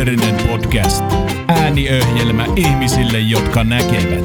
[0.00, 1.04] Westerinen podcast.
[1.48, 4.24] Ääniöhjelmä ihmisille, jotka näkevät.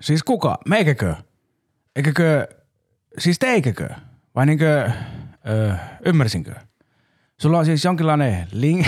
[0.00, 0.58] Siis kuka?
[0.68, 1.14] Meikäkö?
[1.96, 2.48] Eikäkö,
[3.18, 3.88] siis teikäkö?
[4.34, 4.90] Vai niinkö,
[5.48, 5.74] öö,
[6.06, 6.54] ymmärsinkö?
[7.40, 8.86] Sulla on siis jonkinlainen link,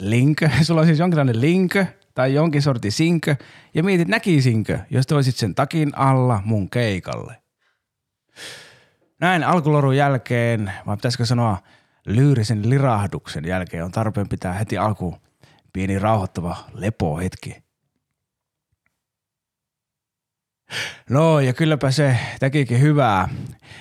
[0.00, 1.74] link, sulla on siis jonkinlainen link
[2.14, 3.36] tai jonkin sorti sinkö
[3.74, 7.45] ja mietit näkisinkö, jos toisit sen takin alla mun keikalle.
[9.20, 11.58] Näin alkulorun jälkeen, vai pitäisikö sanoa
[12.06, 15.16] lyyrisen lirahduksen jälkeen on tarpeen pitää heti alku
[15.72, 17.66] pieni rauhoittava lepohetki.
[21.10, 23.28] No ja kylläpä se tekikin hyvää.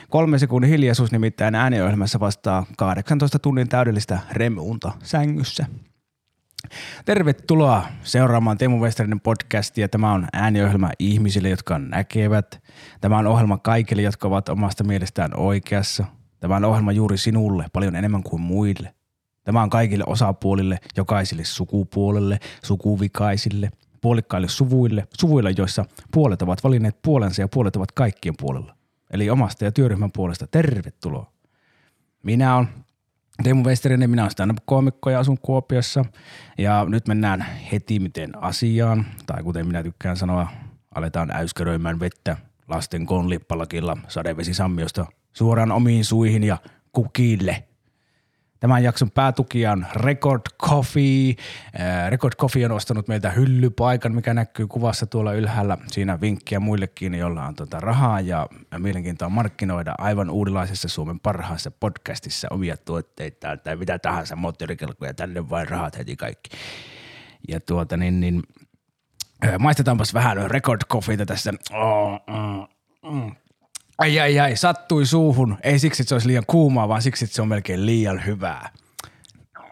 [0.09, 5.65] Kolme sekunnin hiljaisuus nimittäin ääniohjelmassa vastaa 18 tunnin täydellistä remunta sängyssä.
[7.05, 9.89] Tervetuloa seuraamaan Teemu Westerinen podcastia.
[9.89, 12.63] Tämä on ääniohjelma ihmisille, jotka näkevät.
[13.01, 16.05] Tämä on ohjelma kaikille, jotka ovat omasta mielestään oikeassa.
[16.39, 18.95] Tämä on ohjelma juuri sinulle, paljon enemmän kuin muille.
[19.43, 27.41] Tämä on kaikille osapuolille, jokaiselle sukupuolelle, sukuvikaisille, puolikkaille suvuille, suvuille, joissa puolet ovat valinneet puolensa
[27.41, 28.75] ja puolet ovat kaikkien puolella.
[29.11, 31.31] Eli omasta ja työryhmän puolesta tervetuloa.
[32.23, 32.67] Minä on
[33.43, 36.05] Teemu Westerinen, minä olen stand-up-koomikko ja asun Kuopiossa.
[36.57, 40.47] Ja nyt mennään heti miten asiaan, tai kuten minä tykkään sanoa,
[40.95, 46.57] aletaan äyskäröimään vettä lasten konlippalakilla sadevesisammiosta suoraan omiin suihin ja
[46.91, 47.63] kukille–
[48.65, 51.35] Tämän jakson päätukija on Record Coffee.
[51.79, 55.77] Äh, Record Coffee on ostanut meiltä hyllypaikan, mikä näkyy kuvassa tuolla ylhäällä.
[55.87, 62.47] Siinä vinkkiä muillekin, joilla on tuota rahaa ja mielenkiintoa markkinoida aivan uudenlaisessa Suomen parhaassa podcastissa
[62.51, 66.49] omia tuotteitaan tai mitä tahansa, moottorikelkoja, tänne vain rahat heti kaikki.
[67.47, 68.43] Ja tuota niin, niin
[69.45, 71.53] äh, maistetaanpas vähän Record Coffeeta tässä.
[71.73, 72.19] Oh,
[73.11, 73.35] mm.
[73.97, 75.57] Ai ai ai, sattui suuhun.
[75.63, 78.69] Ei siksi, että se olisi liian kuumaa, vaan siksi, että se on melkein liian hyvää.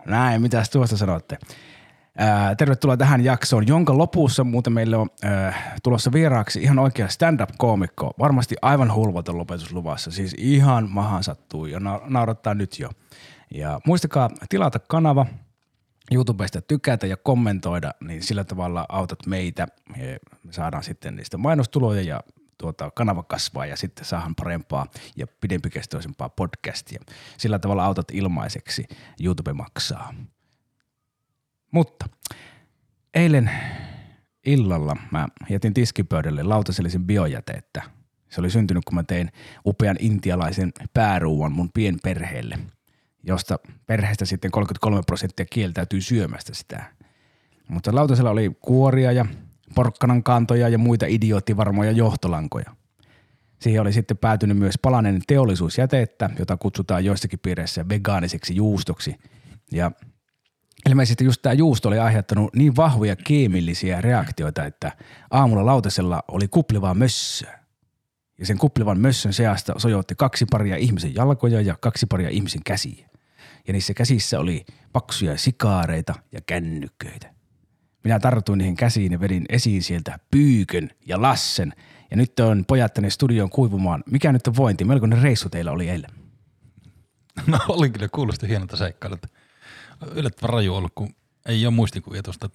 [0.06, 1.38] Näin, mitäs tuosta sanotte?
[2.18, 8.14] Ää, tervetuloa tähän jaksoon, jonka lopussa muuten meille on ää, tulossa vieraaksi ihan oikea stand-up-koomikko.
[8.20, 12.90] Varmasti aivan hulvaton lopetusluvassa, siis ihan mahan sattuu ja na- naurattaa nyt jo.
[13.54, 15.26] Ja muistakaa tilata kanava,
[16.12, 19.68] YouTubesta tykätä ja kommentoida, niin sillä tavalla autat meitä.
[19.98, 20.20] Me
[20.52, 22.20] saadaan sitten niistä mainostuloja ja
[22.64, 27.02] tuota, kanava kasvaa ja sitten saahan parempaa ja pidempikestoisempaa podcastia.
[27.38, 28.86] Sillä tavalla autat ilmaiseksi,
[29.24, 30.14] YouTube maksaa.
[31.72, 32.10] Mutta
[33.14, 33.52] eilen
[34.46, 37.82] illalla mä jätin tiskipöydälle lautasellisen biojätettä.
[38.30, 39.32] Se oli syntynyt, kun mä tein
[39.66, 42.60] upean intialaisen pääruuan mun pienperheelle,
[43.24, 46.84] josta perheestä sitten 33 prosenttia kieltäytyy syömästä sitä.
[47.68, 49.26] Mutta lautasella oli kuoria ja
[49.76, 52.76] porkkanan kantoja ja muita idioottivarmoja johtolankoja.
[53.60, 59.16] Siihen oli sitten päätynyt myös palanen teollisuusjätettä, jota kutsutaan joissakin piireissä vegaaniseksi juustoksi.
[59.72, 59.92] Ja
[60.90, 64.92] ilmeisesti just tämä juusto oli aiheuttanut niin vahvoja keemillisiä reaktioita, että
[65.32, 67.60] aamulla lautasella oli kuplivaa mössöä.
[68.40, 73.10] Ja sen kuplivan mössön seasta sojoitti kaksi paria ihmisen jalkoja ja kaksi paria ihmisen käsiä.
[73.68, 77.33] Ja niissä käsissä oli paksuja sikaareita ja kännyköitä.
[78.04, 81.74] Minä tartuin niihin käsiin ja vedin esiin sieltä Pyykön ja Lassen.
[82.12, 84.04] Ja nyt on pojat tänne studioon kuivumaan.
[84.12, 84.86] Mikä nyt on vointi?
[84.86, 86.12] Melkoinen reissu teillä oli eilen.
[87.48, 89.28] No oli kyllä kuulosti hienolta seikkailulta.
[90.16, 91.16] Yllättävän raju ollut, kun
[91.46, 92.50] ei ole muistikuvia tuosta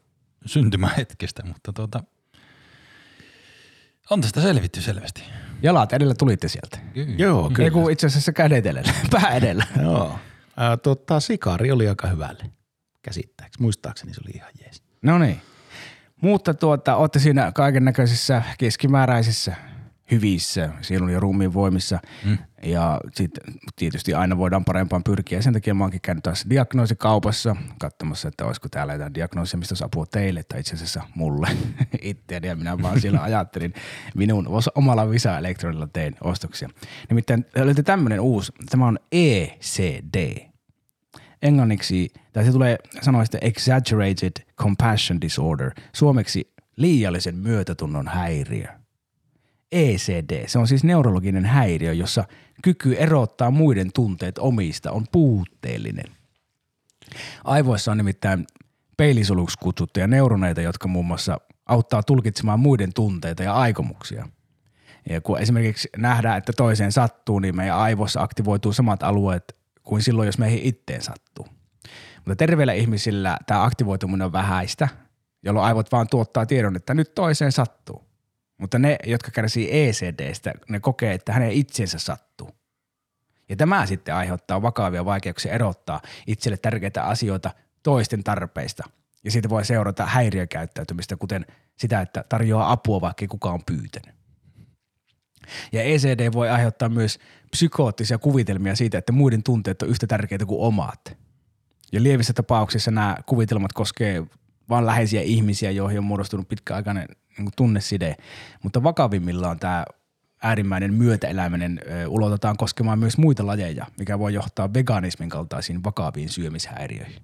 [0.46, 2.04] syntymähetkestä, mutta tuota,
[4.10, 5.22] on tästä selvitty selvästi.
[5.62, 6.78] Jalat edellä tulitte sieltä.
[6.94, 7.14] Kyllä.
[7.18, 9.66] Joo, Ei kun itse asiassa kädet edellä, pää edellä.
[9.82, 10.18] Joo.
[10.56, 12.50] Ää, tota, sikari oli aika hyvälle
[13.02, 13.62] käsittääksi.
[13.62, 14.82] Muistaakseni se oli ihan jees.
[15.02, 15.40] No niin.
[16.20, 19.56] Mutta tuota, olette siinä kaiken näköisissä keskimääräisissä
[20.10, 21.98] hyvissä sielun ja ruumiin voimissa.
[22.24, 22.38] Mm.
[22.62, 25.42] Ja sitten tietysti aina voidaan parempaan pyrkiä.
[25.42, 29.84] Sen takia mä oonkin käynyt taas diagnoosikaupassa katsomassa, että olisiko täällä jotain diagnoosia, mistä olisi
[29.84, 31.48] apua teille tai itse asiassa mulle
[32.02, 32.48] itseäni.
[32.48, 33.74] Ja minä vaan siellä ajattelin
[34.14, 36.68] minun omalla Visa Elektronilla tein ostoksia.
[37.10, 40.47] Nimittäin löytyi tämmöinen uusi, tämä on ECD
[41.42, 48.66] englanniksi, tai se tulee sanoista exaggerated compassion disorder, suomeksi liiallisen myötätunnon häiriö.
[49.72, 52.24] ECD, se on siis neurologinen häiriö, jossa
[52.62, 56.12] kyky erottaa muiden tunteet omista on puutteellinen.
[57.44, 58.46] Aivoissa on nimittäin
[58.96, 64.28] peilisoluksi kutsuttuja neuroneita, jotka muun muassa auttaa tulkitsemaan muiden tunteita ja aikomuksia.
[65.08, 69.57] Ja kun esimerkiksi nähdään, että toiseen sattuu, niin meidän aivoissa aktivoituu samat alueet
[69.88, 71.46] kuin silloin, jos meihin itteen sattuu.
[72.16, 74.88] Mutta terveillä ihmisillä tämä aktivoituminen on vähäistä,
[75.42, 78.04] jolloin aivot vaan tuottaa tiedon, että nyt toiseen sattuu.
[78.58, 82.50] Mutta ne, jotka kärsii ECDstä, ne kokee, että hänen itsensä sattuu.
[83.48, 87.50] Ja tämä sitten aiheuttaa vakavia vaikeuksia erottaa itselle tärkeitä asioita
[87.82, 88.84] toisten tarpeista.
[89.24, 91.46] Ja siitä voi seurata häiriökäyttäytymistä, kuten
[91.76, 94.17] sitä, että tarjoaa apua, vaikka kukaan on pyytänyt.
[95.72, 97.18] Ja ECD voi aiheuttaa myös
[97.50, 101.16] psykoottisia kuvitelmia siitä, että muiden tunteet on yhtä tärkeitä kuin omat.
[101.92, 104.22] Ja lievissä tapauksissa nämä kuvitelmat koskee
[104.68, 107.08] vain läheisiä ihmisiä, joihin on muodostunut pitkäaikainen
[107.38, 108.16] niin tunneside.
[108.62, 109.84] Mutta vakavimmillaan tämä
[110.42, 117.22] äärimmäinen myötäeläminen ulotetaan koskemaan myös muita lajeja, mikä voi johtaa veganismin kaltaisiin vakaviin syömishäiriöihin.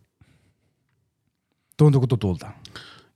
[1.77, 2.51] Tuntuuko tutulta?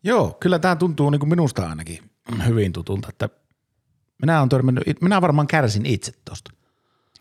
[0.03, 2.11] Joo, kyllä tämä tuntuu niin kuin minusta ainakin
[2.47, 3.29] hyvin tutulta, että
[4.23, 6.51] minä on törmännyt, minä varmaan kärsin itse tosta.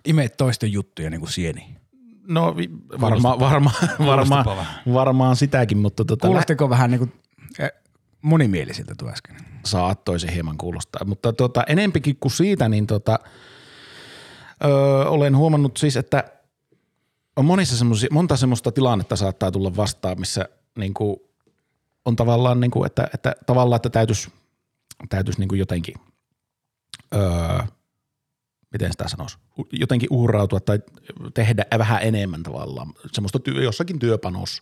[0.05, 1.77] Imeet toisten juttuja niin kuin sieni.
[2.27, 2.55] No
[3.01, 3.71] varmaan varma,
[4.05, 4.65] varma, vähän.
[4.93, 7.13] varmaan sitäkin, mutta tota, Kuulostiko vähän niin kuin
[7.59, 7.71] eh,
[8.21, 9.37] monimielisiltä tuo äsken?
[9.67, 11.05] saattoi se hieman kuulostaa.
[11.05, 13.19] Mutta tota, enempikin kuin siitä, niin tota,
[14.65, 16.23] öö, olen huomannut siis, että
[17.35, 21.17] on monissa semmosia, monta semmoista tilannetta saattaa tulla vastaan, missä niin kuin,
[22.05, 24.31] on tavallaan, niin kuin, että, että, tavallaan, että täytyisi,
[25.09, 25.95] täytyisi niin kuin jotenkin,
[27.15, 27.59] öö,
[28.71, 29.37] miten sitä sanoisi,
[29.71, 30.79] jotenkin uhrautua tai
[31.33, 34.61] tehdä vähän enemmän tavallaan, semmoista työ, jossakin työpanos,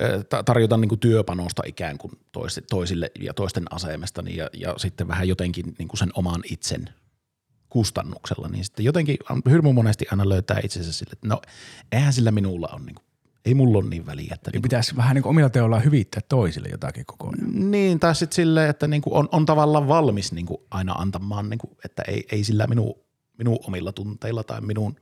[0.00, 4.50] ö, ta- tarjota niin kuin työpanosta ikään kuin tois, toisille ja toisten asemesta niin ja,
[4.52, 6.88] ja sitten vähän jotenkin niin kuin sen oman itsen
[7.68, 9.16] kustannuksella, niin sitten jotenkin
[9.50, 11.42] hirmu monesti aina löytää itsensä sille, että no
[11.92, 13.04] eihän sillä minulla on, niin kuin,
[13.44, 14.34] ei mulla ole niin väliä.
[14.34, 17.70] Että Niin niin, pitäisi vähän niin omilla teollaan hyvittää toisille jotakin koko ajan.
[17.70, 21.70] niin tai sitten silleen, että niin on, on tavallaan valmis niin aina antamaan, niin kuin,
[21.84, 22.94] että ei, ei sillä minun,
[23.38, 24.96] minun omilla tunteilla tai minun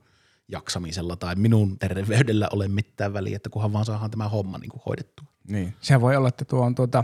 [0.47, 4.81] jaksamisella tai minun terveydellä ole mitään väliä, että kunhan vaan saadaan tämä homma niin kuin
[4.85, 5.27] hoidettua.
[5.47, 5.73] Niin.
[5.81, 7.03] Sehän voi olla, että tuo on tuota,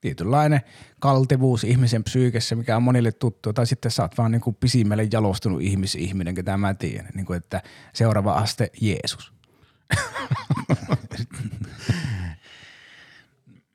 [0.00, 0.60] tietynlainen
[1.00, 5.08] kaltevuus ihmisen psyykessä, mikä on monille tuttu, tai sitten sä oot vaan niin kuin pisimmälle
[5.12, 7.62] jalostunut ihmisihminen, ketä mä tiedän, niin kuin, että
[7.92, 9.32] seuraava aste Jeesus.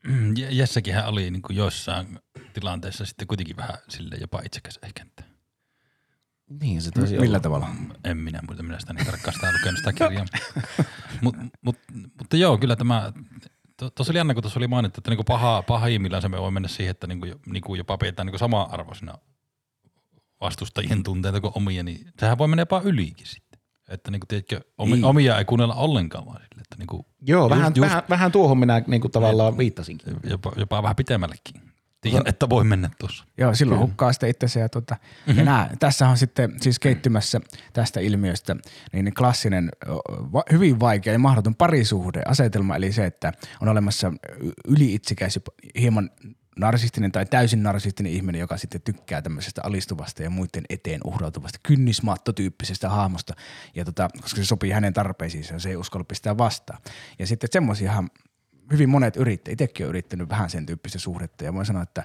[0.04, 2.18] Mm, Je- Jessekinhän oli niin kuin joissain
[2.52, 5.02] tilanteissa sitten kuitenkin vähän sille jopa itsekäs ehkä.
[5.02, 5.24] Että
[6.60, 7.68] Niin se tosi Millä tavalla?
[8.04, 10.24] en minä muista minä sitä niin tarkkaan sitä lukenut sitä kirjaa.
[11.20, 11.76] mut, mut,
[12.18, 13.12] mutta joo, kyllä tämä,
[13.94, 16.90] tuossa oli jännä, kun tuossa oli mainittu, että niinku paha, pahimmillaan se voi mennä siihen,
[16.90, 19.14] että niinku, niinku jopa pidetään niinku sama-arvoisina
[20.40, 23.51] vastustajien tunteita kuin omia, niin sehän voi mennä jopa ylikin sitten.
[23.92, 25.04] Että niinku, tiedätkö, omi, Niin.
[25.04, 28.58] omia ei kuunnella ollenkaan vaan sille, että niinku, Joo, vähän, just, just, vähän, vähän tuohon
[28.58, 30.16] minä niin kuin tavallaan viittasinkin.
[30.24, 31.62] jopa, jopa vähän pitemmällekin.
[32.00, 33.24] Tiedän, että voi mennä tuossa.
[33.38, 34.60] Joo, silloin hukkaa sitten itsensä.
[34.60, 34.96] Ja, tuota,
[35.26, 35.38] mm-hmm.
[35.38, 37.40] ja nää, tässä on sitten siis keittymässä
[37.72, 38.56] tästä ilmiöstä
[38.92, 39.70] niin klassinen,
[40.32, 46.10] va, hyvin vaikea ja mahdoton parisuhdeasetelma, eli se, että on olemassa y- yliitsikäs, jopa hieman
[46.56, 52.88] narsistinen tai täysin narsistinen ihminen, joka sitten tykkää tämmöisestä alistuvasta ja muiden eteen uhrautuvasta kynnismattotyyppisestä
[52.88, 53.34] hahmosta,
[53.74, 56.78] ja tota, koska se sopii hänen tarpeisiinsa, se ei uskalla pistää vastaan.
[57.18, 58.10] Ja sitten semmoisiahan
[58.72, 62.04] hyvin monet yrittäjät, itsekin on yrittänyt vähän sen tyyppistä suhdetta, ja voin sanoa, että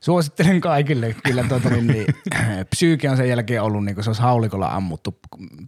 [0.00, 1.16] suosittelen kaikille.
[1.24, 2.06] Kyllä tuota, niin, niin,
[2.70, 5.18] psyyke on sen jälkeen ollut, niin kuin se olisi haulikolla ammuttu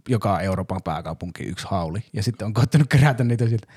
[0.09, 3.67] joka Euroopan pääkaupunki yksi hauli, ja sitten on koittanut kerätä niitä sieltä.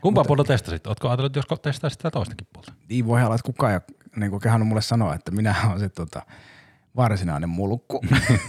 [0.00, 0.86] Kumpaa puolta testasit?
[0.86, 2.72] Ootko ajatellut, että jos testaisit sitä toistakin puolta?
[2.88, 5.80] Niin voi olla, että kukaan ei ole niin kuin kehannut mulle sanoa, että minä olen
[5.80, 6.22] se tota,
[6.98, 8.00] varsinainen mulkku.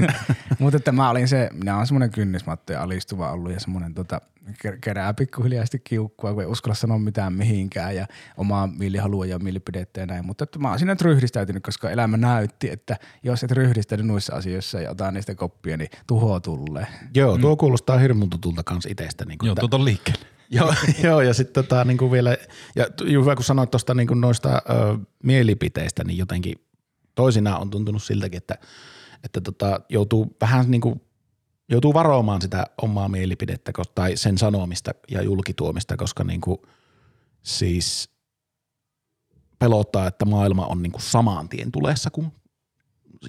[0.60, 4.22] Mutta että mä olin se, minä olen semmoinen kynnismatto ja alistuva ollut ja semmoinen tota,
[4.50, 9.40] ker- kerää pikkuhiljaa sitten kiukkua, kun ei uskalla sanoa mitään mihinkään ja omaa mielihalua ja
[9.40, 10.26] mielipidettä ja näin.
[10.26, 14.36] Mutta että mä oon siinä nyt ryhdistäytynyt, koska elämä näytti, että jos et ryhdistänyt noissa
[14.36, 16.88] asioissa ja ota niistä koppia, niin tuho tulee.
[17.16, 19.26] Joo, tuo kuulostaa hirmun tutulta kans itsestä.
[19.26, 20.26] Niin Joo, tuota liikkeelle.
[20.52, 22.38] Joo, joo, ja sitten tota, niin kuin vielä,
[22.76, 26.56] ja hyvä kun sanoit tuosta niin kuin noista ö, mielipiteistä, niin jotenkin
[27.20, 28.58] toisinaan on tuntunut siltäkin, että,
[29.24, 31.02] että tota, joutuu vähän niin kuin,
[31.70, 36.58] joutuu varomaan sitä omaa mielipidettä tai sen sanomista ja julkituomista, koska niin kuin,
[37.42, 38.10] siis
[39.60, 42.32] pelottaa, että maailma on niin kuin samaan tien tulessa, kun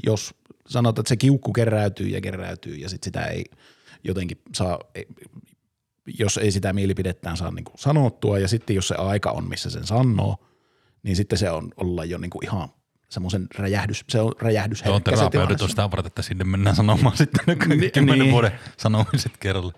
[0.07, 0.35] jos
[0.69, 3.45] sanotaan, että se kiukku keräytyy ja keräytyy ja sitten sitä ei
[4.05, 4.79] jotenkin saa,
[6.19, 9.71] jos ei sitä mielipidettään saa niin kuin sanottua ja sitten jos se aika on, missä
[9.71, 10.37] sen sanoo,
[11.03, 12.69] niin sitten se on olla jo niin kuin ihan
[13.11, 14.83] semmoisen räjähdys, se on räjähdys.
[14.83, 18.33] On terapeutit on sitä varten, että sinne mennään sanomaan sitten ne Niin, kymmenen niin.
[18.33, 19.73] vuoden sanomiset kerralla.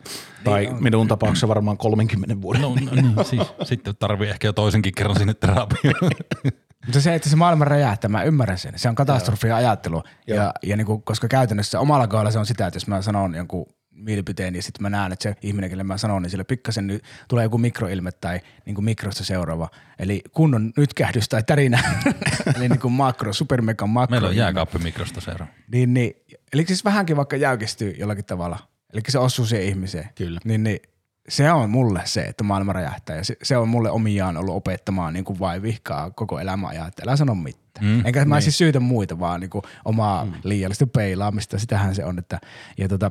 [0.45, 2.62] Tai minun tapauksessa varmaan 30 vuoden.
[2.62, 6.11] No, no niin, siis, sitten tarvii ehkä jo toisenkin kerran sinne terapiaan.
[6.87, 8.73] Mutta se, että se maailma räjähtää, mä ymmärrän sen.
[8.77, 10.03] Se on katastrofia ajattelu.
[10.27, 13.35] Ja, ja niin kuin, koska käytännössä omalla kohdalla se on sitä, että jos mä sanon
[13.35, 16.87] jonkun mielipiteen ja sitten mä näen, että se ihminen, kelle mä sanon, niin sille pikkasen
[16.87, 19.69] nyt tulee joku mikroilme tai niin kuin mikrosta seuraava.
[19.99, 21.83] Eli kunnon nytkähdys tai tärinä.
[22.57, 24.15] Eli niin kuin makro, supermega makro.
[24.15, 25.53] Meillä on jääkaappimikrosta seuraava.
[25.73, 26.13] Niin, niin,
[26.53, 28.59] eli siis vähänkin vaikka jäykistyy jollakin tavalla.
[28.93, 30.09] eli se osuu siihen ihmiseen.
[30.15, 30.41] Kyllä.
[30.45, 30.81] Niin, niin
[31.29, 35.13] se on mulle se, että maailma räjähtää ja se, se on mulle omiaan ollut opettamaan
[35.15, 37.87] niin kuin vai vihkaa koko elämä ajaa, että älä sano mitään.
[37.87, 40.33] Mm, Enkä mä siis syytä muita, vaan niin kuin omaa mm.
[40.45, 42.19] liiallista peilaamista, sitähän se on.
[42.19, 42.41] Että,
[42.79, 43.11] ja tota,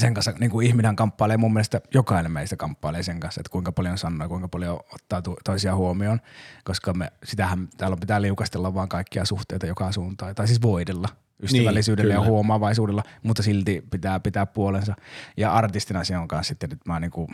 [0.00, 3.72] sen kanssa niin kuin ihminen kamppailee, mun mielestä jokainen meistä kamppailee sen kanssa, että kuinka
[3.72, 6.20] paljon sanoo kuinka paljon ottaa tu- toisia huomioon,
[6.64, 11.08] koska me, sitähän täällä pitää liukastella vaan kaikkia suhteita joka suuntaan, tai siis voidella
[11.42, 14.94] ystävällisyydellä Niin, ja huomaavaisuudella, mutta silti pitää pitää puolensa.
[15.36, 17.30] Ja artistina se on kanssa sitten, että mä, niinku,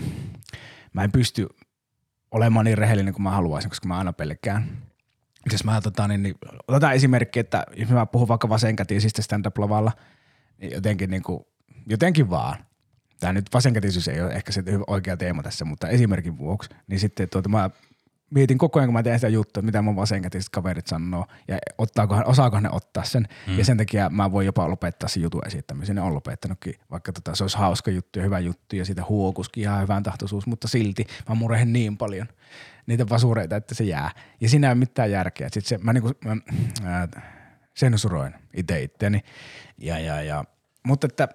[0.93, 1.49] mä en pysty
[2.31, 4.69] olemaan niin rehellinen kuin mä haluaisin, koska mä aina pelkään.
[5.53, 6.35] Jos mä tota, niin, niin,
[6.69, 9.93] otetaan esimerkki, että jos mä puhun vaikka vasenkätisistä stand-up-lavalla,
[10.59, 11.45] niin jotenkin, niin kuin,
[11.87, 12.65] jotenkin vaan.
[13.21, 17.29] Tämä nyt vasenkätisyys ei ole ehkä se oikea teema tässä, mutta esimerkin vuoksi, niin sitten
[17.29, 17.71] tuota, mä
[18.31, 22.27] mietin koko ajan, kun mä teen sitä juttua, mitä mun vasenkätiset kaverit sanoo, ja ottaakohan,
[22.27, 23.59] osaakohan ne ottaa sen, mm.
[23.59, 27.35] ja sen takia mä voin jopa lopettaa sen jutun esittämisen, ne on lopettanutkin, vaikka tota,
[27.35, 31.07] se olisi hauska juttu ja hyvä juttu, ja siitä huokuskin ihan hyvän tahtoisuus, mutta silti
[31.29, 32.29] mä murehen niin paljon
[32.87, 34.11] niitä vasureita, että se jää.
[34.41, 35.49] Ja siinä ei ole mitään järkeä.
[35.53, 36.37] Sitten se, mä, niinku, mä
[36.85, 37.09] ää,
[37.75, 39.21] sensuroin itse itteeni,
[39.79, 40.45] ja, ja, ja,
[40.83, 41.29] mutta että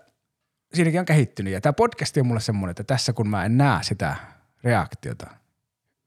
[0.74, 1.54] siinäkin on kehittynyt.
[1.54, 4.16] Ja tämä podcast on mulle semmoinen, että tässä kun mä en näe sitä
[4.64, 5.39] reaktiota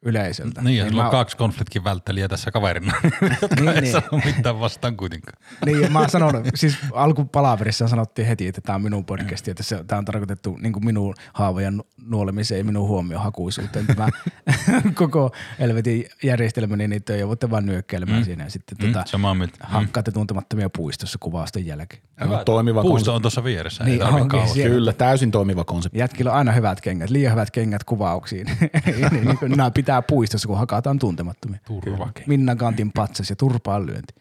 [0.03, 0.63] yleisöltä.
[0.63, 2.93] Niin, ja sulla mä, on kaksi konfliktin välttelijää tässä kaverina,
[3.43, 3.93] jotka Niin, niin, ei niin.
[3.93, 5.39] sano mitään vastaan kuitenkaan.
[5.67, 9.63] Niin, ja mä oon sanonut, siis alkupalaverissa sanottiin heti, että tämä on minun podcasti, että
[9.63, 13.87] se, tämä on tarkoitettu niin kuin minun haavojen nu- nuolemiseen ja minun huomiohakuisuuteen.
[13.87, 14.09] Tämä
[14.95, 18.25] koko helvetin järjestelmä, niin niitä ei voitte vaan nyökkäilemään mm.
[18.25, 19.57] siinä ja sitten Mm, tota, samaa mieltä.
[19.65, 19.71] Mm.
[19.71, 22.03] hakkaatte tuntemattomia puistossa kuvausten jälkeen.
[22.21, 23.11] No, toimiva konsepti.
[23.11, 25.99] on tuossa vieressä, Niin ei onkin, siellä- Kyllä, täysin toimiva konsepti.
[25.99, 28.47] Jätkillä on aina hyvät kengät, liian hyvät kengät kuvauksiin.
[28.87, 31.61] niin, niin, nämä pitää puistossa, kun hakataan tuntemattomia.
[31.67, 32.13] Turva.
[32.27, 34.15] Minna Kantin patsas ja turpaan lyönti.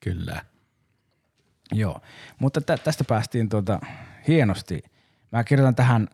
[0.00, 0.44] Kyllä.
[1.72, 2.00] Joo,
[2.38, 3.80] mutta tä- tästä päästiin tuota
[4.28, 4.82] hienosti.
[5.32, 6.08] Mä kirjoitan tähän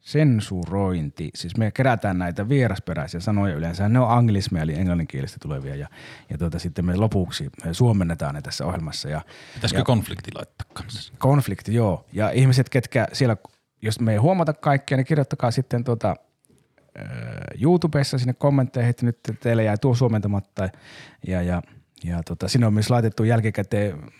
[0.00, 1.30] sensurointi.
[1.34, 3.88] Siis me kerätään näitä vierasperäisiä sanoja yleensä.
[3.88, 5.88] Ne on anglismeja eli englanninkielistä tulevia ja,
[6.30, 9.08] ja tuota, sitten me lopuksi me suomennetaan ne tässä ohjelmassa.
[9.08, 9.20] Ja,
[9.54, 11.12] Pitäisikö ja konflikti laittaa kanssa?
[11.18, 12.06] konflikti, joo.
[12.12, 13.36] Ja ihmiset, ketkä siellä,
[13.82, 16.16] jos me ei huomata kaikkia, niin kirjoittakaa sitten tuota,
[17.60, 20.68] YouTubessa sinne kommentteihin, että nyt teille jäi tuo suomentamatta.
[21.26, 21.62] Ja, ja,
[22.04, 24.12] ja tota, sinne on myös laitettu jälkikäteen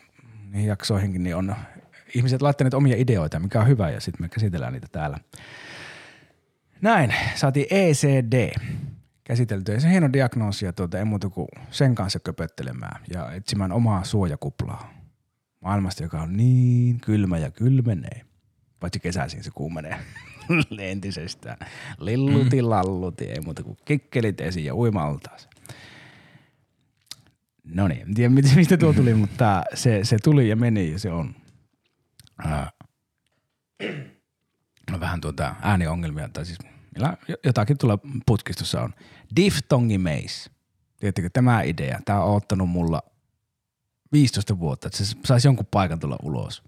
[0.54, 1.54] jaksoihinkin, niin on
[2.14, 5.18] ihmiset laittaneet omia ideoita, mikä on hyvä, ja sitten me käsitellään niitä täällä.
[6.80, 8.52] Näin, saatiin ECD
[9.24, 9.80] käsiteltyä.
[9.80, 14.94] Se hieno diagnoosi ja tuota, ei muuta kuin sen kanssa köpöttelemään ja etsimään omaa suojakuplaa
[15.60, 18.20] maailmasta, joka on niin kylmä ja kylmenee.
[18.80, 19.96] Paitsi kesäisin se kuumenee
[20.78, 21.56] entisestään.
[21.98, 25.48] Lilluti lalluti, ei muuta kuin kikkelit esiin ja uimaltaas.
[27.64, 31.10] No niin, en tiedä mistä- tuo tuli, mutta se, se tuli ja meni ja se
[31.10, 31.34] on.
[32.44, 32.70] Ää,
[34.90, 36.58] no vähän tuota ääniongelmia, tai siis
[37.44, 38.94] jotakin tuolla putkistossa on.
[39.36, 40.50] Diftongi Maze.
[41.00, 43.02] Tiedättekö, tämä idea, tämä on ottanut mulla
[44.12, 46.62] 15 vuotta, että se saisi jonkun paikan tulla ulos.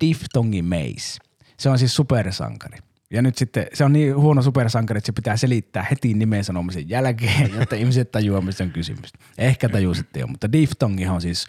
[0.00, 1.18] Diftongi Maze.
[1.58, 2.78] Se on siis supersankari.
[3.10, 6.88] Ja nyt sitten se on niin huono supersankari, että se pitää selittää heti nimen sanomisen
[6.88, 9.12] jälkeen, jotta ihmiset tajuaa, mistä on kysymys.
[9.38, 11.46] Ehkä tajusitte jo, mutta diftongi on siis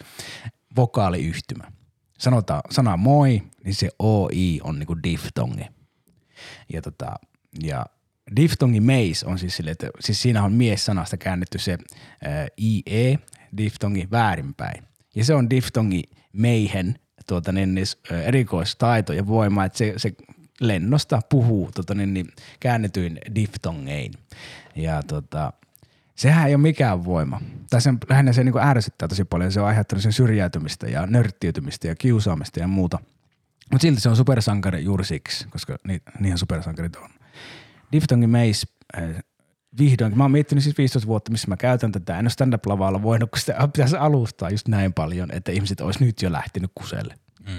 [0.76, 1.64] vokaaliyhtymä.
[2.18, 5.64] Sanotaan sana moi, niin se OI on niinku diftongi.
[6.72, 7.14] Ja, tota,
[7.62, 7.86] ja
[8.36, 11.78] diftongi meis on siis silleen, että siis siinä on mies-sanasta käännetty se
[12.24, 13.18] ää, IE,
[13.56, 14.84] diftongi väärinpäin.
[15.14, 16.02] Ja se on diftongi
[16.32, 17.86] meihen tuota, niin, niin,
[18.24, 20.12] erikoistaito ja voima, että se, se
[20.60, 22.26] lennosta puhuu tota, niin, niin,
[22.60, 24.12] käännetyin diftongein.
[24.76, 25.52] Ja tota,
[26.14, 27.40] sehän ei ole mikään voima.
[27.70, 29.52] Tai sen, lähinnä se niin kuin ärsyttää tosi paljon.
[29.52, 32.98] Se on aiheuttanut sen syrjäytymistä ja nörttiytymistä ja kiusaamista ja muuta.
[33.72, 37.10] Mutta silti se on supersankari juuri siksi, koska ni, niinhän supersankarit on.
[37.92, 38.66] Diphthongi Mace
[38.98, 39.22] äh,
[39.78, 40.18] vihdoinkin.
[40.18, 42.18] Mä oon miettinyt siis 15 vuotta, missä mä käytän tätä.
[42.18, 46.22] En ole stand-up-lavalla voinut, kun sitä pitäisi alustaa just näin paljon, että ihmiset olisi nyt
[46.22, 47.14] jo lähtenyt kuselle.
[47.46, 47.58] Mm.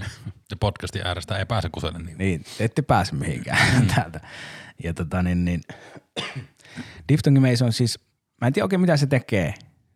[0.51, 2.17] Ja podcastin äärestä ei pääse kuselle niin.
[2.17, 4.19] Niin, te ette pääse mihinkään täältä.
[4.83, 5.61] Ja tota niin, niin
[7.09, 7.99] Diphthongi Mace on siis,
[8.41, 9.53] mä en tiedä oikein mitä se tekee.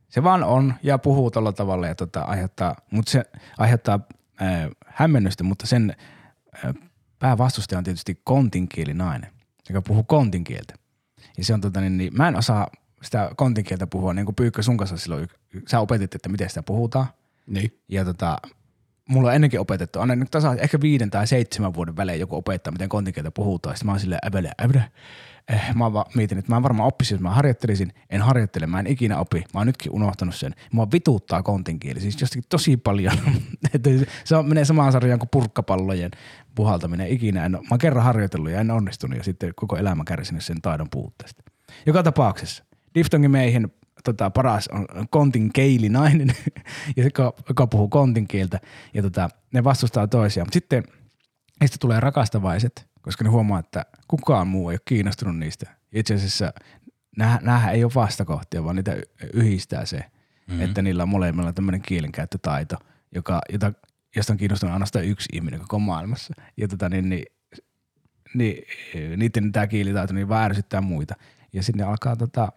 [0.10, 3.24] Se vaan on ja puhuu tuolla tavalla ja tota, aiheuttaa, mutta se
[3.58, 4.00] aiheuttaa
[4.42, 5.96] äh, hämmennystä, mutta sen
[6.66, 6.74] äh,
[7.20, 9.32] päävastustaja on tietysti kontinkielinainen,
[9.70, 10.74] joka puhuu kontinkieltä.
[11.38, 12.68] Ja se on tota niin, niin mä en osaa
[13.04, 15.28] sitä kontinkieltä puhua, niin kuin Pyykkö sun kanssa silloin,
[15.68, 17.08] sä opetit, että miten sitä puhutaan.
[17.48, 17.82] Niin.
[17.88, 18.38] Ja tota,
[19.08, 22.72] mulla on ennenkin opetettu, aina nyt tasa, ehkä viiden tai seitsemän vuoden välein joku opettaa,
[22.72, 23.76] miten kontinkieltä puhutaan.
[23.76, 24.84] Sitten mä oon silleen, äbele, äbele.
[25.48, 27.94] Eh, mä oon vaan mietin, että mä en varmaan oppisin, jos mä harjoittelisin.
[28.10, 29.44] En harjoittele, mä en ikinä opi.
[29.54, 30.56] Mä oon nytkin unohtanut sen.
[30.72, 33.14] Mua vituuttaa kontinkieli, siis jostakin tosi paljon.
[34.24, 36.12] Se on, menee samaan sarjaan kuin purkkapallojen
[36.56, 37.08] puhaltaminen.
[37.08, 37.52] Ikinä en.
[37.52, 41.44] Mä oon kerran harjoitellut ja en onnistunut ja sitten koko elämä kärsinyt sen taidon puutteesta.
[41.86, 42.64] Joka tapauksessa,
[42.96, 43.74] diftongin meihin
[44.12, 46.36] tota, paras on kontin keilinainen,
[47.06, 48.60] joka, joka puhuu kontin kieltä,
[48.94, 50.48] ja tota, ne vastustaa toisiaan.
[50.48, 50.84] Mutta sitten
[51.60, 55.70] niistä tulee rakastavaiset, koska ne huomaa, että kukaan muu ei ole kiinnostunut niistä.
[55.92, 56.54] Itse asiassa
[57.18, 58.96] nämä ei ole vastakohtia, vaan niitä
[59.34, 60.62] yhdistää se, mm-hmm.
[60.62, 62.76] että niillä on molemmilla tämmöinen kielenkäyttötaito,
[63.16, 63.74] joka, jota,
[64.16, 66.34] josta on kiinnostunut ainoastaan yksi ihminen koko maailmassa.
[66.58, 67.26] Ja tota, niin, niin,
[68.34, 68.64] niin,
[69.18, 71.16] niiden tämä kielitaito niin vääristyttää muita.
[71.54, 72.52] Ja sitten ne alkaa tota,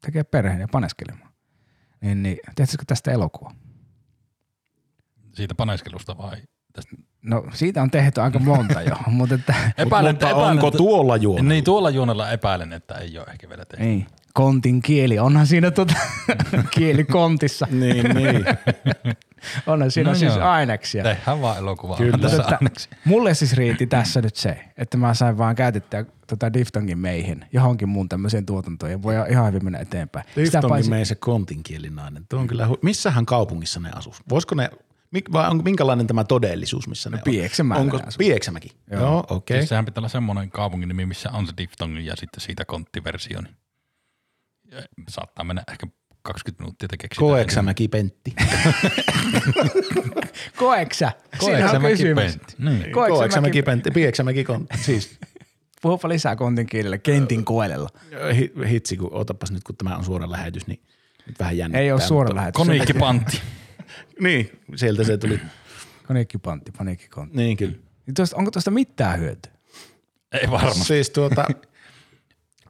[0.00, 1.32] tekee perheen ja paneskelemaan.
[2.00, 3.54] Niin, niin tehtäisikö tästä elokuva?
[5.34, 6.36] Siitä paneskelusta vai
[6.72, 6.96] tästä?
[7.22, 9.54] No siitä on tehty aika monta jo, mutta että...
[9.78, 11.48] epäilen, mutta epäilen, onko että- tuolla juonella?
[11.48, 13.84] Niin tuolla juonella epäilen, että ei ole ehkä vielä tehty.
[13.84, 14.06] Niin,
[14.38, 15.94] kontin kieli, onhan siinä tota,
[16.76, 17.66] kieli kontissa.
[17.70, 18.44] Niin, niin.
[19.66, 20.48] Onhan siinä No siis joo.
[20.48, 21.02] aineksia.
[21.02, 21.96] Tehdään vaan elokuvaa.
[21.96, 22.18] Kyllä.
[22.18, 22.88] Tässä anneksi.
[23.04, 27.88] mulle siis riitti tässä nyt se, että mä sain vaan käytettyä tota diftongin meihin johonkin
[27.88, 30.24] muun tämmöiseen tuotantoon ja voi ihan hyvin mennä eteenpäin.
[30.28, 32.26] Sitä Liftonkin paitsi- mei se kontinkielinainen.
[32.28, 34.22] Tuo on kyllä, hu- missähän kaupungissa ne asus?
[34.28, 34.70] Voisiko ne,
[35.16, 37.22] mik- vai onko minkälainen tämä todellisuus, missä ne on?
[37.24, 38.18] Pieksämäellä Onko ne asuu.
[38.18, 38.68] Pieksämäki?
[38.90, 39.36] Joo, Joo okei.
[39.36, 39.56] Okay.
[39.58, 43.40] Siis sehän pitää olla semmoinen kaupungin nimi, missä on se diftong ja sitten siitä konttiversio.
[44.70, 45.86] Niin- Ja Saattaa mennä ehkä
[46.22, 47.28] 20 minuuttia, että keksitään.
[47.28, 48.34] Koeksämäki Pentti.
[50.56, 51.12] Koeksä?
[51.88, 52.14] Kysymys.
[52.14, 52.54] Pentti.
[52.58, 52.92] Niin.
[52.92, 54.78] Koeksämäki Pentti, Pieksämäki Kontti.
[54.78, 55.18] Siis
[55.82, 57.88] Puhupa lisää kontin kielellä, kentin koelella.
[58.36, 60.80] hi- hitsi, kun otapas nyt, kun tämä on suora lähetys, niin
[61.26, 61.80] nyt vähän jännittää.
[61.82, 62.56] Ei ole suora lähetys.
[62.58, 63.40] Koniikki Pantti.
[64.20, 65.40] Niin, sieltä se tuli.
[66.06, 67.36] Koniikkipantti, paniikkikontti.
[67.36, 67.74] Niin kyllä.
[68.06, 69.52] Niin tuosta, onko tuosta mitään hyötyä?
[70.32, 70.84] Ei varmasti.
[70.84, 71.46] Siis tuota,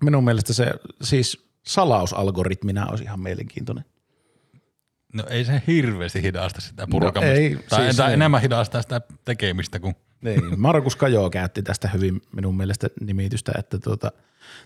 [0.03, 3.85] minun mielestä se siis salausalgoritmina olisi ihan mielenkiintoinen.
[5.15, 7.35] No ei se hirveästi hidasta sitä purkamista.
[7.35, 8.15] ei, tai siis tai ei.
[8.15, 13.79] enemmän hidastaa sitä tekemistä kuin Niin, Markus Kajo käytti tästä hyvin minun mielestä nimitystä, että
[13.79, 14.13] tuota,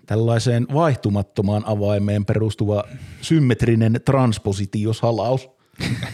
[0.05, 2.83] tällaiseen vaihtumattomaan avaimeen perustuva
[3.21, 5.49] symmetrinen transpositiosalaus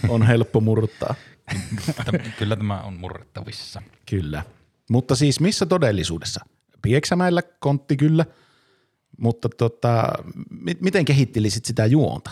[0.10, 1.16] on helppo murtaa.
[2.38, 3.82] Kyllä tämä on murrettavissa.
[4.10, 4.44] Kyllä.
[4.90, 6.46] Mutta siis missä todellisuudessa?
[6.82, 8.26] Pieksämäellä kontti kyllä,
[9.18, 10.04] mutta tota,
[10.50, 12.32] mi- miten kehittelisit sitä juonta?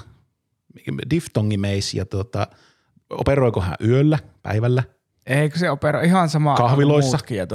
[1.10, 2.48] Diftongimeis ja tota,
[3.10, 4.84] operoiko hän yöllä, päivällä,
[5.28, 7.18] Eikö se opera ihan sama kuin Kahviloissa?
[7.18, 7.48] muutkin ja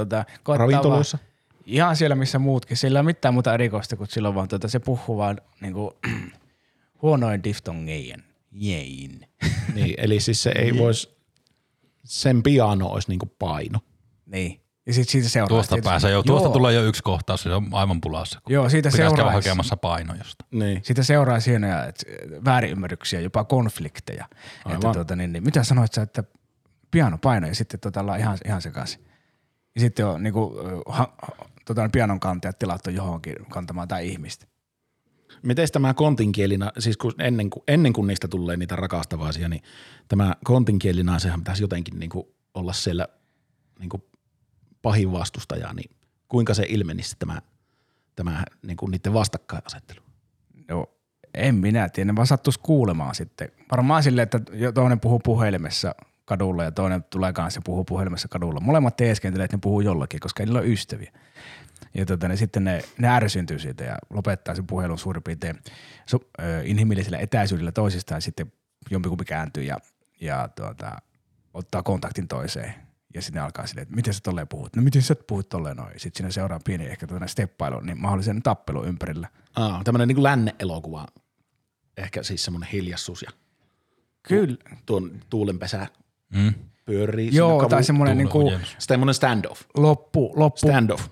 [0.43, 1.17] koittaa ravintoloissa?
[1.17, 1.33] Vaan,
[1.65, 2.77] ihan siellä missä muutkin.
[2.77, 5.97] Sillä ei ole mitään muuta erikoista kuin silloin vaan tuota, se puhuu vaan niinku,
[7.01, 8.23] huonoin diftongeien.
[8.51, 9.27] Jein.
[9.73, 11.09] Niin, eli siis se ei voisi,
[12.03, 13.79] sen piano olisi niinku paino.
[14.25, 14.62] Niin.
[14.85, 15.47] Ja sitten siitä seuraa.
[15.49, 16.53] Tuosta tietysti- pääsee jo, tuosta Joo.
[16.53, 18.41] tulee jo yksi kohtaus, se on aivan pulassa.
[18.43, 19.31] kun Joo, siitä seuraa.
[19.31, 20.45] hakemassa painojosta.
[20.51, 20.79] Niin.
[20.83, 22.03] Siitä seuraa hienoja et,
[22.45, 24.25] väärinymmärryksiä, jopa konflikteja.
[24.31, 24.93] Että, Aivan.
[24.93, 26.23] tuota, niin, niin, mitä sanoit sä, että
[26.91, 29.05] piano paino ja sitten tota, ollaan ihan, ihan sekaisin.
[29.75, 30.55] Ja sitten on niinku,
[30.87, 31.27] ha, ha,
[31.65, 34.45] tota, pianon kantajat tilattu johonkin kantamaan tai ihmistä.
[35.43, 39.61] Miten tämä kontinkielina, siis kun ennen, kuin, ennen kuin niistä tulee niitä rakastavaisia, niin
[40.07, 43.07] tämä kontinkielina, sehän pitäisi jotenkin niin kuin olla siellä
[43.79, 44.03] niin kuin
[44.83, 45.91] pahin vastustaja, niin
[46.27, 47.41] kuinka se ilmenisi tämä,
[48.15, 50.01] tämä niin kuin niiden vastakkainasettelu?
[50.69, 50.85] No,
[51.33, 53.51] en minä tiedä, vaan sattuisi kuulemaan sitten.
[53.71, 54.39] Varmaan silleen, että
[54.73, 58.59] toinen puhuu puhelimessa kadulla ja toinen tulee kanssa ja puhuu puhelimessa kadulla.
[58.59, 61.11] Molemmat teeskentelee, että ne puhuu jollakin, koska niillä ole ystäviä.
[61.93, 65.59] Ja tota, ne, sitten ne, ne ärsyntyy siitä ja lopettaa sen puhelun suurin piirtein
[66.05, 68.21] so, ö, inhimillisellä etäisyydellä toisistaan.
[68.21, 68.53] Sitten
[68.89, 69.77] jompikumpi kääntyy ja,
[70.21, 70.97] ja tuota,
[71.53, 72.73] ottaa kontaktin toiseen.
[73.13, 74.75] Ja sitten alkaa silleen, että miten sä tolleen puhut?
[74.75, 75.91] No miten sä puhut tolleen noin?
[75.99, 79.27] Sitten siinä seuraa pieni ehkä tuonne steppailu, niin mahdollisen tappelu ympärillä.
[79.55, 81.07] Aa, tämmöinen niin kuin länne-elokuva,
[81.97, 83.29] ehkä siis semmoinen hiljaisuus ja
[84.27, 85.87] Kyllä, tuon tuulenpesä
[86.33, 86.53] Mm.
[86.85, 87.29] pyörii.
[87.35, 88.51] Joo, tai semmoinen niinku.
[88.79, 89.61] Semmoinen standoff.
[89.77, 91.07] loppu, loppu, Standoff.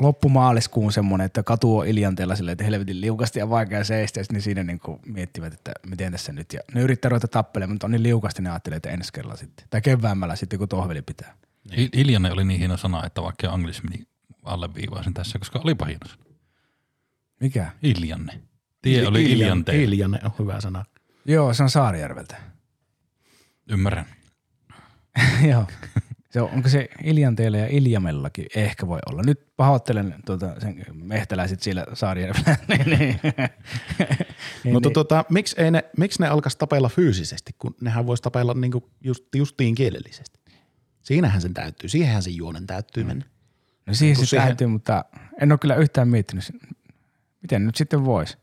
[0.00, 4.40] Loppumaaliskuun semmoinen, että katu on iljanteella silleen, että helvetin liukasti ja vaikea seistä, ja ne
[4.40, 6.52] siinä niinku miettivät, että miten tässä nyt.
[6.52, 9.66] Ja ne yrittää ruveta tappelemaan, mutta on niin liukasti, ne ajattelee, että ensi kerralla sitten.
[9.70, 11.36] Tai keväämällä sitten, kun tohveli pitää.
[11.76, 14.06] Hi- Hiljainen oli niin hieno sana, että vaikka anglismi niin
[14.42, 16.22] alleviivaisin tässä, koska olipa hieno sana.
[17.40, 17.70] Mikä?
[17.82, 18.40] Iljanne.
[18.82, 19.78] Tie oli Iljanteen.
[19.78, 20.84] Hiljanen on hyvä sana.
[21.24, 22.36] Joo, se on Saarijärveltä.
[23.68, 24.06] Ymmärrän.
[25.50, 25.66] Joo.
[26.32, 28.46] Se on, onko se Iljanteella ja Iljamellakin?
[28.54, 29.22] Ehkä voi olla.
[29.22, 32.56] Nyt pahoittelen tuota, sen mehtäläiset siellä Saarijärvellä.
[32.68, 33.20] niin, niin.
[34.64, 34.94] niin, Mutta niin.
[34.94, 39.24] tota, miksi, ei ne, miksi ne alkaisi tapella fyysisesti, kun nehän voisi tapella niinku just,
[39.34, 40.40] justiin kielellisesti?
[41.02, 43.24] Siinähän sen täytyy, siihenhän sen juonen täytyy mennä.
[43.86, 45.04] No siihen kun se siihen- täytyy, mutta
[45.40, 46.44] en ole kyllä yhtään miettinyt.
[47.42, 48.36] Miten nyt sitten voisi?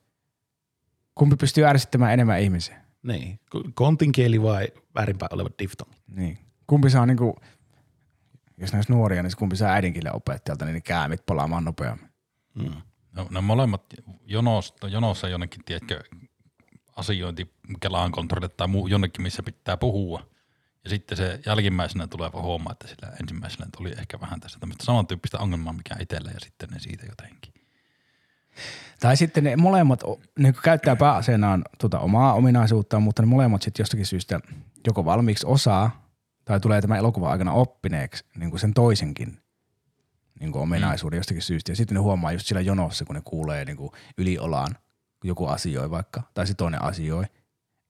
[1.16, 2.82] Kumpi pystyy ärsyttämään enemmän ihmisiä?
[3.04, 5.98] Niin, Ko- kontin kieli vai väärinpäin oleva diftongi?
[6.08, 6.38] Niin.
[6.68, 7.36] Kumpi saa niinku,
[8.60, 12.10] jos ne olisi nuoria, niin kumpi saa äidinkielen opettajalta, niin ne käämit palaamaan nopeammin.
[12.56, 12.82] Mm.
[13.12, 13.84] No, ne molemmat
[14.26, 16.04] jonossa, jonossa jonnekin, tiedätkö,
[16.96, 20.30] asiointi Kelaan kontrolli tai muu, jonnekin, missä pitää puhua.
[20.84, 25.40] Ja sitten se jälkimmäisenä tulee huomaa, että sillä ensimmäisenä tuli ehkä vähän tässä tämmöistä samantyyppistä
[25.40, 27.54] ongelmaa, mikä itsellä ja sitten ne siitä jotenkin.
[29.00, 30.04] Tai sitten ne molemmat
[30.40, 34.40] niin käyttää pääaseenaan tuota omaa ominaisuuttaan, mutta ne molemmat sitten jostakin syystä
[34.88, 36.09] joko valmiiksi osaa
[36.50, 39.42] tai tulee tämän elokuvan aikana oppineeksi niin kuin sen toisenkin
[40.40, 41.72] niin kuin ominaisuuden jostakin syystä.
[41.72, 44.76] Ja sitten ne huomaa just siellä jonossa, kun ne kuulee niin kuin yliolaan,
[45.20, 47.24] kun joku asioi vaikka, tai se toinen asioi,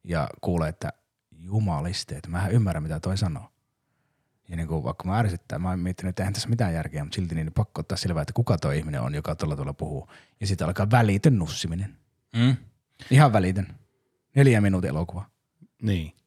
[0.03, 0.93] ja kuulee, että
[1.31, 3.51] jumalisteet, mä en ymmärrä mitä toi sanoo.
[4.49, 7.15] Ja niin kuin, vaikka mä ärsyttää, mä oon miettinyt, että eihän tässä mitään järkeä, mutta
[7.15, 10.07] silti niin pakko ottaa selvää, että kuka toi ihminen on, joka tuolla tuolla puhuu.
[10.39, 11.97] Ja sitten alkaa välitön nussiminen.
[12.35, 12.55] Mm.
[13.11, 13.67] Ihan välitön.
[14.35, 15.25] Neljä minuutin elokuva.
[15.81, 16.18] Niin.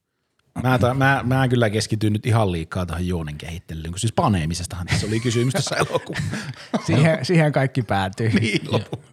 [0.62, 4.87] Mä, ta, mä, mä kyllä keskityn nyt ihan liikaa tähän juonen kehittelyyn, kun siis paneemisestahan
[4.87, 6.37] tässä oli kysymys tässä elokuvassa.
[6.87, 8.29] Siihen, siihen kaikki päätyy.
[8.41, 9.05] niin, lopu.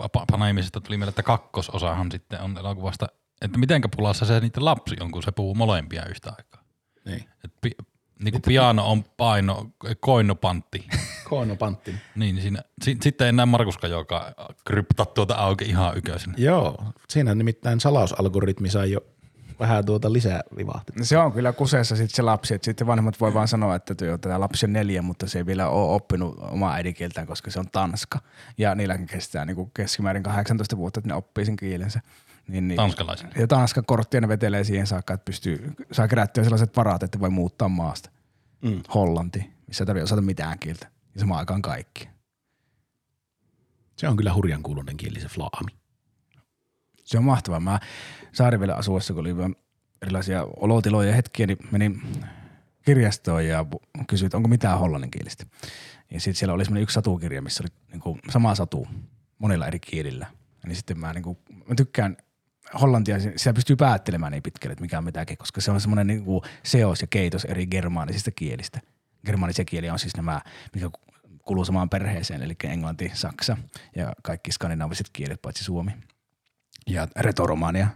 [0.00, 3.06] Pa- pa- panemisesta tuli mieleen, että kakkososahan sitten on elokuvasta,
[3.42, 6.62] että mitenkä pulassa se niiden lapsi on, kun se puhuu molempia yhtä aikaa.
[7.04, 7.24] Niin.
[7.44, 7.76] Et pi-
[8.24, 9.66] niin kuin piano on paino,
[10.00, 10.86] koinopantti.
[11.30, 11.90] Koinopantti.
[11.90, 14.34] niin, niin siinä, si- sitten ei näe Markuska, joka
[14.64, 16.34] kryptaa tuota auki ihan yköisenä.
[16.36, 19.00] Joo, siinä nimittäin salausalgoritmi sai jo
[19.58, 21.04] vähän tuota lisää vivahtetta.
[21.04, 24.18] Se on kyllä kuseessa sitten se lapsi, että sitten vanhemmat voi vaan sanoa, että työ,
[24.18, 27.70] tämä lapsi on neljä, mutta se ei vielä ole oppinut omaa äidinkieltään, koska se on
[27.72, 28.18] tanska.
[28.58, 32.00] Ja niilläkin kestää niin kuin keskimäärin 18 vuotta, että ne oppii sen kielensä.
[32.48, 32.76] Niin, niin.
[32.76, 33.30] Tanskalaisen.
[33.36, 37.30] Ja Tanskan korttia ne vetelee siihen saakka, että pystyy, saa kerättyä sellaiset varat, että voi
[37.30, 38.10] muuttaa maasta.
[38.62, 38.80] Mm.
[38.94, 40.86] Hollanti, missä ei tarvitse osata mitään kieltä.
[41.14, 42.08] Ja samaan aikaan kaikki.
[43.96, 45.70] Se on kyllä hurjan kuulunen kieli se flaami.
[47.04, 47.60] Se on mahtavaa.
[47.60, 47.80] Mä
[48.32, 49.54] Saarivelen asuessa, kun oli
[50.02, 52.02] erilaisia olotiloja ja hetkiä, niin menin
[52.82, 53.66] kirjastoon ja
[54.06, 55.46] kysyin, että onko mitään hollanninkielistä.
[56.10, 58.88] Ja sitten siellä oli semmoinen yksi satukirja, missä oli niinku sama satu
[59.38, 60.26] monilla eri kielillä.
[60.66, 61.38] Niin sitten mä, niinku,
[61.68, 62.16] mä tykkään
[62.80, 66.42] hollantia, siellä pystyy päättelemään niin pitkälle, että mikä on mitäkin, koska se on semmoinen niinku
[66.62, 68.80] seos ja keitos eri germaanisista kielistä.
[69.26, 70.40] Germaanisia kieliä on siis nämä,
[70.74, 70.90] mikä
[71.42, 73.56] kuuluu samaan perheeseen, eli englanti, saksa
[73.96, 75.90] ja kaikki skandinaaviset kielet, paitsi suomi
[76.86, 77.88] ja retoromania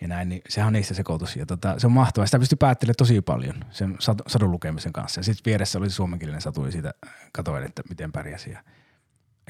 [0.00, 1.36] ja näin, niin sehän on niistä sekoitus.
[1.36, 2.26] Ja tota, se on mahtavaa.
[2.26, 5.18] Sitä pystyy päättelemään tosi paljon sen sadun lukemisen kanssa.
[5.18, 6.94] Ja sitten vieressä oli suomenkielinen satu ja siitä
[7.32, 8.50] katoin, että miten pärjäsi.
[8.50, 8.62] Ja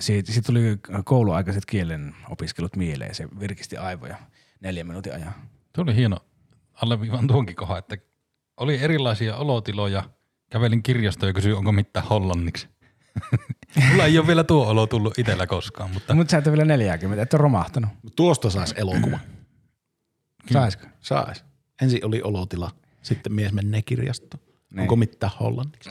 [0.01, 3.15] siitä, siitä tuli kouluaikaiset kielen opiskelut mieleen.
[3.15, 4.17] Se virkisti aivoja
[4.61, 5.35] neljän minuutin ajan.
[5.73, 6.17] Tuo oli hieno
[6.83, 7.97] alleviivan tuonkin kohan, että
[8.57, 10.03] oli erilaisia olotiloja.
[10.51, 12.69] Kävelin kirjastoon ja kysyin, onko mitään hollanniksi.
[13.91, 16.65] Mulla ei ole vielä tuo olo tullut itsellä koskaan, mutta Mutta sä et ole vielä
[16.65, 17.91] 40, et ole romahtanut.
[18.17, 19.19] Tuosta saisi elokuva.
[20.53, 20.87] Saisiko?
[21.01, 21.45] Sais.
[21.83, 22.71] Ensin oli olotila,
[23.03, 24.45] sitten mies menee kirjastoon.
[24.71, 24.81] Niin.
[24.81, 25.91] Onko mitään hollanniksi?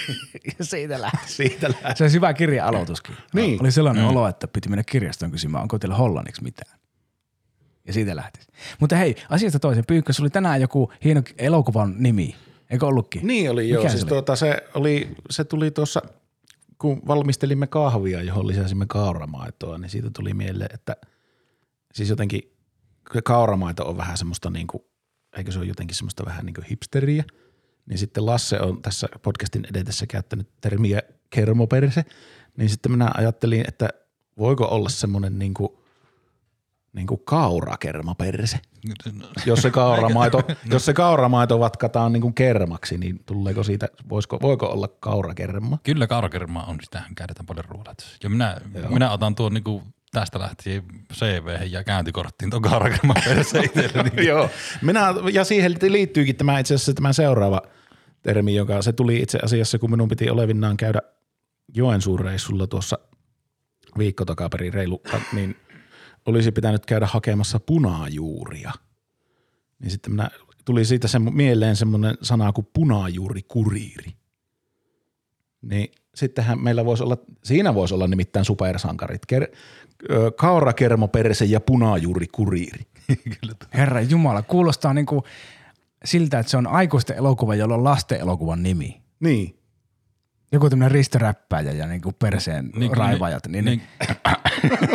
[0.60, 1.18] Siitä lähti.
[1.32, 1.96] Siitä lähtee.
[1.96, 3.16] Se olisi hyvä kirja aloituskin.
[3.34, 3.60] Niin.
[3.60, 6.80] Oli sellainen olo, että piti mennä kirjastoon kysymään, onko teillä hollanniksi mitään.
[7.86, 8.48] Ja siitä lähtisi.
[8.80, 9.84] Mutta hei, asiasta toisen.
[9.86, 12.36] Pyykkö, sulla oli tänään joku hieno elokuvan nimi.
[12.70, 13.26] Eikö ollutkin?
[13.26, 13.82] Niin oli, joo.
[13.82, 14.08] Mikä Siis se oli?
[14.08, 16.02] tuota, se, oli, se tuli tuossa,
[16.78, 20.96] kun valmistelimme kahvia, johon lisäsimme kauramaitoa, niin siitä tuli mieleen, että
[21.94, 22.52] siis jotenkin
[23.12, 24.82] kun kauramaito on vähän semmoista niin kuin,
[25.36, 27.24] eikö se ole jotenkin semmoista vähän niin kuin hipsteriä,
[27.86, 32.04] niin sitten Lasse on tässä podcastin edetessä käyttänyt termiä kermoperse,
[32.56, 33.88] niin sitten minä ajattelin, että
[34.38, 35.68] voiko olla semmoinen niin kuin,
[36.92, 38.60] niin kuin kaurakermaperse.
[39.46, 44.66] Jos se kauramaito, jos se kauramaito vatkataan niin kuin kermaksi, niin tuleeko siitä, voisiko, voiko
[44.66, 45.78] olla kaurakerma?
[45.82, 48.16] kyllä kaurakermaa on, sitähän käytetään paljon ruoalaitossa.
[48.22, 50.82] Ja minä, minä otan tuon niinku tästä lähtien
[51.14, 54.26] CV ja käyntikorttiin tuon kaurakerman perässä itselleni.
[54.26, 54.50] Joo.
[54.82, 57.62] Minä, ja siihen liittyykin tämä itse asiassa tämä seuraava
[58.22, 61.00] termi, joka se tuli itse asiassa, kun minun piti olevinnaan käydä
[61.74, 62.98] Joensuun reissulla tuossa
[63.98, 65.56] viikko takaperin reilu, niin
[66.26, 68.72] olisi pitänyt käydä hakemassa punajuuria.
[69.78, 70.30] Niin sitten minä,
[70.64, 74.12] tuli siitä se, mieleen semmoinen sana kuin punajuurikuriiri.
[75.62, 79.26] Niin sittenhän meillä voisi olla, siinä voisi olla nimittäin supersankarit.
[80.36, 82.86] Kaurakermoperse ja punajuurikuriiri.
[83.74, 85.24] Herra Jumala, kuulostaa niinku
[86.04, 89.02] siltä, että se on aikuisten elokuva, jolla on lasten elokuvan nimi.
[89.20, 89.56] Niin.
[90.52, 93.46] Joku tämmöinen ristoräppäjä ja niinku perseen Niin, niin, raivajat.
[93.46, 93.82] Niin, niin,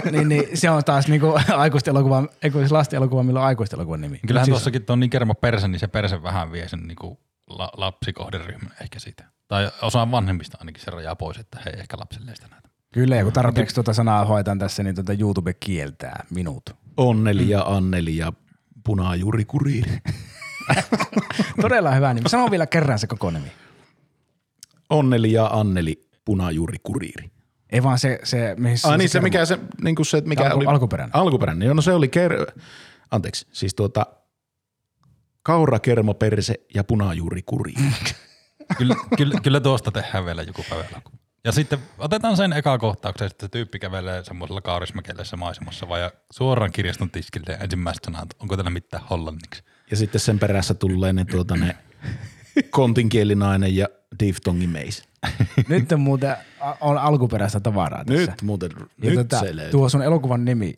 [0.03, 3.45] niin, niin, niin, se on taas niinku aikuisten elokuva, eikö siis lasten elokuva, millä on
[3.45, 4.19] aikuisten elokuvan nimi.
[4.27, 7.69] kyllähän Siis- tuossakin on niin kerma perse, niin se perse vähän vie sen niinku la,
[7.77, 9.23] lapsikohderyhmän ehkä siitä.
[9.47, 12.64] Tai osaan vanhemmista ainakin se rajaa pois, että he ei ehkä lapsille sitä näitä.
[12.95, 16.75] Kyllä, ja kun tarpeeksi tuota sanaa hoitan tässä, niin tuota YouTube kieltää minut.
[16.97, 18.33] Onneli ja Anneli ja
[18.83, 19.97] punajuuri kuriiri.
[21.61, 22.29] Todella hyvä nimi.
[22.29, 23.51] Sano vielä kerran se koko nimi.
[24.89, 27.31] Onneli ja Anneli punajuuri kuriiri.
[27.69, 30.57] Ei vaan se, se missä Ai niin se, mikä se, niin kuin se, mikä Alku-
[30.57, 30.65] oli.
[30.65, 31.15] alkuperäinen.
[31.15, 32.51] Alkuperäinen, joo, no se oli ker...
[33.11, 34.05] Anteeksi, siis tuota,
[35.43, 37.83] kaura, kermo, perse ja punajuuri kuriiri.
[38.77, 41.01] Kyllä, kyllä, kyllä tuosta tehdään vielä joku päivä.
[41.45, 46.71] Ja sitten otetaan sen eka kohtauksen, että se tyyppi kävelee semmoisella kaurismäkeläisessä maisemassa vai suoraan
[46.71, 49.63] kirjaston tiskille ja ensimmäiset sanat, onko täällä mitään hollanniksi.
[49.91, 51.75] Ja sitten sen perässä tulee ne, tuota, ne
[52.69, 53.87] kontinkielinainen ja
[54.19, 55.03] diftongin meis.
[55.69, 56.35] Nyt on muuten
[56.81, 58.31] on alkuperäistä tavaraa tässä.
[58.31, 59.71] Nyt muuten, Ja nyt tota, se löytyy.
[59.71, 60.73] tuo sun elokuvan nimi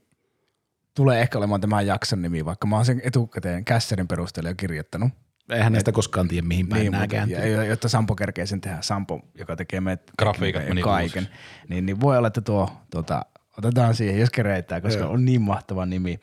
[0.95, 5.09] tulee ehkä olemaan tämän jakson nimi, vaikka mä oon sen etukäteen kässärin perusteella jo kirjoittanut.
[5.51, 7.37] Eihän näistä koskaan tiedä, mihin päin niin, nämä kääntyy.
[7.37, 11.27] ja, jotta Sampo kerkee sen tehdä, Sampo, joka tekee meidät Grafiikat ja kaiken,
[11.69, 13.25] niin, niin, voi olla, että tuo, tuota,
[13.57, 15.11] otetaan siihen, jos kereittää, koska Joo.
[15.11, 16.19] on niin mahtava nimi.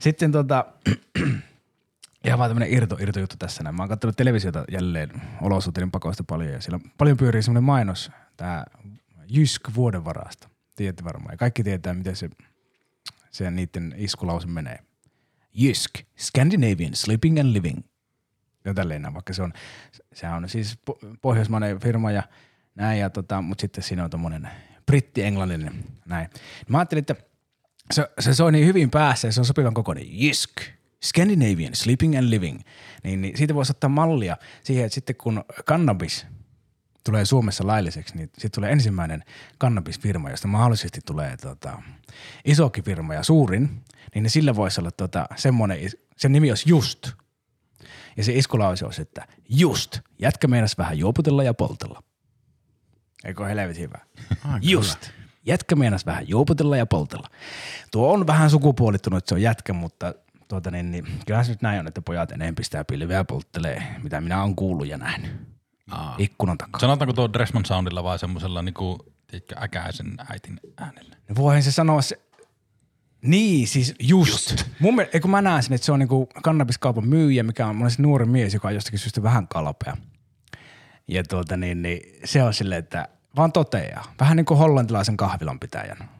[0.00, 0.64] Sitten tota,
[2.24, 3.76] ihan vaan tämmöinen irto, irto juttu tässä näin.
[3.76, 5.10] Mä oon katsonut televisiota jälleen
[5.42, 8.64] olosuhteiden pakoista paljon ja siellä paljon pyörii semmoinen mainos, tää
[9.28, 10.48] Jysk vuodenvarasta.
[10.76, 11.32] Tiedätte varmaan.
[11.32, 12.30] Ja kaikki tietää, miten se,
[13.30, 14.78] se niiden iskulause menee.
[15.54, 17.78] Jysk, Scandinavian Sleeping and Living.
[18.64, 19.52] Näin, vaikka se on,
[20.12, 22.22] se on siis po- pohjoismainen firma ja
[22.74, 24.48] näin, ja tota, mutta sitten siinä on tommonen
[24.86, 26.30] britti-englanninen näin.
[26.68, 27.14] Mä ajattelin, että
[27.90, 30.04] se, se soi niin hyvin päässä ja se on sopivan kokoinen.
[30.08, 30.50] Jysk,
[31.04, 32.60] Scandinavian Sleeping and Living.
[33.04, 36.26] Niin, niin siitä voisi ottaa mallia siihen, että sitten kun cannabis
[37.04, 39.24] tulee Suomessa lailliseksi, niin sitten tulee ensimmäinen
[39.58, 41.82] kannabisfirma, josta mahdollisesti tulee tota,
[42.44, 45.78] isokin firma ja suurin, niin sillä voisi olla tota, semmoinen,
[46.16, 47.12] sen nimi olisi Just.
[48.16, 52.02] Ja se iskulause olisi, että just, jätkä meinas vähän juoputella ja poltella.
[53.24, 53.98] Eikö helvetin hyvä?
[54.62, 55.10] just,
[55.46, 57.28] jätkä meinas vähän juoputella ja poltella.
[57.90, 60.14] Tuo on vähän sukupuolittunut, että se on jätkä, mutta
[60.48, 63.82] tuota niin, niin kyllähän se nyt näin on, että pojat enemmän pistää pilveä ja polttelee,
[64.02, 65.30] mitä minä olen kuullut ja nähnyt.
[65.90, 66.14] Aa.
[66.18, 66.80] Ikkunan takaa.
[66.80, 71.16] Sanotaanko tuo Dressman Soundilla vai semmoisella niinku, tiedätkö, äkäisen äitin äänellä?
[71.28, 72.20] No voihan se sanoa se,
[73.22, 74.50] niin siis just.
[74.50, 74.64] just.
[74.80, 78.02] Mun mielestä, eikö mä näen sen, että se on niinku kannabiskaupan myyjä, mikä on monesti
[78.02, 79.96] nuori mies, joka on jostakin syystä vähän kalpea.
[81.08, 84.14] Ja tuota niin, niin se on silleen, että vaan toteaa.
[84.20, 86.10] Vähän niin kuin hollantilaisen kahvilan pitäjän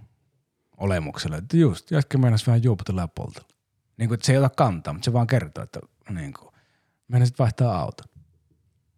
[0.76, 3.48] olemuksella, että just, jätkä meinas vähän juoputella ja poltella.
[3.96, 5.80] Niin kuin, että se ei ota kantaa, mutta se vaan kertoo, että
[6.10, 6.54] niin kuin,
[7.08, 8.06] meinasit vaihtaa auton.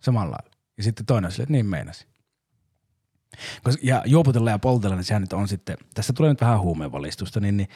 [0.01, 0.51] Samalla lailla.
[0.77, 2.07] Ja sitten toinen on silleen, että niin meinasi.
[3.83, 7.57] Ja juoputella ja poltella, niin sehän nyt on sitten, tässä tulee nyt vähän huumeenvalistusta, niin,
[7.57, 7.69] niin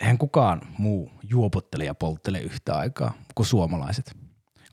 [0.00, 4.16] eihän kukaan muu juopottele ja polttele yhtä aikaa kuin suomalaiset.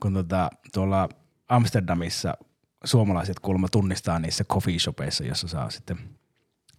[0.00, 1.08] Kun tota, tuolla
[1.48, 2.34] Amsterdamissa
[2.84, 5.98] suomalaiset kuulemma tunnistaa niissä coffee shopeissa, jossa saa sitten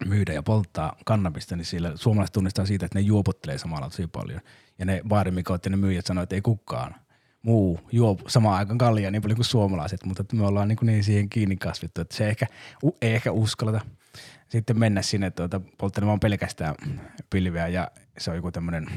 [0.06, 4.42] myydä ja polttaa kannabista, niin siellä suomalaiset tunnistaa siitä, että ne juopottelee samalla tosi paljon.
[4.80, 6.96] Ja ne baarimikot ja ne myyjät sanoo, että ei kukaan
[7.42, 11.30] muu juo samaan aikaan kaljaa niin paljon kuin suomalaiset, mutta me ollaan niin, niin siihen
[11.30, 12.48] kiinni kasvettu, että se ehkä,
[13.02, 13.82] ei ehkä uskalleta
[14.50, 16.76] sitten mennä sinne tuota, polttelemaan pelkästään
[17.30, 18.88] pilveä ja se on joku tämmöinen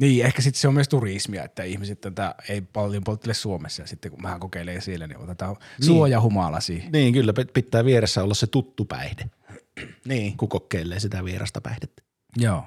[0.00, 3.86] niin, ehkä sitten se on myös turismia, että ihmiset tätä ei paljon polttele Suomessa ja
[3.86, 5.86] sitten kun vähän kokeilee siellä, niin otetaan niin.
[5.86, 6.92] suojahumala siihen.
[6.92, 9.30] Niin, kyllä pit- pitää vieressä olla se tuttu päihde,
[10.04, 10.36] Niin.
[10.36, 12.02] kun kokeilee sitä vierasta päihdettä.
[12.36, 12.64] Joo,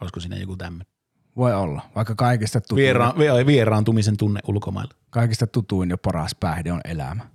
[0.00, 0.93] Olisiko siinä joku tämmöinen?
[1.36, 1.82] Voi olla.
[1.94, 4.94] Vaikka kaikista tutuin, Viera- vi- vieraantumisen tunne ulkomailla.
[5.10, 7.26] kaikista tutuin ja paras päihde on elämä.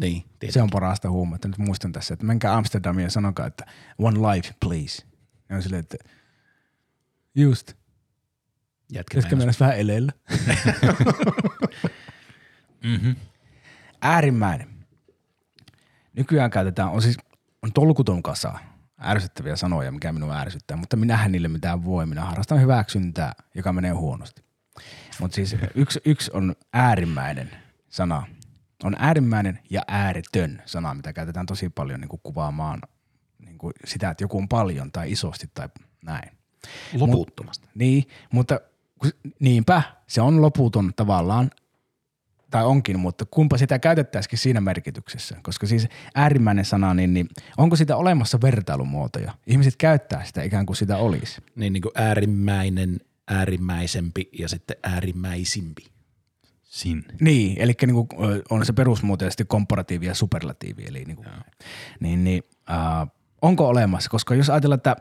[0.00, 0.24] Niin.
[0.50, 1.48] Se on parasta huumetta.
[1.48, 3.66] Nyt muistan tässä, että menkää Amsterdamiin ja sanokaa, että
[3.98, 5.02] one life please.
[5.48, 5.96] Ja on silleen, että
[7.34, 7.72] just,
[8.92, 10.12] Jätkä mennä vähän eleillä?
[12.82, 13.16] Mm-hmm.
[14.02, 14.68] Äärimmäinen.
[16.12, 17.16] Nykyään käytetään, on siis
[17.62, 18.58] on tolkuton kasa
[19.04, 22.06] ärsyttäviä sanoja, mikä minua ärsyttää, mutta minähän niille mitään voi.
[22.06, 24.44] Minä harrastan hyväksyntää, joka menee huonosti.
[25.20, 27.50] Mutta siis yksi, yksi on äärimmäinen
[27.88, 28.26] sana.
[28.84, 32.80] On äärimmäinen ja ääretön sana, mitä käytetään tosi paljon niin kuin kuvaamaan
[33.38, 35.68] niin kuin sitä, että joku on paljon tai isosti tai
[36.04, 36.38] näin.
[36.92, 37.68] Loputtomasti.
[37.74, 38.60] Niin, mutta
[39.40, 41.50] niinpä, se on loputon tavallaan,
[42.56, 45.36] tai onkin, mutta kumpa sitä käytettäisikin siinä merkityksessä.
[45.42, 49.32] Koska siis äärimmäinen sana, niin, niin onko sitä olemassa vertailumuotoja?
[49.46, 51.42] Ihmiset käyttää sitä ikään kuin sitä olisi.
[51.56, 55.86] Niin, niin kuin äärimmäinen, äärimmäisempi ja sitten äärimmäisimpi.
[56.62, 57.04] Sin.
[57.20, 60.84] Niin, eli niinku, ö, on se perusmuoto ja sitten komparatiivi ja superlatiivi.
[60.88, 61.24] Eli niinku,
[62.00, 63.08] niin, niin, äh,
[63.42, 64.96] onko olemassa, koska jos ajatellaan, että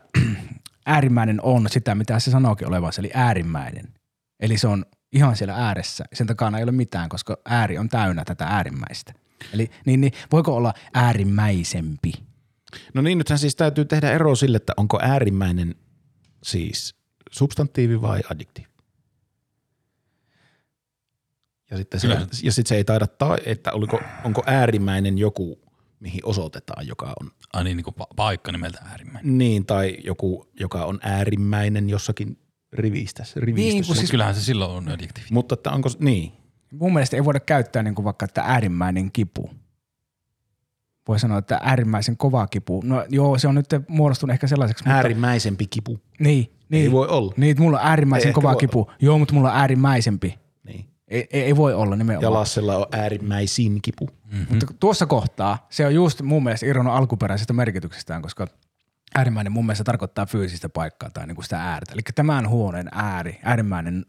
[0.86, 3.86] äärimmäinen on sitä, mitä se sanookin olevansa, eli äärimmäinen.
[4.40, 4.86] Eli se on
[5.16, 6.06] ihan siellä ääressä.
[6.14, 9.14] Sen takana ei ole mitään, koska ääri on täynnä tätä äärimmäistä.
[9.54, 12.14] Eli niin, niin voiko olla äärimmäisempi?
[12.94, 15.76] No niin, nythän siis täytyy tehdä ero sille, että onko äärimmäinen
[16.44, 16.96] siis
[17.32, 18.70] substantiivi vai adjektiivi.
[21.72, 22.28] Ja sitten se, Kyllä.
[22.44, 25.60] ja sit se ei taida, ta- että oliko, onko äärimmäinen joku,
[26.00, 29.38] mihin osoitetaan, joka on Ai niin, niin kuin pa- paikka nimeltä äärimmäinen.
[29.38, 32.38] niin, tai joku, joka on äärimmäinen jossakin
[32.76, 33.40] rivistössä.
[33.40, 35.28] Niin, kun Siis kyllähän se silloin on adjektiivi.
[35.32, 36.34] Mutta että onko, niin,
[36.80, 39.50] Mun mielestä ei voida käyttää niin kuin vaikka, että äärimmäinen kipu.
[41.08, 42.82] Voi sanoa, että äärimmäisen kova kipu.
[42.86, 44.84] No joo, se on nyt muodostunut ehkä sellaiseksi.
[44.84, 46.00] Mutta, äärimmäisempi kipu.
[46.20, 47.34] niin, niin, Ei voi olla.
[47.38, 48.92] Niin, että mulla on äärimmäisen Ei kova kipu.
[49.00, 50.40] Joo, mutta mulla on äärimmäisempi.
[50.64, 50.86] Niin.
[51.08, 52.24] Ei, ei, ei voi olla nimenomaan.
[52.24, 54.06] Ja Lassella on äärimmäisin kipu.
[54.06, 54.46] Mm-hmm.
[54.50, 58.48] Mutta tuossa kohtaa se on just mun mielestä irronnut alkuperäisestä merkityksestään, koska
[59.16, 61.94] äärimmäinen mun mielestä tarkoittaa fyysistä paikkaa tai niinku sitä äärtä.
[61.94, 64.06] Eli tämän huoneen ääri, äärimmäinen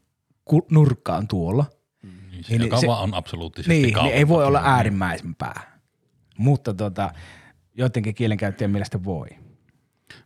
[0.70, 1.64] nurkka on tuolla.
[2.02, 4.72] Niin, se, Niin, joka se- vaan on absoluuttisesti Niin, niin ei voi olla Kyllä.
[4.72, 5.78] äärimmäisempää.
[6.38, 7.10] Mutta tota,
[7.74, 9.28] joidenkin kielenkäyttäjien mielestä voi.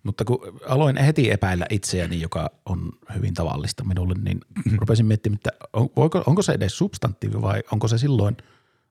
[0.02, 0.38] Mutta kun
[0.68, 4.40] aloin heti epäillä itseäni, joka on hyvin tavallista minulle, niin
[4.76, 8.36] rupesin miettimään, että on, voiko, onko se edes substantiivi vai onko se silloin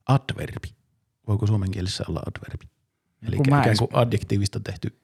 [0.08, 0.67] adverbi?
[1.28, 2.65] Voiko suomen kielessä olla adverbi?
[3.28, 4.99] Eli Kun mä ikään kuin adjektiivista tehty.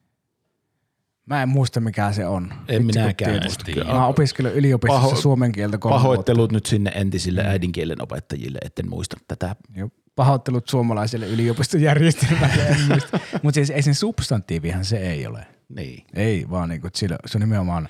[1.25, 2.53] Mä en muista mikä se on.
[2.67, 3.93] En Vitsi, minäkään tiedä.
[3.93, 9.17] Mä opiskelin yliopistossa Paho- suomen kieltä kolme Pahoittelut nyt sinne entisille äidinkielen opettajille, etten muista
[9.27, 9.55] tätä.
[9.75, 9.89] Joo.
[10.15, 12.77] Pahoittelut suomalaiselle yliopistojärjestelmälle.
[13.43, 15.47] Mutta siis ei sen substantiivihan se ei ole.
[15.69, 16.03] Niin.
[16.13, 17.89] Ei, vaan niinku, sillä, se on nimenomaan,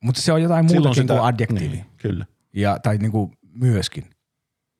[0.00, 1.76] mutta se on jotain muutakin kuin adjektiivi.
[1.76, 2.26] Niin, kyllä.
[2.52, 4.04] Ja, tai niinku myöskin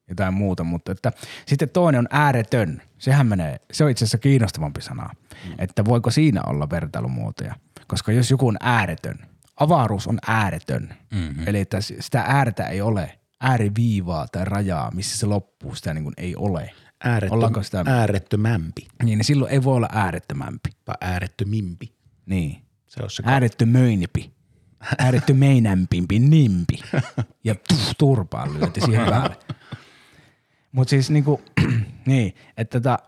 [0.08, 1.12] jotain muuta, mutta että
[1.46, 2.82] sitten toinen on ääretön.
[2.98, 5.10] Sehän menee, se on itse asiassa kiinnostavampi sana,
[5.46, 5.54] mm.
[5.58, 7.54] että voiko siinä olla vertailumuotoja.
[7.88, 9.18] Koska jos joku on ääretön,
[9.56, 11.48] avaruus on ääretön, Mhm.
[11.48, 16.14] eli että sitä äärtä ei ole, ääriviivaa tai rajaa, missä se loppuu, sitä niin kuin
[16.16, 16.70] ei ole.
[17.04, 20.70] Äärettö, Ollaanko sitä- äärettömämpi Niin, niin silloin ei voi olla äärettömämpi.
[20.84, 21.92] tai äärettömimpi.
[22.26, 22.62] Niin.
[22.86, 24.32] Se on se Äärettömöinipi.
[24.98, 26.78] Äärettömeinämpimpi, nimpi.
[27.44, 29.36] Ja tuff, turpaan lyöti siihen päälle.
[30.72, 31.40] Mutta siis niinku,
[32.06, 32.98] niin, että tota,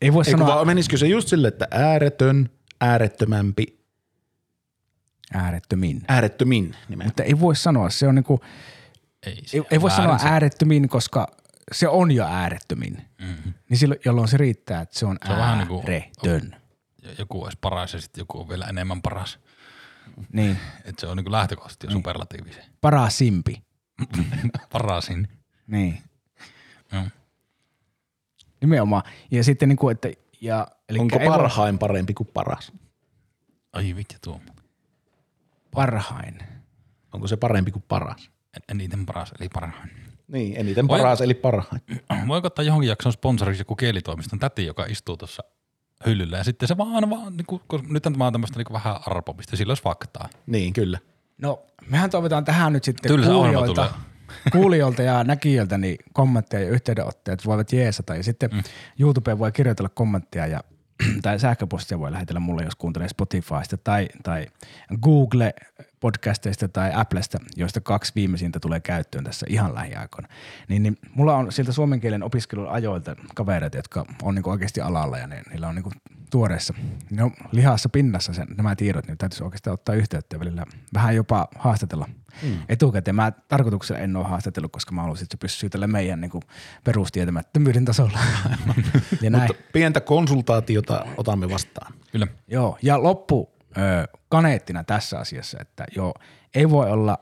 [0.00, 2.50] ei voi Ei, kun sanoa vaan menisikö se just sille, että ääretön,
[2.80, 3.83] äärettömämpi,
[5.32, 6.02] äärettömin.
[6.08, 7.06] äärettömin nimen.
[7.06, 8.40] Mutta ei voi sanoa, se on niinku,
[9.26, 10.32] Ei, ei, ei voi sanoa äärettömin.
[10.32, 11.26] äärettömin, koska
[11.72, 13.04] se on jo äärettömin.
[13.20, 13.50] Mhm.
[13.68, 16.56] Niin silloin, jolloin se riittää, että se on, Se on vähän niinku- ääretön.
[17.02, 19.38] Ja Joku olisi paras ja sitten joku on vielä enemmän paras.
[20.32, 22.64] Niin, Että se on niin lähtökohtaisesti jo superlatiivi se.
[22.80, 23.62] parasimpi.
[24.72, 25.28] Parasin.
[25.66, 25.98] Niin.
[26.92, 27.02] Joo.
[28.60, 29.02] Nimenomaan.
[29.30, 30.08] Ja sitten niinku, että,
[30.40, 30.66] ja,
[30.98, 32.72] Onko parhain parempi kuin paras?
[33.72, 34.40] Ai vittu tuo.
[35.74, 36.38] Parhain?
[37.12, 38.30] Onko se parempi kuin paras?
[38.56, 39.90] En- Eniten paras, eli parhain.
[40.28, 41.82] Niin, eniten Voi- paras eli parhain.
[42.28, 45.44] Voiko ottaa johonkin jakson sponsoriksi joku kielitoimiston täti, joka istuu tuossa
[46.06, 49.56] hyllyllä ja sitten se vaan, vaan niin kuin, nyt tämä on tämmöistä niin vähän arpomista,
[49.56, 50.28] sillä olisi faktaa.
[50.46, 50.98] Niin, kyllä.
[51.38, 53.90] No, mehän toivotaan tähän nyt sitten Tylsä kuulijoilta,
[54.52, 58.16] kuulijoilta ja näkijöiltä niin kommentteja ja yhteydenottoja, että voivat jeesata.
[58.16, 58.62] Ja sitten mm.
[58.98, 60.60] YouTubeen voi kirjoitella kommenttia ja
[61.22, 64.46] tai sähköpostia voi lähetellä mulle, jos kuuntelee Spotifysta tai, tai
[65.02, 65.54] Google
[66.04, 70.28] podcasteista tai Applesta, joista kaksi viimeisintä tulee käyttöön tässä ihan lähiaikoina.
[70.68, 75.18] Niin, niin mulla on siltä suomen kielen opiskelun ajoilta kavereita, jotka on niinku oikeasti alalla
[75.18, 75.90] ja ne, niillä on niinku
[76.30, 76.74] tuoreessa,
[77.10, 81.48] ne on lihassa pinnassa sen, nämä tiedot, niin täytyisi oikeastaan ottaa yhteyttä välillä vähän jopa
[81.58, 82.08] haastatella
[82.42, 82.58] mm.
[82.68, 83.14] etukäteen.
[83.14, 86.40] Mä tarkoituksella en ole haastatellut, koska mä haluaisin, että se pysyy tällä meidän niinku
[86.84, 88.18] perustietämättömyyden tasolla.
[89.22, 89.42] ja näin.
[89.48, 91.94] Mutta pientä konsultaatiota otamme vastaan.
[92.12, 92.26] Kyllä.
[92.48, 96.14] Joo, ja loppu ö, kaneettina tässä asiassa, että joo,
[96.54, 97.18] ei voi olla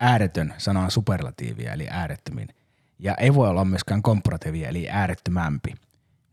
[0.00, 2.48] ääretön sanan superlatiivia, eli äärettömin,
[2.98, 5.74] ja ei voi olla myöskään komparatiivia, eli äärettömämpi.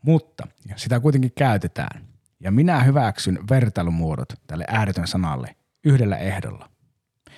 [0.01, 2.01] Mutta sitä kuitenkin käytetään,
[2.39, 6.69] ja minä hyväksyn vertailumuodot tälle ääretön sanalle yhdellä ehdolla.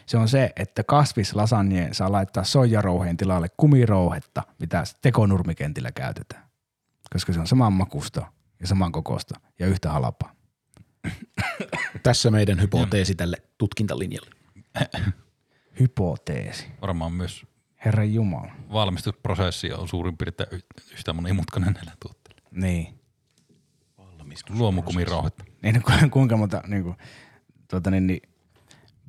[0.06, 6.44] Se on se, että kasvislasagneen saa laittaa soijarouheen tilalle kumirouhetta, mitä tekonurmikentillä käytetään.
[7.14, 8.28] Koska se on saman makusta
[8.60, 10.36] ja saman kokosta ja yhtä halpaa.
[12.04, 14.30] Tässä meidän hypoteesi tälle tutkintalinjalle.
[15.80, 16.68] Hypoteesi.
[16.82, 17.46] Varmaan myös
[17.86, 18.52] Herran Jumala.
[18.74, 20.60] valmistusprosessi on suurin piirtein y-
[20.94, 22.42] yhtä monimutkainen näillä tuotteilla.
[22.52, 23.00] Niin.
[24.50, 25.44] Luomukumirauhetta.
[25.64, 26.96] Niin ku- kuinka monta niin kuin,
[27.70, 28.22] tuota, niin, niin,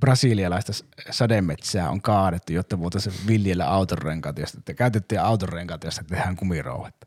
[0.00, 6.36] brasilialaista s- sademetsää on kaadettu, jotta voitaisiin viljellä autonrenkaat, josta te käytettyjä autonrenkaat, josta tehdään
[6.36, 7.06] kumirouhetta.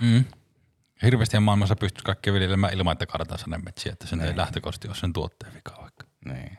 [0.00, 0.24] Mm.
[1.02, 5.12] Hirveästi maailmassa pystyisi kaikkea viljelemään ilman, että kaadetaan sademetsiä, että sen ei lähtökohtaisesti ole sen
[5.12, 6.04] tuotteen vika vaikka.
[6.24, 6.58] Niin.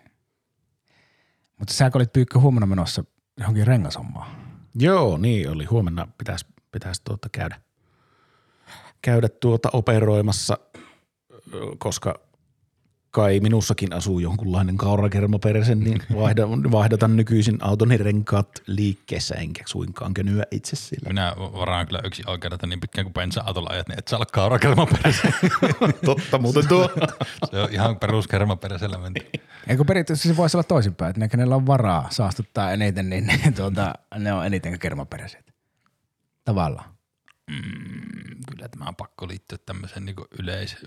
[1.60, 3.04] Mutta sä olit Pyykkö huomenna menossa
[3.40, 4.32] johonkin rengashommaan.
[4.76, 5.66] Joo, niin oli.
[5.66, 7.62] Huomenna pitäisi, pitäisi tuota käydä,
[9.02, 10.58] käydä tuota operoimassa,
[11.78, 12.20] koska
[13.12, 20.44] kai minussakin asuu jonkunlainen kaurakermaperse, niin vaihdan, vaihdatan nykyisin autoni renkaat liikkeessä, enkä suinkaan könyä
[20.52, 21.10] itse sillä.
[21.10, 25.34] Minä varaan kyllä yksi oikeudelta niin pitkään kuin bensa-autolla ajat, niin et saa olla kaurakermaperäisen.
[26.06, 26.90] Totta muuten tuo.
[27.52, 29.30] Se on ihan peruskermaperäisellä menty.
[29.68, 33.52] Eikö periaatteessa se voisi olla toisinpäin, että ne, kenellä on varaa saastuttaa eniten, niin ne,
[33.56, 35.54] tuota, ne on eniten kermaperäiset.
[36.46, 36.90] Tavallaan.
[38.52, 40.78] Kyllä tämä on pakko liittyä tämmöiseen niin yleis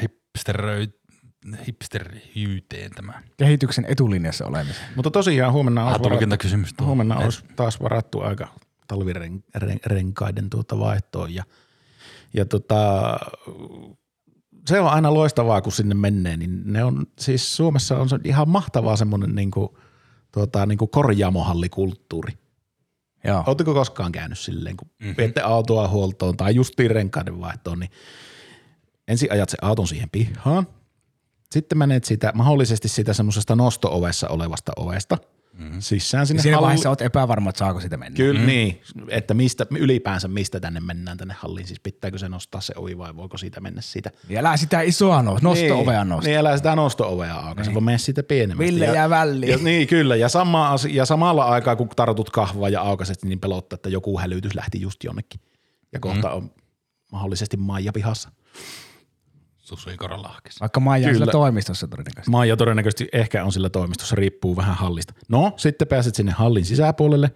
[0.00, 0.88] hipsteröi,
[1.66, 3.22] hipsterhyyteen tämä.
[3.36, 4.82] Kehityksen etulinjassa olemisen.
[4.96, 8.48] Mutta tosiaan huomenna olisi, varattu, huomenna olisi taas varattu aika
[8.88, 11.44] talvirenkaiden tuota vaihtoon ja,
[12.34, 13.16] ja tota,
[14.66, 18.48] se on aina loistavaa, kun sinne menee, niin ne on, siis Suomessa on se ihan
[18.48, 19.68] mahtavaa semmoinen niin kuin,
[20.32, 22.32] tuota, niin kuin korjaamohallikulttuuri.
[23.24, 23.44] Joo.
[23.46, 25.04] Oletteko koskaan käynyt silleen, kun Mhm.
[25.04, 25.16] mm-hmm.
[25.18, 27.90] viette autoa huoltoon tai justiin renkaiden vaihtoon, niin
[29.08, 30.66] ensin ajat se auton siihen pihaan,
[31.52, 35.18] sitten menet siitä, mahdollisesti siitä semmoisesta nosto-ovessa olevasta ovesta
[35.58, 35.80] mm-hmm.
[35.80, 38.16] sisään sinne Ja siinä halli- vaiheessa oot epävarma, että saako sitä mennä.
[38.16, 38.46] Kyllä, mm.
[38.46, 42.98] niin, että mistä, ylipäänsä mistä tänne mennään tänne halliin, siis pitääkö se nostaa se ovi
[42.98, 44.10] vai voiko siitä mennä siitä.
[44.28, 46.28] Ja älä sitä isoa no, nosto-ovea niin, nosta.
[46.28, 47.74] Niin, älä sitä nosto-ovea aukaise, niin.
[47.74, 48.72] vaan mene siitä pienemmästä.
[48.72, 49.52] Ville ja, jää väliin.
[49.52, 53.74] Ja, niin, kyllä, ja, sama, ja samalla aikaa kun tartut kahvaa ja aukaset, niin pelottaa,
[53.74, 55.40] että joku hälytys lähti just jonnekin.
[55.92, 56.34] Ja kohta mm.
[56.34, 56.50] on
[57.12, 58.30] mahdollisesti Maija pihassa.
[59.68, 60.60] Susi korolahkis.
[60.60, 61.18] Vaikka Maija on Kyllä.
[61.18, 62.30] siellä toimistossa todennäköisesti.
[62.30, 65.14] Maija todennäköisesti ehkä on sillä toimistossa, riippuu vähän hallista.
[65.28, 67.30] No, sitten pääset sinne hallin sisäpuolelle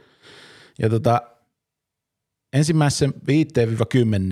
[0.79, 1.23] ja tota,
[2.53, 3.15] ensimmäisen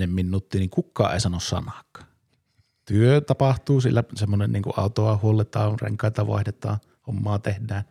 [0.03, 2.07] 5-10 minuuttia, niin kukaan ei sano sanaakaan.
[2.85, 6.77] Työ tapahtuu, sillä semmoinen niin autoa huolletaan, renkaita vaihdetaan,
[7.07, 7.83] hommaa tehdään,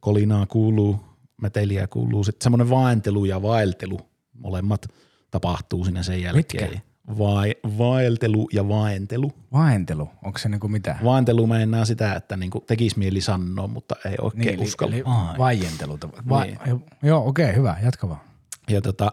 [0.00, 1.00] kolinaa kuuluu,
[1.42, 4.00] meteliä kuuluu, sitten semmoinen vaentelu ja vaeltelu,
[4.32, 4.86] molemmat
[5.30, 6.70] tapahtuu siinä sen jälkeen.
[6.70, 6.85] Mitkä?
[7.18, 9.32] Vai, vaeltelu ja vaentelu.
[9.52, 10.98] Vaentelu, onko se niinku mitä?
[11.04, 14.94] Vaantelu meinaa sitä, että niinku tekisi mieli sanoa, mutta ei oikein eli, uskalla.
[14.94, 15.04] eli
[15.38, 15.98] vaientelu.
[16.28, 16.58] Va- Niin.
[17.02, 18.20] Joo, okei, okay, hyvä, jatka vaan.
[18.70, 19.12] Ja tota,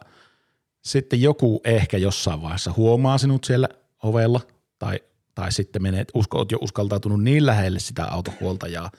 [0.84, 3.68] sitten joku ehkä jossain vaiheessa huomaa sinut siellä
[4.04, 4.42] ovella
[4.80, 5.00] tai,
[5.36, 8.92] tai sitten menet, usko, oot jo uskaltautunut niin lähelle sitä autohuoltajaa,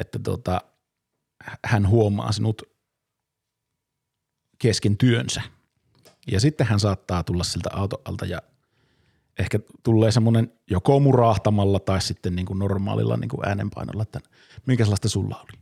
[0.00, 0.60] että tota,
[1.64, 2.62] hän huomaa sinut
[4.58, 5.42] kesken työnsä.
[6.32, 8.42] Ja sitten hän saattaa tulla siltä auton alta ja
[9.38, 14.20] ehkä tulee semmoinen joko murahtamalla tai sitten niin kuin normaalilla niin kuin äänenpainolla, että
[14.66, 15.60] minkälaista sulla oli.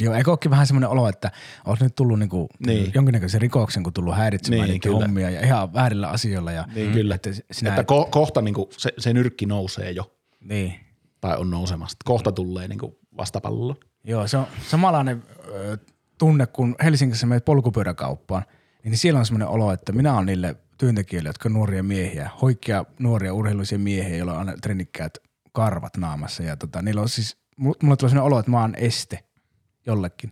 [0.00, 1.30] Joo, eikö olekin vähän semmoinen olo, että
[1.64, 2.90] olet nyt tullut niinku Niin.
[2.94, 4.98] jonkinnäköisen rikoksen, kun tullut häiritsemään Niin, niitä kyllä.
[5.04, 6.52] hommia ja ihan väärillä asioilla.
[6.52, 7.14] Ja, Niin, kyllä.
[7.14, 10.74] Että sinä Että et, ko- kohta niin kuin se, se nyrkki nousee jo niin.
[11.20, 11.96] tai on nousemassa.
[12.04, 13.76] Kohta tulee niin kuin vastapallo.
[14.04, 15.78] Joo, se on samanlainen ö,
[16.18, 18.42] tunne, kun Helsingissä menet polkupyöräkauppaan,
[18.90, 22.84] niin siellä on semmoinen olo, että minä olen niille työntekijöille, jotka on nuoria miehiä, hoikkia
[22.98, 25.18] nuoria urheilullisia miehiä, joilla on aina trennikkäät
[25.52, 26.42] karvat naamassa.
[26.42, 29.24] Ja tota, niillä on siis, mulle tulee sellainen olo, että mä oon este
[29.86, 30.30] jollekin.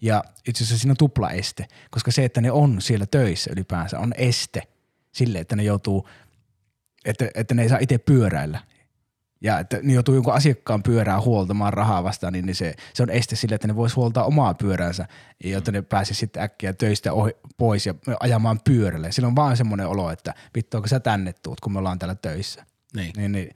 [0.00, 3.98] Ja itse asiassa siinä on tupla este, koska se, että ne on siellä töissä ylipäänsä,
[3.98, 4.62] on este
[5.12, 6.08] sille, että ne joutuu,
[7.04, 8.60] että, että ne ei saa itse pyöräillä.
[9.44, 13.10] Ja että ne joutuu jonkun asiakkaan pyörää huoltamaan rahaa vastaan, niin, niin se, se on
[13.10, 15.08] este sille, että ne vois huoltaa omaa pyöräänsä,
[15.44, 19.12] jotta ne pääsisi sitten äkkiä töistä ohi, pois ja ajamaan pyörälle.
[19.12, 22.14] Silloin on vaan semmoinen olo, että vittu, onko sä tänne tuut, kun me ollaan täällä
[22.14, 22.66] töissä.
[22.96, 23.12] Niin.
[23.16, 23.54] Niin, niin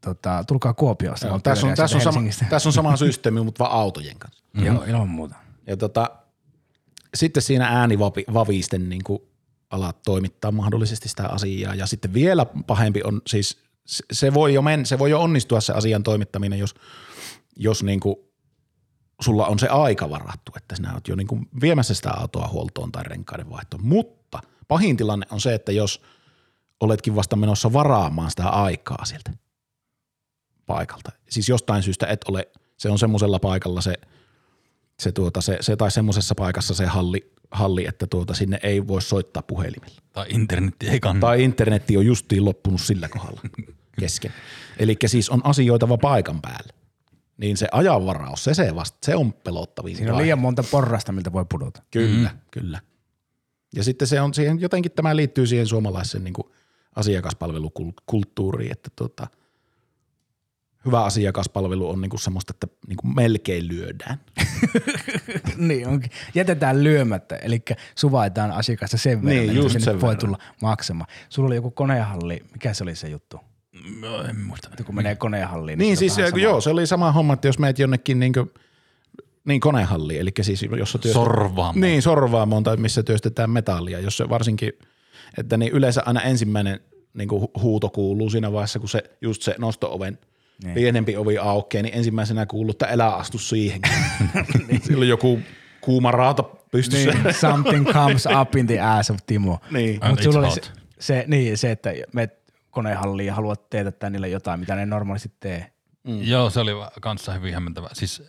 [0.00, 1.26] tota, tulkaa Kuopiosta.
[1.26, 2.20] Joo, tässä, on, tässä, on sama,
[2.50, 4.44] tässä on sama systeemi, mutta vaan autojen kanssa.
[4.52, 4.66] Mm-hmm.
[4.66, 5.34] Joo, ilman muuta.
[5.66, 6.10] Ja tota,
[7.14, 9.22] sitten siinä äänivavisten niin kuin
[9.70, 11.74] alat toimittaa mahdollisesti sitä asiaa.
[11.74, 15.60] Ja sitten vielä pahempi on siis, se- se voi jo, men, se voi jo onnistua
[15.60, 16.74] se asian toimittaminen, jos,
[17.56, 18.16] jos niin kuin
[19.20, 22.92] sulla on se aika varattu, että sinä olet jo niin kuin viemässä sitä autoa huoltoon
[22.92, 23.86] tai renkaiden vaihtoon.
[23.86, 26.02] Mutta pahin tilanne on se, että jos
[26.80, 29.32] oletkin vasta menossa varaamaan sitä aikaa sieltä
[30.66, 31.12] paikalta.
[31.30, 33.94] Siis jostain syystä et ole, se on semmoisella paikalla se,
[34.98, 39.02] se, tuota, se, se tai semmoisessa paikassa se halli, halli, että tuota, sinne ei voi
[39.02, 40.00] soittaa puhelimella.
[40.12, 41.26] Tai internetti ei kannata.
[41.26, 43.40] Tai internetti on justiin loppunut sillä kohdalla
[44.00, 44.32] kesken.
[44.78, 46.72] Eli siis on asioitava paikan päällä.
[47.36, 49.96] Niin se ajanvaraus, se, se, vasta, se on pelottavin.
[49.96, 50.24] Siinä on vaihe.
[50.24, 51.82] liian monta porrasta, miltä voi pudota.
[51.90, 52.38] Kyllä, mm.
[52.50, 52.80] kyllä.
[53.76, 56.34] Ja sitten se on siihen, jotenkin tämä liittyy siihen suomalaiseen niin
[56.96, 59.26] asiakaspalvelukulttuuriin, että tota,
[60.84, 64.20] hyvä asiakaspalvelu on niinku semmoista, että niinku melkein lyödään.
[65.68, 66.10] niin onkin.
[66.34, 67.62] Jätetään lyömättä, eli
[67.94, 70.18] suvaitaan asiakasta sen verran, Niin, että just sinne sen voi verran.
[70.18, 71.10] tulla maksamaan.
[71.28, 73.40] Sulla oli joku konehalli, mikä se oli se juttu?
[74.00, 74.68] No, en muista.
[74.70, 75.78] Että kun menee konehalliin.
[75.78, 76.42] Niin se on siis sama.
[76.42, 78.52] joo, se oli sama homma, että jos meet jonnekin niinku,
[79.44, 81.80] niin konehalliin, eli siis jossa työstetään.
[81.80, 84.72] Niin, sorvaamoon tai missä työstetään metallia, jos se varsinkin,
[85.38, 86.80] että niin yleensä aina ensimmäinen
[87.14, 90.18] niin kuin huuto kuuluu siinä vaiheessa, kun se just se nosto-oven
[90.62, 90.66] Niin.
[90.66, 90.74] niin.
[90.74, 93.80] pienempi ovi aukeaa, niin ensimmäisenä kuuluu, että älä astu siihen.
[94.86, 95.40] Silloin joku
[95.80, 97.10] kuuma rauta pystyssä.
[97.10, 99.58] Niin, something comes up in the ass of Timo.
[99.70, 100.00] Niin.
[100.22, 100.60] Sulla oli se,
[100.98, 102.39] se, niin, se, että menet
[102.70, 105.72] konehalliin ja haluat teetättää niille jotain, mitä ne normaalisti tee.
[106.04, 106.22] Mm.
[106.22, 107.88] Joo, se oli kanssa hyvin hämmentävä.
[107.92, 108.22] Siis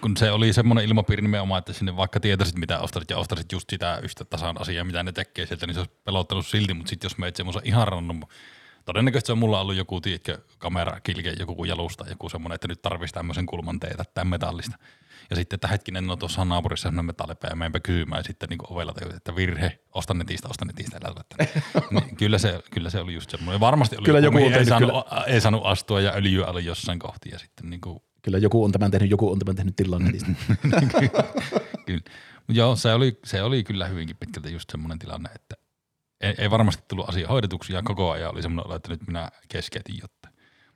[0.00, 3.70] kun se oli semmoinen ilmapiiri nimenomaan, että sinne vaikka tietäisit mitä ostasit ja ostasit just
[3.70, 7.08] sitä yhtä tasan asiaa, mitä ne tekee sieltä, niin se olisi pelottanut silti, mutta sitten
[7.08, 8.22] jos meet semmoisen ihan random,
[8.84, 12.82] todennäköisesti se on mulla ollut joku, tiedätkö, kamera, kilke, joku jalusta, joku semmoinen, että nyt
[12.82, 14.78] tarvitsisi tämmöisen kulman teetä, tämän metallista.
[15.30, 18.48] Ja sitten, että hetkinen, no tuossa on naapurissa semmoinen metallipää ja menenpä kysymään ja sitten
[18.48, 21.00] niin ovella tajut, että virhe, osta netistä, osta netistä,
[21.90, 23.60] niin, kyllä, se, kyllä se oli just semmoinen.
[23.60, 24.90] Varmasti oli Kyllä joku on mihin ei, saanut,
[25.26, 28.72] ei saanut astua ja öljyä oli jossain kohti ja sitten niin kuin Kyllä joku on
[28.72, 30.30] tämän tehnyt, joku on tämän tehnyt tilan netistä.
[31.86, 32.02] Kyllä.
[32.48, 35.54] Joo, se oli, se oli kyllä hyvinkin pitkälti just semmoinen tilanne, että
[36.20, 39.30] ei, ei varmasti tullut asia hoidetuksi ja koko ajan oli semmoinen olo, että nyt minä
[39.48, 40.15] keskeytin jotain.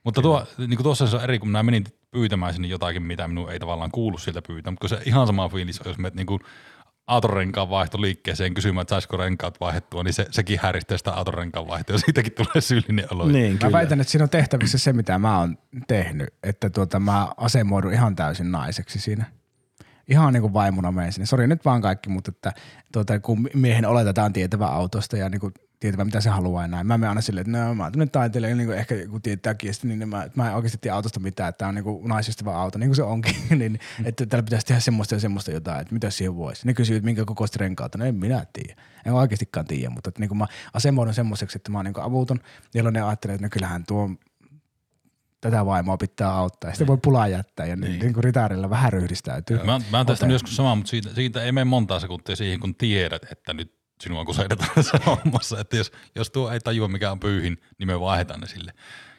[0.03, 3.27] Mutta tuo, niin kuin tuossa se on eri, kun minä menin pyytämään sinne jotakin, mitä
[3.27, 6.27] minun ei tavallaan kuulu sieltä pyytää, mutta se ihan sama fiilis on, jos menet niin
[6.27, 6.39] kuin
[7.07, 11.93] autorenkaan vaihto liikkeeseen kysymään, että saisiko renkaat vaihdettua, niin se, sekin häiristää sitä autorenkaan vaihtoa
[11.95, 13.27] ja siitäkin tulee syyllinen olo.
[13.27, 13.71] niin, Mä kyllä.
[13.71, 18.15] väitän, että siinä on tehtävissä se, mitä mä oon tehnyt, että tuota, mä asemoidun ihan
[18.15, 19.25] täysin naiseksi siinä.
[20.07, 21.25] Ihan niin kuin vaimona menen sinne.
[21.25, 22.53] Sori nyt vaan kaikki, mutta että,
[22.93, 26.87] tuota, kun miehen oletetaan tietävä autosta ja niin kuin tietävä, mitä se haluaa näin.
[26.87, 29.73] Mä menen aina silleen, että no, mä oon tämmönen taiteilija, niin ehkä joku tietääkin, ja
[29.73, 32.55] sitten, niin mä, mä en oikeasti tiedä autosta mitään, että tämä on niin kuin naisystävä
[32.55, 35.93] auto, niin kuin se onkin, niin, että täällä pitäisi tehdä semmoista ja semmoista jotain, että
[35.93, 36.67] mitä siihen voisi.
[36.67, 38.81] Ne kysyy, että minkä kokoista renkaata, no en minä tiedä.
[39.05, 42.03] En oikeastikaan tiedä, mutta että niin kuin mä asemoidun semmoiseksi, että mä oon niin kuin
[42.03, 42.39] avuton,
[42.73, 44.09] jolloin ne ajattelee, että no kyllähän tuo
[45.41, 46.69] tätä vaimoa pitää auttaa.
[46.69, 47.99] Ja sitten voi pulaa jättää ja niin.
[47.99, 49.57] niin kuin ritaarilla vähän ryhdistäytyy.
[49.57, 52.75] Mä, mä oon testannut joskus samaa, mutta siitä, siitä ei mene montaa sekuntia siihen, kun
[52.75, 55.59] tiedät, että nyt sinua kusetetaan tässä hommassa.
[55.59, 58.73] Että jos, jos tuo ei tajua, mikä on pyyhin, niin me vaihdetaan ne sille.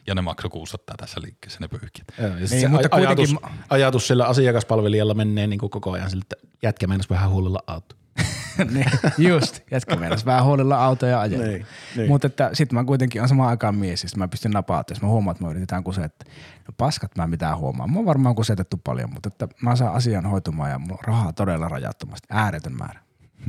[0.07, 2.03] Ja ne maksu 600 tässä liikkeessä ne pyyhkit.
[2.17, 6.21] Joo, ja Niin, mutta ajatus, kuitenkin- ajatus sillä asiakaspalvelijalla menee niin kuin koko ajan sille,
[6.31, 7.95] että jätkä meinas vähän huolella auto.
[8.73, 8.85] niin,
[9.17, 11.41] just, jätkä meinas vähän huolella autoja ajaa.
[11.41, 11.65] Niin,
[11.95, 12.07] niin.
[12.09, 15.07] Mutta että sit mä kuitenkin on samaan aikaan mies, sit mä pystyn napaamaan, jos mä
[15.07, 16.33] huomaan, että me yritetään kusettaa.
[16.67, 17.87] No paskat mä mitään huomaa.
[17.87, 21.33] Mä oon varmaan kusetettu paljon, mutta että mä saan asian hoitumaan ja mulla on rahaa
[21.33, 22.27] todella rajattomasti.
[22.31, 22.99] Ääretön määrä.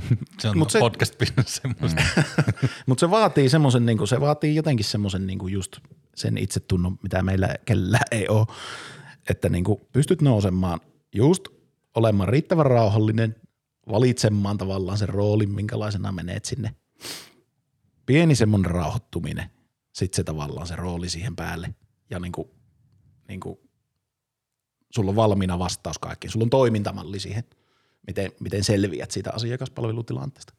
[0.41, 1.15] Se on Mut se- podcast
[1.47, 2.03] semmoista.
[2.87, 5.77] Mutta se vaatii semmoisen, niin se vaatii jotenkin semmoisen niin just
[6.15, 8.47] sen itsetunnon, mitä meillä kellä ei ole,
[9.31, 10.81] että niin kuin pystyt nousemaan
[11.15, 11.49] just
[11.95, 13.37] olemaan riittävän rauhallinen,
[13.91, 16.75] valitsemaan tavallaan sen roolin, minkälaisena menet sinne.
[18.07, 19.51] Pieni semmoinen rauhoittuminen,
[19.93, 21.75] sitten se tavallaan se rooli siihen päälle.
[22.11, 22.49] Ja niin kuin,
[23.29, 23.59] niin kuin,
[24.91, 27.45] sulla on valmiina vastaus kaikkiin, sulla on toimintamalli siihen,
[28.07, 30.55] miten, miten selviät siitä asiakaspalvelutilanteesta.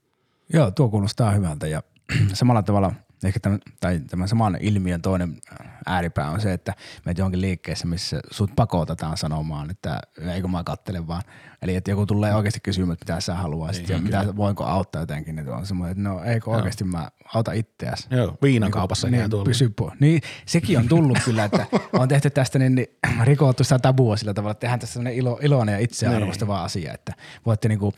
[0.53, 1.83] Joo, tuo kuulostaa hyvältä ja
[2.33, 2.93] samalla tavalla
[3.23, 5.37] ehkä tämän, tai tämän saman ilmiön toinen
[5.85, 6.73] ääripää on se, että
[7.05, 9.99] menet johonkin liikkeessä, missä sut pakotetaan sanomaan, että
[10.33, 11.21] eikö mä kattele vaan.
[11.61, 15.39] Eli että joku tulee oikeasti kysymään, että mitä sä haluaisit ja mitä, voinko auttaa jotenkin.
[15.39, 18.07] Että on semmoinen, että no eikö oikeasti mä auta itseäsi.
[18.11, 19.45] Joo, viinakaupassa niin, niin, tuolla.
[19.45, 21.65] pysy po- niin, sekin on tullut kyllä, että
[21.99, 22.87] on tehty tästä niin, niin
[23.23, 26.93] rikottu sitä tabua sillä tavalla, että tehdään tästä sellainen ilo, iloinen ja itseään arvostava asia,
[26.93, 27.13] että
[27.45, 27.93] voitte niinku,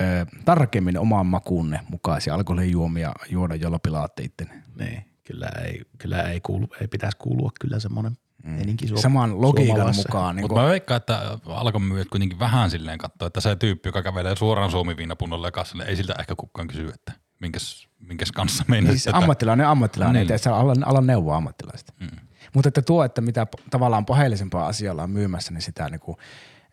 [0.00, 4.62] ö, tarkemmin omaan makuunne mukaisia alkoholijuomia juoda, jolla pilaatte ittenne.
[4.78, 8.50] Niin, kyllä ei, kyllä ei, kuulu, ei pitäisi kuulua kyllä semmoinen mm.
[8.50, 10.36] meininki suom- Saman logiikan mukaan.
[10.36, 14.02] Niin Mutta mä veikkaan, että alkon myyjät kuitenkin vähän silleen katsoo, että se tyyppi, joka
[14.02, 18.92] kävelee suoraan suomiviinapunnolle ja kassalle, ei siltä ehkä kukaan kysy, että minkäs, minkäs kanssa meinasit
[18.92, 19.16] Siis tätä.
[19.16, 20.26] ammattilainen ammattilainen, Niin.
[20.28, 20.34] niin.
[20.36, 21.92] että alan, alan neuvoa ammattilaista.
[22.00, 22.08] Mm.
[22.54, 26.16] Mutta että tuo, että mitä tavallaan pohjallisempaa asialla on myymässä, niin sitä niin kuin,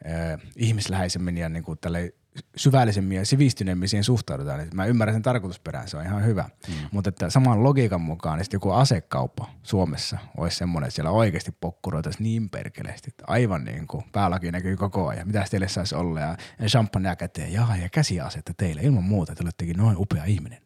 [0.05, 2.13] äh, ihmisläheisemmin ja niin kuin tälle
[2.55, 4.59] syvällisemmin ja sivistyneemmin siihen suhtaudutaan.
[4.59, 6.49] Niin mä ymmärrän sen tarkoitusperään, se on ihan hyvä.
[6.67, 6.73] Mm.
[6.91, 12.23] Mutta että saman logiikan mukaan niin joku asekauppa Suomessa olisi semmoinen, että siellä oikeasti pokkuroitaisiin
[12.23, 15.27] niin perkeleesti, että aivan niin kuin päälaki näkyy koko ajan.
[15.27, 16.37] Mitä teille saisi olla ja
[16.67, 20.61] champagnea käteen, jaa ja käsiasetta teille ilman muuta, että olettekin noin upea ihminen.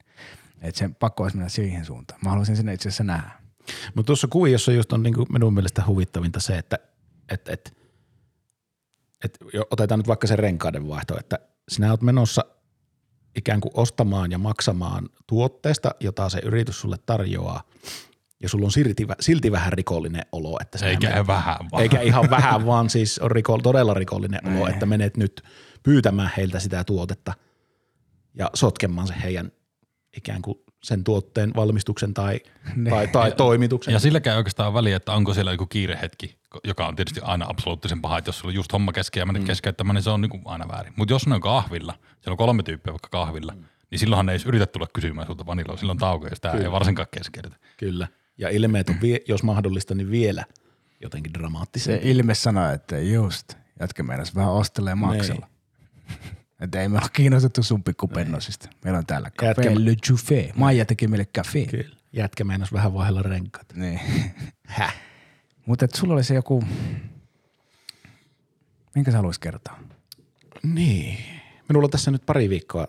[0.62, 2.20] Että se pakko olisi mennä siihen suuntaan.
[2.24, 3.32] Mä haluaisin sen itse asiassa nähdä.
[3.96, 6.80] Mutta tuossa kuviossa just on niinku minun mielestä huvittavinta se, että
[7.30, 7.78] et, et,
[9.24, 9.38] et,
[9.72, 11.40] otetaan nyt vaikka se renkaiden vaihto, että
[11.70, 12.46] sinä olet menossa
[13.36, 17.64] ikään kuin ostamaan ja maksamaan tuotteesta, jota se yritys sulle tarjoaa,
[18.44, 21.84] ja sulla on silti, silti vähän rikollinen olo, että sä Eikä menet- vähän vaan.
[21.84, 24.70] eikä ihan vähän, vaan siis on riko, todella rikollinen olo, Niin.
[24.74, 25.42] että menet nyt
[25.84, 27.34] pyytämään heiltä sitä tuotetta
[28.34, 29.52] ja sotkemaan se heidän
[30.18, 32.40] ikään kuin sen tuotteen valmistuksen tai,
[32.76, 32.90] Niin.
[32.90, 33.92] tai, tai toimituksen.
[33.94, 38.18] Ja silläkään oikeastaan väliä, että onko siellä joku kiirehetki, joka on tietysti aina absoluuttisen paha,
[38.18, 39.48] että jos sulla on just homma kesken ja menet mm.
[39.48, 40.94] keskeyttämään, niin se on niin kuin aina väärin.
[40.96, 43.64] Mutta jos ne on kahvilla, siellä on kolme tyyppiä vaikka kahvilla, mm.
[43.92, 46.64] niin silloinhan ne ei yritä tulla kysymään sulta vanilloa, silloin tauko ja sitä Kyllä.
[46.66, 47.56] ei varsinkaan keskeydetä.
[47.78, 48.08] Kyllä.
[48.38, 50.46] Ja ilmeet on, vie, jos mahdollista, niin vielä
[51.02, 51.98] jotenkin Se dramaattisia.
[52.02, 55.48] ilme sanoi, että just, jätkä meinas vähän ostelee maksella.
[56.64, 56.68] Niin.
[56.68, 58.70] Että ei me olla kiinnostettu sun pikkupennosista.
[58.84, 60.54] Meillä on täällä Jätkä- Café Le Juffé.
[60.56, 61.70] Maija teki meille café.
[61.72, 61.96] Kyllä.
[62.14, 63.74] Jätkä meinas vähän vaihella renkaat.
[63.76, 64.00] Niin.
[64.68, 64.96] Häh?
[65.66, 66.64] Mutta sulla oli se joku,
[68.96, 69.80] minkä sä haluaisit kertoa?
[70.64, 71.18] Niin.
[71.70, 72.88] Minulla on tässä nyt pari viikkoa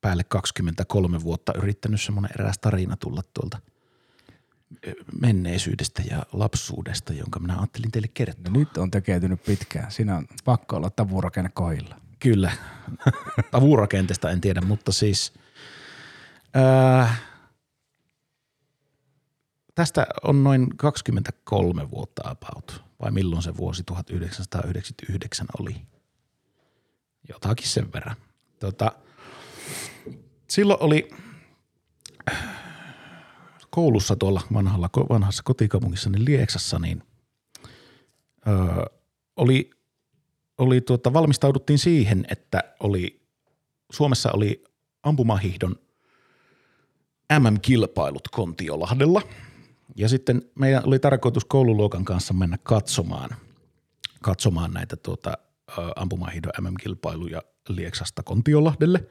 [0.00, 3.58] päälle 23 vuotta yrittänyt semmoinen eräs tarina tulla tuolta
[5.20, 8.52] menneisyydestä ja lapsuudesta, jonka minä ajattelin teille kertoa.
[8.52, 9.92] No nyt on tekeytynyt pitkään.
[9.92, 12.00] Siinä on pakko olla tavurakenne kohilla.
[12.18, 12.52] Kyllä.
[13.52, 15.32] Avurakenteesta en tiedä, mutta siis
[16.54, 17.16] ää,
[19.74, 25.76] tästä on noin 23 vuotta about, vai milloin se vuosi 1999 oli.
[27.28, 28.16] Jotakin sen verran.
[28.60, 28.92] Tota,
[30.48, 31.10] silloin oli
[33.74, 37.02] koulussa tuolla vanhalla, vanhassa kotikaupungissani Lieksassa, niin
[38.46, 38.84] öö,
[39.36, 39.70] oli
[40.58, 43.20] oli tuota, valmistauduttiin siihen, että oli,
[43.92, 44.64] Suomessa oli
[45.02, 45.76] ampumahihdon
[47.38, 49.22] MM-kilpailut Kontiolahdella.
[49.96, 53.30] Ja sitten meidän oli tarkoitus koululuokan kanssa mennä katsomaan,
[54.22, 55.38] katsomaan näitä tuota,
[55.96, 59.04] ampumahihdon MM-kilpailuja Lieksasta Kontiolahdelle.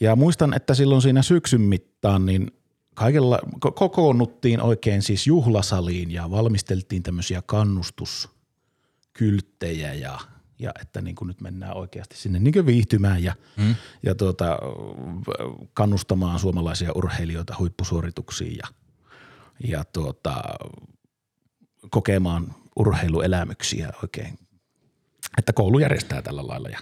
[0.00, 2.50] Ja muistan, että silloin siinä syksyn mittaan niin
[2.94, 10.18] kaikella, ko- kokoonnuttiin oikein siis juhlasaliin ja valmisteltiin tämmöisiä kannustuskylttejä ja,
[10.58, 13.74] ja että niin kuin nyt mennään oikeasti sinne niin kuin viihtymään ja, mm.
[14.02, 14.58] ja tuota,
[15.74, 18.68] kannustamaan suomalaisia urheilijoita huippusuorituksiin ja,
[19.68, 20.42] ja tuota,
[21.90, 24.38] kokemaan urheiluelämyksiä oikein,
[25.38, 26.68] että koulu järjestää tällä lailla.
[26.68, 26.78] Ja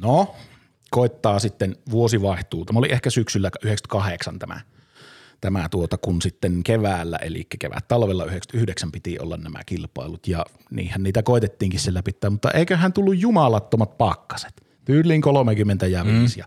[0.00, 0.34] no,
[0.90, 2.64] koittaa sitten vuosi vaihtuu.
[2.64, 4.60] Tämä oli ehkä syksyllä 98 tämä,
[5.42, 11.02] tämä tuota, kun sitten keväällä, eli kevät talvella 99 piti olla nämä kilpailut ja niinhän
[11.02, 14.52] niitä koitettiinkin siellä pitää, mutta eiköhän tullut jumalattomat pakkaset.
[14.84, 16.40] Tyyliin 30 ja 5 mm.
[16.40, 16.44] ja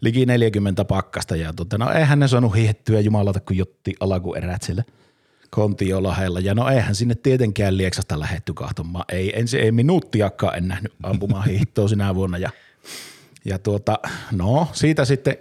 [0.00, 4.84] liki 40 pakkasta ja tuota, no eihän ne saanut hiihettyä jumalata, kun jotti alakuerät siellä
[5.50, 6.40] Kontiolahella.
[6.40, 9.04] Ja no eihän sinne tietenkään Lieksasta lähetty kahtomaan.
[9.08, 12.38] Ei, ensi, ei minuuttiakaan en nähnyt ampumaan hiihtoa sinä vuonna.
[12.38, 12.50] Ja,
[13.44, 13.98] ja tuota,
[14.32, 15.36] no siitä sitten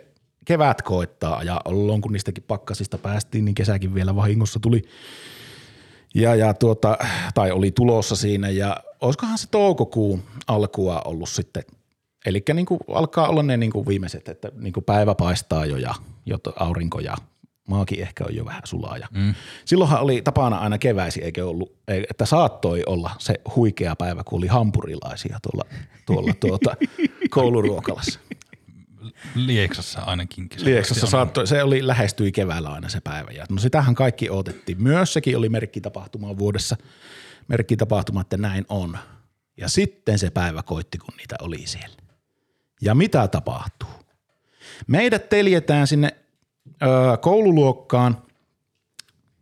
[0.48, 4.82] kevät koittaa ja ollaan kun niistäkin pakkasista päästiin, niin kesäkin vielä vahingossa tuli.
[6.16, 6.98] Ja, ja tuota,
[7.34, 11.64] tai oli tulossa siinä ja olisikohan se toukokuun alkua ollut sitten
[12.26, 15.78] Eli niin kuin alkaa olla ne niin kuin viimeiset, että niin kuin päivä paistaa jo
[15.78, 15.95] ja
[16.26, 17.16] jo aurinko ja
[17.68, 18.98] maakin ehkä on jo vähän sulaa.
[18.98, 19.34] Ja mm.
[19.66, 24.38] Silloinhan oli tapana aina keväisin, eikö ollut, ei- että saattoi olla se huikea päivä, kun
[24.38, 25.70] oli hampurilaisia tuolla,
[26.06, 26.76] tuolla tuota,
[27.30, 28.20] kouluruokalassa.
[29.36, 30.49] Lieksassa ainakin.
[30.57, 33.32] Lieksassa saattoi, se oli lähestyi keväällä aina se päivä.
[33.32, 34.84] Ja no sitähän kaikki odotettiin.
[34.84, 36.76] Myös sekin oli merkkitapahtuma vuodessa.
[37.47, 38.97] Merkkitapahtuma, että näin on.
[39.57, 41.97] Ja sitten se päivä koitti, kun niitä oli siellä.
[42.82, 43.89] Ja mitä tapahtuu?
[44.88, 46.15] Meidät teljetään sinne
[46.82, 48.22] ö, koululuokkaan.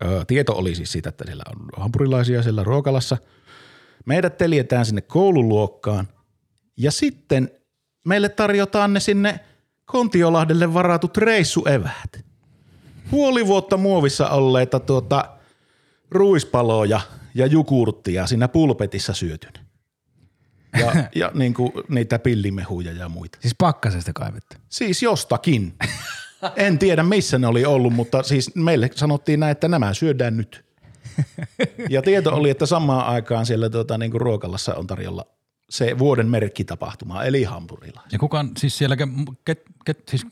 [0.03, 3.17] Ö, tieto oli siis siitä, että siellä on hampurilaisia siellä ruokalassa.
[4.05, 6.07] Meidät teljetään sinne koululuokkaan
[6.77, 7.51] ja sitten
[8.05, 9.39] meille tarjotaan ne sinne
[9.85, 12.25] Kontiolahdelle varatut reissueväät.
[13.11, 15.25] Puoli vuotta muovissa olleita tuota,
[16.11, 17.01] ruispaloja
[17.35, 19.65] ja jukurttia siinä pulpetissa syötynä.
[20.79, 23.37] Ja, ja niin kuin niitä pillimehuja ja muita.
[23.41, 24.55] Siis pakkasesta kaivettu.
[24.69, 25.73] Siis jostakin.
[26.55, 30.65] En tiedä missä ne oli ollut, mutta siis meille sanottiin näin, että nämä syödään nyt.
[31.89, 35.25] Ja tieto oli, että samaan aikaan siellä tuota, niin kuin ruokalassa on tarjolla
[35.69, 38.11] se vuoden merkkitapahtuma, eli hampurilaiset.
[38.11, 38.97] Ja kukaan, siis siellä,
[39.45, 40.25] ket, ket, siis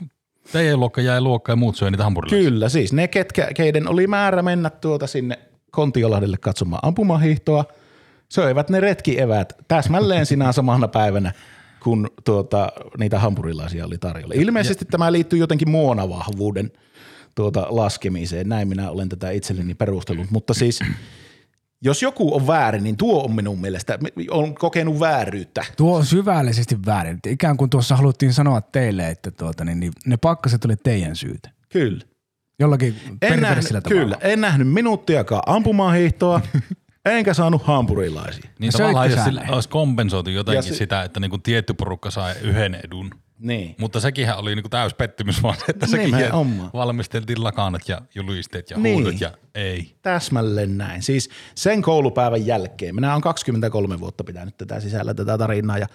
[0.51, 2.49] teidän luokka jäi luokka ja muut söi niitä hampurilaisia.
[2.49, 5.39] Kyllä, siis ne, ketkä, keiden oli määrä mennä tuota sinne
[5.71, 7.65] Kontiolahdelle katsomaan ampumahiihtoa,
[8.29, 11.33] söivät ne retkieväät täsmälleen sinä samana päivänä,
[11.83, 14.33] kun tuota, niitä hampurilaisia oli tarjolla.
[14.37, 16.71] Ilmeisesti tämä liittyy jotenkin muonavahvuuden
[17.35, 20.79] tuota, laskemiseen, näin minä olen tätä itselleni perustellut, mutta siis
[21.83, 23.99] jos joku on väärin, niin tuo on minun mielestä,
[24.31, 25.65] on kokenut vääryyttä.
[25.77, 27.19] Tuo on syvällisesti väärin.
[27.27, 31.49] Ikään kuin tuossa haluttiin sanoa teille, että tuota, niin, niin ne pakkaset oli teidän syytä.
[31.69, 32.01] Kyllä.
[32.59, 33.81] Jollakin En nähnyt, tavalla.
[33.81, 36.41] kyllä, en nähnyt minuuttiakaan ampumahiihtoa,
[37.05, 38.49] enkä saanut hampurilaisia.
[38.59, 42.11] Niin No tavallaan jos sillä olisi kompensoitu jotenkin Ja se- sitä, että niinku tietty porukka
[42.11, 43.11] sai yhden edun.
[43.39, 43.75] Niin.
[43.79, 46.15] Mutta sekinhän oli niinku täys pettymys vaan, että sekin
[46.73, 48.95] valmisteltiin lakanat ja julisteet ja Niin.
[48.95, 49.95] huudot ja ei.
[50.01, 51.03] Täsmälleen näin.
[51.03, 55.87] Siis sen koulupäivän jälkeen, minä olen 23 vuotta pitänyt tätä sisällä tätä tarinaa ja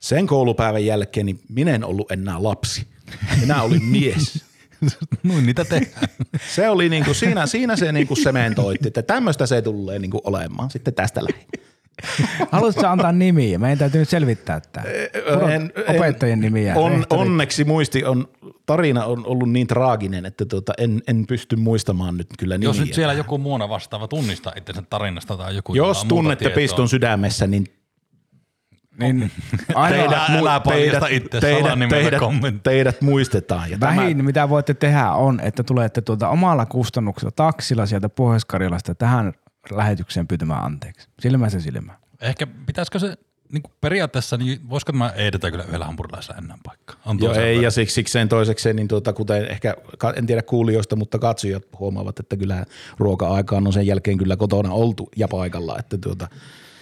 [0.00, 2.86] sen koulupäivän jälkeen niin minä en ollut enää lapsi.
[3.40, 4.44] Minä olin mies.
[5.22, 6.08] Noin niitä tehdään.
[6.54, 10.94] Se oli niinku, siinä, siinä se niinku sementoitti, että tämmöistä se tulee niinku olemaan sitten
[10.94, 11.46] tästä lähin.
[12.52, 13.58] Haluaisitko antaa nimiä?
[13.58, 14.86] Meidän täytyy nyt selvittää tämä.
[15.52, 16.74] En- opettajien nimiä.
[16.76, 18.28] On, onneksi muisti on,
[18.66, 22.68] tarina on ollut niin traaginen, että tuota, en, en pysty muistamaan nyt kyllä nimiä.
[22.68, 26.62] Jos nyt siellä joku muuna vastaava tunnistaa itsensä tarinasta tai joku, Jos tunnette tietoa.
[26.62, 27.64] piston sydämessä, niin
[29.00, 29.30] Niin,
[29.74, 32.20] ainoa, Teidän- älä paljasta itse teidät, teidät,
[32.62, 33.70] teidät muistetaan.
[33.70, 38.94] Ja vähin, tämä, mitä voitte tehdä on, että tulette tuota omalla kustannuksella taksilla sieltä Pohjois-Karjalasta
[38.94, 39.32] tähän
[39.70, 41.08] lähetykseen pyytämään anteeksi.
[41.20, 41.94] Silmä se silmä.
[42.20, 43.16] Ehkä pitäisikö se
[43.52, 46.96] niin kuin periaatteessa, niin voisiko tämä edetä kyllä yhdellä hampurilaisella ennen paikkaa?
[47.06, 49.74] On Joo, ei, sen ja siksi, sikseen toisekseen, niin tuota, kuten ehkä,
[50.16, 52.64] en tiedä kuulijoista, mutta katsojat huomaavat, että kyllä
[52.98, 55.78] ruoka-aikaan on sen jälkeen kyllä kotona oltu ja paikalla.
[55.78, 56.28] Että tuota,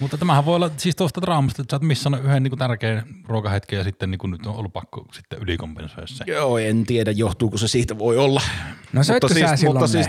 [0.01, 3.03] Mutta tämähän voi olla siis tuosta draamasta, että sä oot missannut yhden niin kuin tärkeän
[3.28, 6.24] ruokahetken ja sitten niin kuin nyt on ollut pakko sitten ylikompensoida se.
[6.26, 8.41] joo, en tiedä, johtuuko se siitä, voi olla.
[8.93, 10.09] No Mutta sä siis- silloin mutta siis-?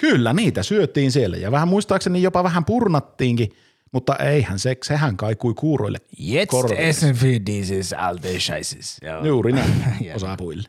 [0.00, 3.48] Kyllä, niitä syötiin siellä ja vähän muistaakseni jopa vähän purnattiinkin,
[3.92, 8.98] mutta eihän se, sehän kaikui kuuroille Jetzt essen wir dieses alte Scheißes.
[9.26, 10.68] Juuri näin, Ja- osapuille.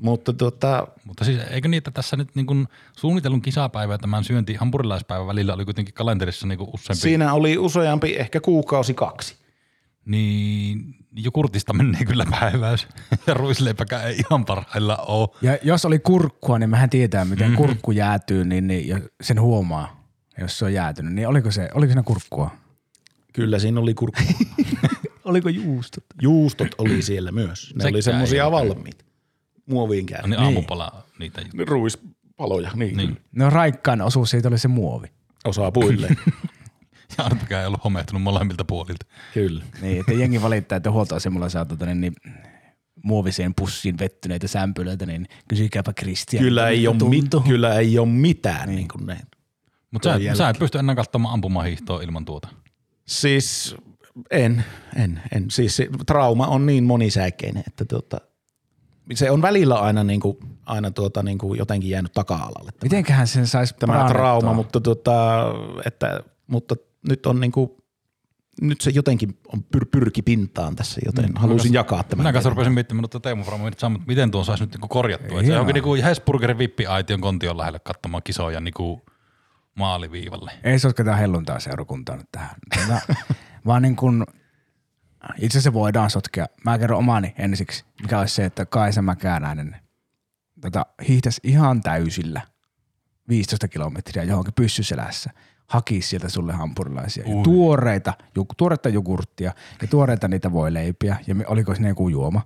[0.00, 4.54] Mutta tota, Mutta siis eikö niitä tässä nyt niin kuin suunnitellun kisapäivä ja tämän syönti
[4.54, 9.34] hampurilaispäivän välillä oli kuitenkin kalenterissa niin kuin useampi, siinä oli useampi, ehkä kuukausi kaksi.
[10.04, 12.88] niin jogurtista menee kyllä päiväys
[13.26, 15.28] ja ruisleipäkään ei ihan parhailla ole.
[15.42, 20.06] Ja jos oli kurkkua, niin mehän tietää, miten kurkku jäätyy, niin, niin ja sen huomaa,
[20.38, 21.14] jos se on jäätynyt.
[21.14, 22.50] Niin oliko, se, oliko siinä kurkkua?
[23.32, 24.22] Kyllä siinä oli kurkku.
[25.24, 26.04] Oliko juustot?
[26.22, 27.72] Juustot oli siellä myös.
[27.74, 29.04] Ne Sekään oli semmoisia valmiita.
[29.66, 30.22] Muoviin käy.
[30.22, 31.42] Niin aamupala niitä.
[31.66, 32.96] Ruispaloja, niin.
[32.96, 33.08] Niin.
[33.08, 33.20] niin.
[33.32, 35.06] No raikkaan osuus siitä oli se muovi.
[35.44, 36.08] Osaa puille.
[37.18, 39.06] Ja Arpikään ei ollut homehtunut molemmilta puolilta.
[39.34, 39.64] Kyllä.
[39.82, 42.14] Niin, että jengi valittaa, että huoltoasemalla saa tota, niin, niin,
[43.04, 46.44] muoviseen pussiin vettyneitä sämpylöitä, niin kysykääpä Kristian.
[46.44, 48.88] Kyllä ei, ole mit, kyllä ei ole mitään niin.
[48.88, 49.18] kuin ne.
[49.90, 52.48] Mutta sä, sä et pysty enää katsomaan ampumahiihtoa ilman tuota.
[53.06, 53.76] Siis
[54.30, 54.64] en,
[54.96, 55.50] en, en.
[55.50, 58.20] Siis se trauma on niin monisäikeinen, että tuota,
[59.14, 60.36] se on välillä aina, niin kuin,
[60.66, 62.70] aina tuota, niin kuin jotenkin jäänyt taka-alalle.
[62.82, 64.22] Mitenköhän sen saisi Tämä parannettua?
[64.22, 65.12] trauma, mutta, tuota,
[65.86, 66.76] että, mutta
[67.08, 67.70] nyt on niin kuin,
[68.60, 72.22] nyt se jotenkin on pyr, pyrki pintaan tässä, joten mm, halusin jakaa tämän.
[72.22, 75.40] Minä kanssa rupesin miettimään, että Teemu mutta miten tuon saisi nyt niinku korjattua.
[75.40, 79.02] Että se onkin niinku Hesburgerin vippiaition kontion lähelle katsomaan kisoja niinku
[79.74, 80.52] maaliviivalle.
[80.64, 82.56] Ei sotketa helluntaa seurakuntaa nyt tähän.
[82.76, 83.00] Tota,
[83.66, 84.24] vaan niin kuin,
[85.38, 86.46] itse asiassa voidaan sotkea.
[86.64, 89.76] Mä kerron omani ensiksi, mikä olisi se, että Kaisa Mäkäläinen
[90.60, 92.40] tota, hiihtäisi ihan täysillä
[93.28, 95.30] 15 kilometriä johonkin pyssyselässä.
[95.66, 97.24] Hakisi sieltä sulle hampurilaisia.
[97.26, 99.52] Ja tuoreita, ju, tuoreita jogurttia
[99.82, 101.16] ja tuoreita niitä voi leipiä.
[101.26, 102.42] Ja me, oliko siinä joku juoma?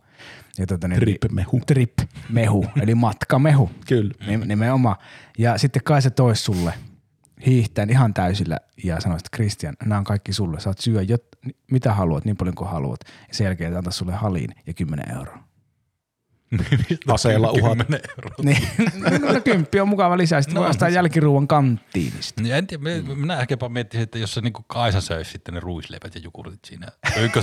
[0.58, 1.60] Ja tota, niin, Trip-mehu.
[1.66, 3.70] Trip-mehu, eli matkamehu.
[3.88, 4.14] Kyllä.
[4.26, 4.96] Nim- Nimenomaan.
[5.38, 6.74] Ja sitten kai se tois sulle
[7.46, 10.60] hiihtäen ihan täysillä ja sanoi, että Kristian, nämä on kaikki sulle.
[10.60, 11.22] Saat syödä jot,
[11.70, 13.00] mitä haluat, niin paljon kuin haluat.
[13.28, 15.45] Ja sen jälkeen antaa sulle haliin ja 10 euroa.
[17.08, 17.78] Aseella uhat.
[17.78, 18.36] 10 euroa.
[18.42, 18.68] Niin,
[19.34, 20.42] no, kymppi on mukava lisää.
[20.42, 22.42] Sitten No, voi ostaa jälkiruuan kanttiinista.
[22.42, 25.60] Niin en tiedä, me- minä ehkäpä miettisin, että jos se niinku Kaisa söisi sitten ne
[25.60, 26.88] ruisleivät ja jogurtit siinä,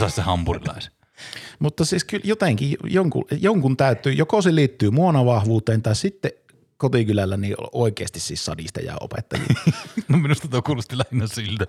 [0.08, 0.92] se hampurilaisen?
[1.60, 6.32] Mutta siis kyllä jotenkin jonkun, jonkun täytyy, joko se liittyy muonavahvuuteen tai sitten
[6.78, 9.46] kotikylällä niin oikeasti siis sadista ja opettajia.
[10.08, 11.66] No minusta tuo kuulosti lähinnä siltä,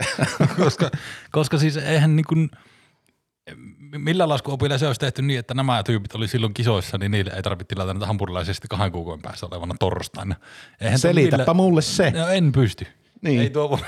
[0.56, 0.90] koska,
[1.30, 2.50] koska siis eihän niin kuin,
[3.98, 7.42] millä laskuopilla se olisi tehty niin, että nämä tyypit oli silloin kisoissa, niin niille ei
[7.42, 10.34] tarvitse tilata näitä hampurilaisia sitten kahden kuukauden päässä olevana torstaina.
[10.80, 12.10] Eihän Selitäpä millä- mulle se.
[12.10, 12.86] No, en pysty.
[13.22, 13.40] Niin.
[13.40, 13.78] Ei tuo,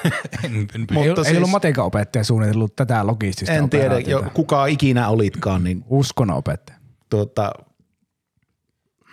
[0.44, 0.94] en, en pysty.
[1.02, 5.64] Ei, Mutta ei siis- ollut matikaopettaja suunnitellut tätä logistista En tiedä, jo, kuka ikinä olitkaan,
[5.64, 6.78] niin Uskonnonopettaja.
[7.10, 7.52] tuota,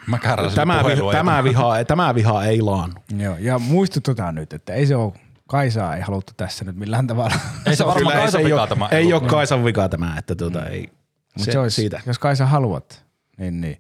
[0.07, 0.17] Mä
[0.55, 2.95] tämä, viha, tämä, viha, tämä viha ei laannu.
[3.17, 5.13] Joo, ja muistutetaan nyt, että ei se ole,
[5.49, 7.35] Kaisaa ei haluttu tässä nyt millään tavalla.
[7.65, 8.87] Ei se varmaan Kaisa ei, vika ole, tämä.
[8.91, 10.81] ei ole Kaisan vika tämä, että tuota, ei.
[11.37, 12.01] Mutta Se, se olisi, siitä.
[12.05, 13.05] jos Kaisa haluat,
[13.37, 13.79] niin, niin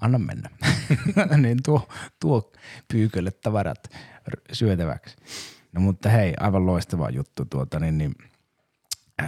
[0.00, 0.50] anna mennä.
[1.42, 1.88] niin tuo,
[2.20, 2.52] tuo
[2.92, 3.90] pyykölle tavarat
[4.52, 5.16] syötäväksi.
[5.72, 7.44] No mutta hei, aivan loistava juttu.
[7.44, 8.14] Tuota, niin, niin,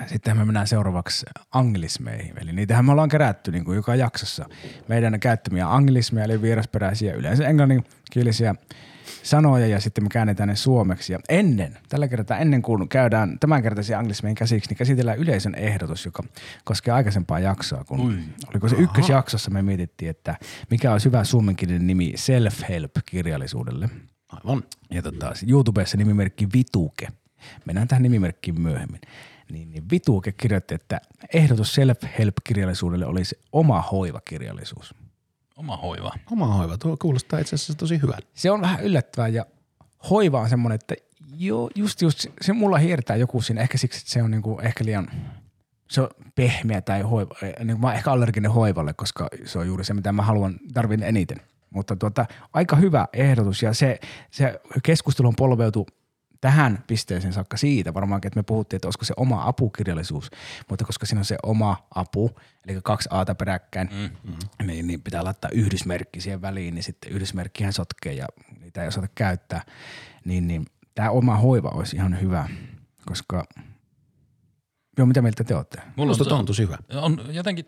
[0.06, 2.38] Sitten me mennään seuraavaksi anglismeihin.
[2.42, 4.48] Eli niitähän me ollaan kerätty niin kuin joka jaksossa.
[4.88, 8.54] Meidän käyttämiä anglismeja, eli vierasperäisiä, yleensä englanninkielisiä
[9.22, 11.12] sanoja ja sitten me käännetään ne suomeksi.
[11.12, 16.22] Ja ennen, tällä kertaa ennen kuin käydään tämänkertaisia anglismeihin käsiksi, niin käsitellään yleisön ehdotus, joka
[16.64, 17.84] koskee aikaisempaa jaksoa.
[17.84, 18.18] Kun, Ui.
[18.50, 20.34] oliko se ykkösjaksossa me mietittiin, että
[20.70, 23.90] mikä olisi hyvä suomenkielinen nimi self-help-kirjallisuudelle.
[24.28, 24.62] Aivan.
[24.90, 27.08] Ja tota, YouTubessa nimimerkki Vituke.
[27.64, 29.00] Mennään tähän nimimerkkiin myöhemmin.
[29.52, 31.00] Niin, niin Vituke kirjoitti, että
[31.34, 34.94] ehdotus self-help-kirjallisuudelle olisi oma hoivakirjallisuus.
[35.56, 36.12] Oma hoiva.
[36.30, 38.26] Oma hoiva, tuo kuulostaa itse asiassa tosi hyvältä.
[38.34, 39.46] Se on vähän yllättävää ja
[40.10, 40.94] hoiva on semmoinen, että
[41.36, 44.84] joo, just, just se mulla hiertää joku siinä, ehkä siksi, että se on niinku ehkä
[44.84, 45.10] liian,
[45.90, 47.34] se on pehmeä tai hoiva,
[47.64, 51.02] niin mä oon ehkä allerginen hoivalle, koska se on juuri se, mitä mä haluan, tarvin
[51.02, 51.40] eniten.
[51.70, 54.00] Mutta tuota, aika hyvä ehdotus ja se,
[54.30, 55.86] se keskustelu on polveutu
[56.40, 60.30] tähän pisteeseen saakka siitä varmaankin, että me puhuttiin, että olisiko se oma apukirjallisuus,
[60.68, 62.30] mutta koska siinä on se oma apu,
[62.66, 64.66] eli kaksi aata peräkkäin, mm, mm.
[64.66, 68.26] Niin, niin pitää laittaa yhdysmerkki siihen väliin, niin sitten yhdysmerkkihän sotkee ja
[68.60, 69.62] niitä ei osata käyttää,
[70.24, 72.48] niin, niin tämä oma hoiva olisi ihan hyvä,
[73.06, 73.44] koska
[74.98, 75.82] Joo, mitä mieltä te olette?
[75.96, 76.78] Mulla on, on tosi hyvä.
[76.94, 77.66] On jotenkin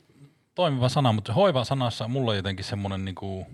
[0.54, 3.46] toimiva sana, mutta hoiva sanassa mulla on jotenkin semmoinen niinku,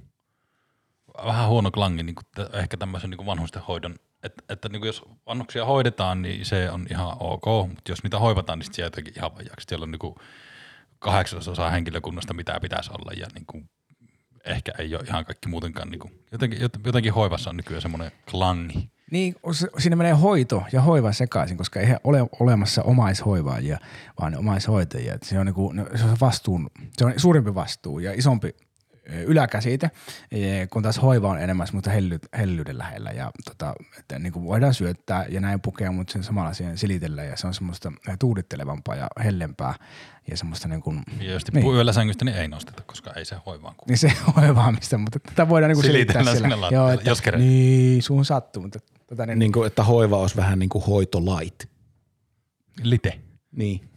[1.24, 3.94] vähän huono klangi, niinku, ehkä tämmöisen niinku vanhusten hoidon
[4.24, 8.58] että, että niin jos vannuksia hoidetaan, niin se on ihan ok, mutta jos niitä hoivataan,
[8.58, 9.66] niin jää jotenkin ihan vajaksi.
[9.68, 10.14] Siellä on niin
[10.98, 13.68] kahdeksasosa henkilökunnasta, mitä pitäisi olla, ja niin kuin
[14.44, 15.90] ehkä ei ole ihan kaikki muutenkaan.
[15.90, 18.90] Niin kuin, jotenkin, jotenkin hoivassa on nykyään semmoinen klangi.
[19.10, 19.34] Niin,
[19.78, 23.78] siinä menee hoito ja hoiva sekaisin, koska ei ole olemassa omaishoivaajia,
[24.20, 25.18] vaan omaishoitajia.
[25.22, 28.56] Se on, niin kuin, se on vastuun, se on suurempi vastuu ja isompi
[29.06, 29.90] yläkäsite,
[30.70, 34.74] kun taas hoiva on enemmän mutta helly, hellyyden lähellä ja tota, että niin kuin voidaan
[34.74, 39.08] syöttää ja näin pukea, mutta sen samalla siihen silitellä ja se on semmoista tuudittelevampaa ja
[39.24, 39.74] hellempää
[40.30, 41.66] ja semmoista niin kuin, ja jos niin.
[41.66, 43.88] yöllä sängystä, niin ei nosteta, koska ei se hoivaan kuulu.
[43.88, 46.68] Niin se hoivaamista, mutta tätä voidaan niin kuin silittää siellä.
[46.70, 47.42] Joo, että, jos kerran.
[47.42, 51.68] Niin, suun sattuu, mutta tota, niin, niin kuin, että hoiva olisi vähän niin kuin hoitolait.
[52.82, 53.20] Lite.
[53.52, 53.88] Niin.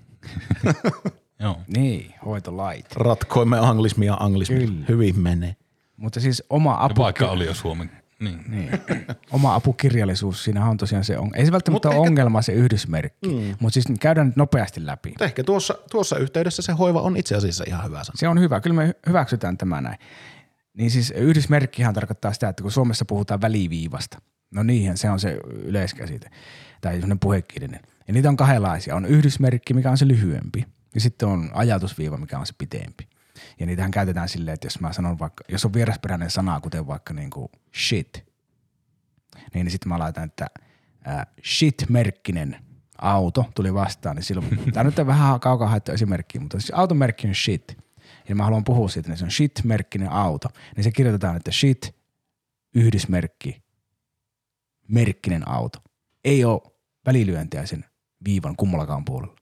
[1.40, 1.58] Joo.
[1.68, 2.86] Niin, hoitolait.
[2.96, 4.68] Ratkoimme anglismia anglismia.
[4.68, 4.86] Kyllä.
[4.90, 5.56] Hyvin menee.
[5.98, 7.02] Mutta siis oma apu...
[7.02, 7.92] Ja vaikka oli jo suomen.
[8.20, 8.44] Niin.
[8.48, 8.70] niin.
[9.32, 13.28] oma apukirjallisuus, siinä on tosiaan se, on, ei se välttämättä ole ehkä, ongelma se yhdysmerkki,
[13.28, 13.56] mm.
[13.60, 15.10] mutta siis käydään nyt nopeasti läpi.
[15.10, 18.18] Mutta ehkä tuossa, tuossa yhteydessä se hoiva on itse asiassa ihan hyvä sana.
[18.20, 19.98] Se on hyvä, kyllä me hyväksytään tämä näin.
[20.74, 24.22] Niin siis yhdysmerkkihan tarkoittaa sitä, että kun Suomessa puhutaan väliviivasta,
[24.52, 26.30] no niinhän se on se yleiskäsite,
[26.82, 27.80] tai semmoinen puhekielinen.
[28.08, 28.96] Ja niitä on kahdenlaisia.
[28.96, 30.66] On yhdysmerkki, mikä on se lyhyempi–
[30.98, 33.08] ja sitten on ajatusviiva, mikä on se pitempi.
[33.60, 37.14] Ja niitähän käytetään silleen, että jos mä sanon vaikka, jos on vierasperäinen sana, kuten vaikka
[37.14, 37.48] niin kuin
[37.88, 38.14] shit,
[39.54, 40.48] niin, niin sitten mä laitan, että
[41.08, 42.58] äh, shit-merkkinen
[42.98, 47.28] auto tuli vastaan, niin silloin, tämä nyt on vähän kaukaa haettu esimerkki, mutta siis automerkki
[47.28, 47.78] on shit,
[48.30, 51.96] ja mä haluan puhua siitä, niin se on shit-merkkinen auto, niin se kirjoitetaan, että shit,
[52.76, 53.64] yhdysmerkki,
[54.88, 55.80] merkkinen auto.
[56.24, 56.62] Ei ole
[57.06, 57.86] välilyöntiä sen
[58.26, 59.37] viivan kummallakaan puolella.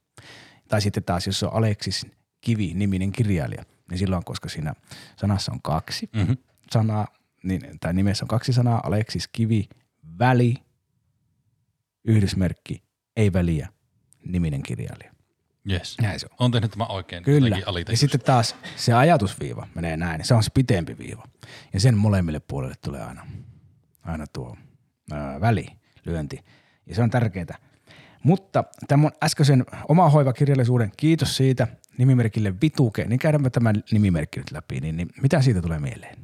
[0.76, 2.08] Tai sitten taas, jos on Aleksis
[2.42, 4.74] Kivi-niminen kirjailija, niin silloin, koska siinä
[5.16, 6.38] sanassa on kaksi mm-hmm.
[6.72, 7.08] sanaa,
[7.44, 9.70] niin, tai nimessä on kaksi sanaa, Aleksis Kivi,
[10.20, 10.56] väli,
[12.06, 12.84] yhdysmerkki,
[13.16, 13.70] ei väliä,
[14.26, 15.14] niminen kirjailija.
[15.72, 15.98] Yes.
[16.02, 16.36] Näin se on.
[16.40, 17.24] On tehnyt tämä oikein.
[17.24, 17.58] Kyllä.
[17.90, 20.26] Ja sitten taas se ajatusviiva menee näin.
[20.26, 21.28] Se on se pitempi viiva.
[21.74, 23.28] Ja sen molemmille puolelle tulee aina,
[24.04, 24.58] aina tuo
[25.12, 26.40] ää, välilyönti.
[26.86, 27.58] Ja se on tärkeää.
[28.26, 31.68] Mutta tämän äskeisen oma hoivakirjallisuuden, kiitos siitä
[31.98, 36.18] nimimerkille Vituke, niin käydäänpä tämän nimimerkki nyt läpi, niin, niin mitä siitä tulee mieleen?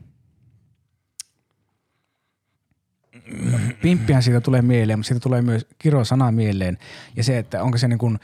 [3.82, 6.78] Pimppihän siitä tulee mieleen, mutta siitä tulee myös kirosana mieleen.
[7.16, 8.20] Ja se, että onko se niin kuin,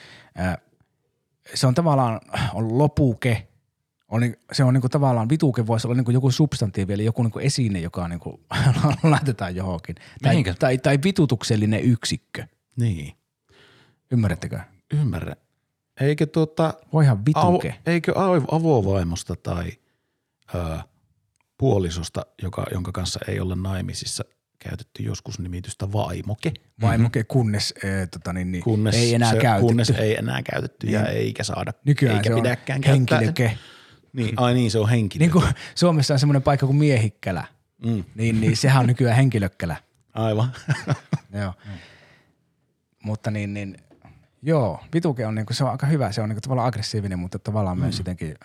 [1.54, 2.22] se on tavallaan
[2.54, 3.48] on lopuke,
[4.08, 7.06] on, niin, se on niin kuin tavallaan, vituke voisi olla niin kuin joku substantiivi, eli
[7.06, 8.40] joku niin kuin esine, joka niin kuin
[9.04, 9.96] laitetaan johonkin.
[10.22, 12.48] Tai, tai, tai vitutuksellinen yksikkö.
[12.76, 13.18] Niin.
[14.12, 14.60] Ymmärrättekö?
[14.94, 15.36] Ymmärrä.
[16.02, 16.74] Eikö tuota...
[16.94, 17.70] Voihan vituke.
[17.70, 18.14] Av, eikö
[18.52, 19.72] avovaimosta tai
[20.56, 20.78] ö,
[21.58, 24.24] puolisosta, joka, jonka kanssa ei ole naimisissa
[24.60, 26.54] käytetty joskus nimitystä vaimoke.
[26.82, 29.68] Vaimoke, kunnes, e, tota niin, niin, kunnes ei enää se, käytetty.
[29.68, 31.18] Kunnes ei enää käytetty ja niin.
[31.18, 31.74] eikä saada.
[31.86, 33.58] Nykyään eikä se pidäkään henkilöke.
[34.14, 35.26] Niin, ai niin, se on henkilöke.
[35.26, 35.46] Niin kuin
[35.76, 37.46] Suomessa on semmoinen paikka kuin Miehikkälä,
[37.86, 38.04] mm.
[38.16, 39.76] niin, niin sehän on nykyään henkilökkälä.
[40.14, 40.52] Aivan.
[41.42, 41.54] Joo.
[41.66, 41.72] Mm.
[43.04, 43.78] Mutta niin, niin
[44.42, 46.12] Joo, vituke on, niinku, se on aika hyvä.
[46.12, 47.84] Se on niinku tavallaan aggressiivinen, mutta tavallaan mm.
[47.84, 48.36] myös jotenkin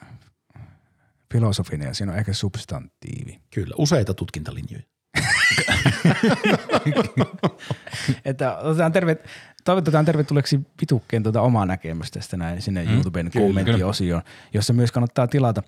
[1.33, 3.41] filosofinen ja siinä on ehkä substantiivi.
[3.55, 4.83] Kyllä, useita tutkintalinjoja.
[8.25, 9.17] että otetaan terve,
[9.65, 14.23] toivotetaan tervetulleeksi vitukkeen tuota omaa näkemystä tästä näin sinne mm, YouTuben kyllä, kommenttiosioon,
[14.55, 15.63] jossa myös kannattaa tilata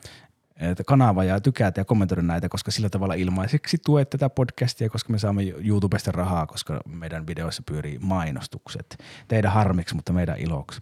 [0.87, 5.19] kanava ja tykätä ja kommentoida näitä, koska sillä tavalla ilmaiseksi tuet tätä podcastia, koska me
[5.19, 8.99] saamme YouTubesta rahaa, koska meidän videoissa pyörii mainostukset.
[9.29, 10.81] Teidän harmiksi, mutta meidän iloksi.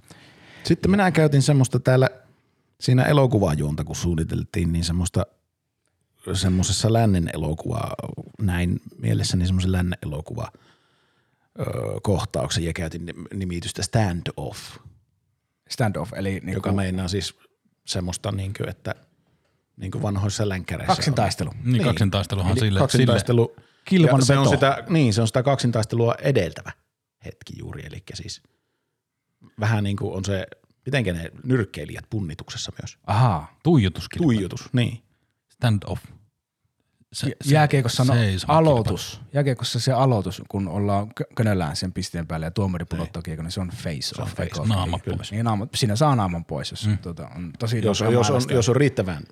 [0.65, 2.09] Sitten minä käytin semmoista täällä
[2.81, 5.27] siinä elokuvajuonta, kun suunniteltiin, niin semmoista
[6.33, 7.81] semmoisessa lännen elokuva,
[8.43, 10.49] näin mielessäni semmoisen lännen elokuva
[12.03, 14.59] kohtauksen ja käytin nimitystä stand off,
[15.69, 17.35] Stand-off, eli niin joka meinaa siis
[17.87, 18.95] semmoista, niin kuin, että
[19.77, 21.51] niin kuin vanhoissa länkkäreissä kaksintaistelu.
[21.51, 21.85] Niin, niin.
[21.85, 26.73] kaksintaisteluhan sille, kaksintaistelu, Kilvan ja se on, sitä, niin, se on sitä kaksintaistelua edeltävä
[27.25, 28.43] hetki juuri, eli siis
[29.61, 30.47] vähän niin kuin on se,
[30.87, 32.99] mitenkä ne nyrkkeilijät punnituksessa myös.
[33.07, 33.57] Ahaa.
[33.57, 34.33] sille tuijotuskilpailu.
[34.33, 35.03] Tuijotus, niin.
[35.49, 36.05] Stand off.
[37.13, 38.71] Se, Jääkiekossa no, seisomakilpailu.
[38.71, 39.21] aloitus.
[39.33, 43.53] Jääkiekossa se aloitus, kun ollaan kö- könöllään sen pisteen päälle ja tuomari pudottaa kiekon, niin
[43.53, 44.31] se on face off.
[44.31, 44.77] face eikö off, ole?
[44.77, 45.33] naama pois.
[45.33, 46.99] Niin, naama, siinä saa naaman pois, jos mm.
[46.99, 49.23] tuota, on tosi Jos, jos, on, jos on riittävän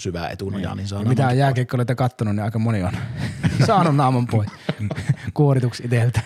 [0.00, 2.92] syvää etunojaa, niin saa Mitä jääkiekkoilijoita kattonut, niin aika moni on
[3.66, 4.48] saanut naaman pois
[5.34, 6.20] kuorituksi itseltä.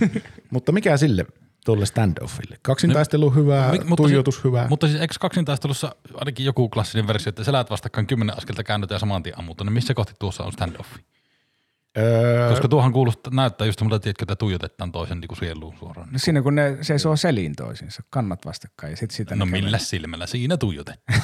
[0.50, 1.26] Mutta mikä sille
[1.64, 2.56] tuolle stand-offille?
[2.62, 4.68] Kaksintaistelu hyvää, Mik- mutta tuijotus se, hyvää.
[4.68, 8.94] Mutta siis eikö kaksintaistelussa ainakin joku klassinen versio, että sä läät vastakkain kymmenen askelta käännytä
[8.94, 11.11] ja saman tien niin missä kohti tuossa on stand-offi?
[11.98, 16.08] Öö, Koska tuohan kuulostaa, näyttää just semmoilta, tiedätkö, että tuijotetaan toisen niin kuin sieluun suoraan.
[16.12, 20.26] No siinä kun ne seisoo selin toisiinsa, kannat vastakkain ja sitten siitä No millä silmällä
[20.26, 21.22] siinä tuijotetaan?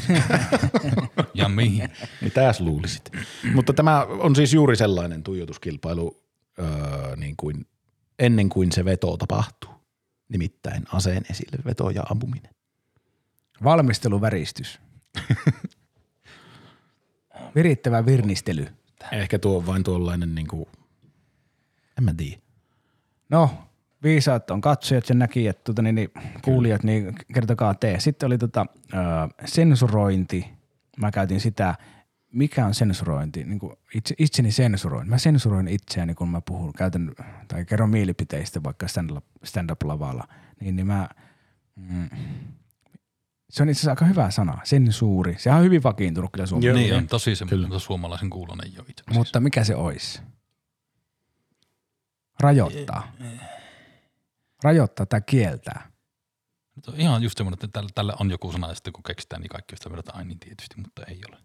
[1.35, 1.89] ja mihin?
[2.21, 3.11] Mitäs luulisit?
[3.55, 6.23] Mutta tämä on siis juuri sellainen tuijotuskilpailu
[6.59, 7.67] öö, niin kuin
[8.19, 9.71] ennen kuin se veto tapahtuu.
[10.29, 12.55] Nimittäin aseen esille veto ja ampuminen.
[13.65, 14.81] Valmisteluväristys.
[17.55, 18.78] Virittävä virnistely.
[19.13, 20.67] Ehkä tuo on vain tuollainen, niin kuin,
[21.99, 22.41] en mä tiedä.
[23.29, 23.51] No,
[24.03, 26.11] viisaat on katsojat ja näkijät, tuota, niin, niin,
[26.43, 28.01] kuulijat, niin kertokaa te.
[28.01, 28.97] Sitten oli tota, ö,
[29.45, 30.47] sensurointi.
[30.97, 31.75] Mä käytin sitä,
[32.33, 35.09] mikä on sensurointi, niin kuin itse, itseni sensuroin.
[35.09, 37.13] Mä sensuroin itseäni, kun mä puhun, käytän
[37.49, 40.29] tai kerron mielipiteistä vaikka stand-up, stand-up-lavalla.
[40.61, 41.09] Niin, niin mä,
[41.77, 42.09] mm,
[43.51, 45.35] se on itse asiassa aika hyvä sana, sensuuri.
[45.39, 46.73] Sehän on hyvin vakiintunut kyllä Suomessa.
[46.73, 49.19] niin on tosi semmoinen suomalaisen kuulonen jo itse asiassa.
[49.19, 50.21] Mutta mikä se olisi?
[52.41, 53.13] Rajoittaa.
[54.63, 55.91] Rajoittaa tai kieltää.
[56.85, 59.43] Se on ihan just semmoinen, että tällä, tällä on joku sana ja sitten kun keksitään,
[59.43, 61.37] niin kaikki sitä verrataan, ai niin tietysti, mutta ei ole.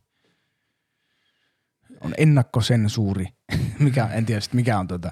[2.01, 3.25] On ennakkosensuuri,
[3.79, 5.11] mikä, en tiedä mikä on tuota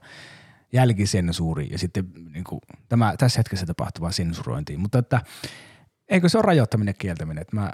[0.74, 4.80] jälkisensuuri ja sitten niin kuin, tämä, tässä hetkessä tapahtuvaa sensurointia.
[4.80, 5.22] Mutta että,
[6.12, 7.72] eikö se ole rajoittaminen kieltäminen, että mä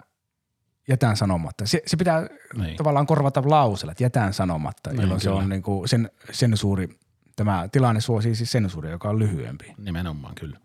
[0.87, 1.65] jätän sanomatta.
[1.65, 2.27] Se, se pitää
[2.57, 2.77] Niin.
[2.77, 5.41] tavallaan korvata lausella, että jätän sanomatta, Niin, jolloin se kyllä.
[5.41, 6.89] on niin kuin sen, sensuuri,
[7.35, 9.73] tämä tilanne suosii siis sensuuria, joka on lyhyempi.
[9.77, 10.57] Nimenomaan kyllä.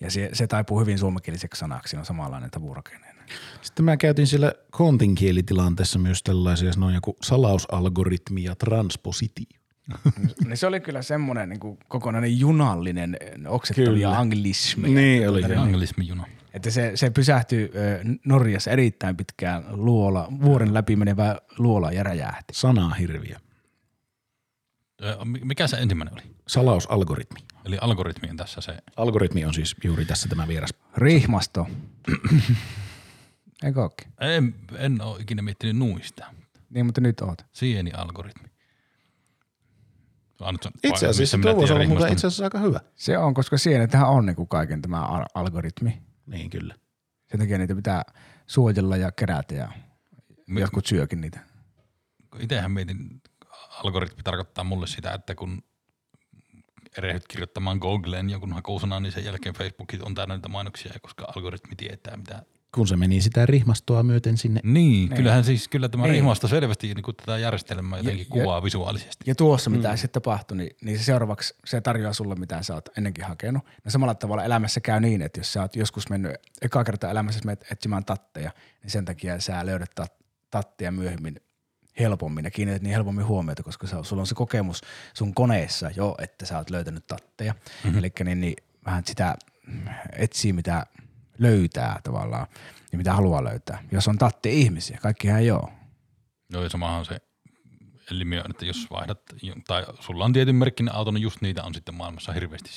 [0.00, 3.06] Ja se, se taipuu hyvin suomenkieliseksi sanaksi, siinä on samanlainen tavurakenne.
[3.62, 9.46] Sitten mä käytin siellä kontin kielitilanteessa myös tällaisia, no joku salausalgoritmi ja transpositio.
[10.46, 13.16] niin se oli kyllä semmoinen niin kuin kokonainen junallinen
[13.48, 14.88] oksettavia anglismi.
[14.88, 15.54] Niin oli.
[15.54, 16.26] Anglismijuna.
[16.56, 17.70] Että se, se pysähtyi
[18.24, 22.52] Norjassa erittäin pitkään luola, vuoren läpi menevä luola ja räjähti.
[22.52, 23.36] Sanaa hirviö.
[25.24, 26.22] Mikä se ensimmäinen oli?
[26.46, 27.40] Salausalgoritmi.
[27.64, 28.76] Eli algoritmi on tässä se.
[28.96, 30.74] Algoritmi on siis juuri tässä tämä vieras.
[30.96, 31.66] Rihmasto.
[33.64, 34.08] Eikö ookin?
[34.20, 36.26] En, en ole ikinä miettinyt nuista.
[36.70, 37.46] Niin, mutta nyt oot.
[37.52, 38.48] Sieni-algoritmi.
[40.40, 42.80] Ainut, Itse asiassa tuo voisi olla itse asiassa aika hyvä.
[42.94, 46.06] Se on, koska sienethän on niin kuin kaiken tämä al- algoritmi.
[46.26, 46.74] Niin kyllä.
[47.30, 48.02] Sen takia niitä pitää
[48.46, 49.72] suojella ja kerätä ja
[50.46, 51.40] Mi- jotkut syökin niitä.
[52.38, 53.22] Itsehän mietin,
[53.84, 55.62] algoritmi tarkoittaa mulle sitä, että kun
[56.98, 61.76] erehdyt kirjoittamaan Googleen jonkun hakusanan, niin sen jälkeen Facebookit on täynnä niitä mainoksia, koska algoritmi
[61.76, 62.42] tietää mitä.
[62.76, 64.60] Kun se meni sitä rihmastoa myöten sinne.
[64.64, 66.12] Niin, kyllähän siis kyllä tämä Niin.
[66.12, 69.24] rihmasto selvästi niin kuin tätä järjestelmää jotenkin Ja- ja- kuvaa visuaalisesti.
[69.26, 69.96] Ja tuossa, mitä mm.
[69.96, 73.62] sitten tapahtui, niin, niin se seuraavaksi se tarjoaa sulle, mitä sä oot ennenkin hakenut.
[73.84, 77.40] Ja samalla tavalla elämässä käy niin, että jos sä oot joskus mennyt eka kertaa elämässä
[77.44, 78.50] menet etsimään tatteja,
[78.82, 81.40] niin sen takia sä löydät tat- tatteja myöhemmin
[81.98, 84.80] helpommin ja kiinnität niin helpommin huomiota, koska sä, sulla on se kokemus
[85.14, 87.54] sun koneessa jo, että sä oot löytänyt tatteja.
[87.84, 87.98] Mm-hmm.
[87.98, 88.56] Eli niin, niin
[88.86, 89.36] vähän sitä
[90.18, 90.86] etsii, mitä
[91.38, 92.46] löytää tavallaan
[92.92, 93.82] ja mitä haluaa löytää.
[93.92, 95.68] Jos on tatteja ihmisiä, kaikkihan ei ole.
[96.50, 97.18] Joo, ja samahan se
[98.10, 99.20] ilmiö, että jos vaihdat,
[99.66, 102.70] tai sulla on tietyn merkkinen auto, niin just niitä on sitten maailmassa hirveästi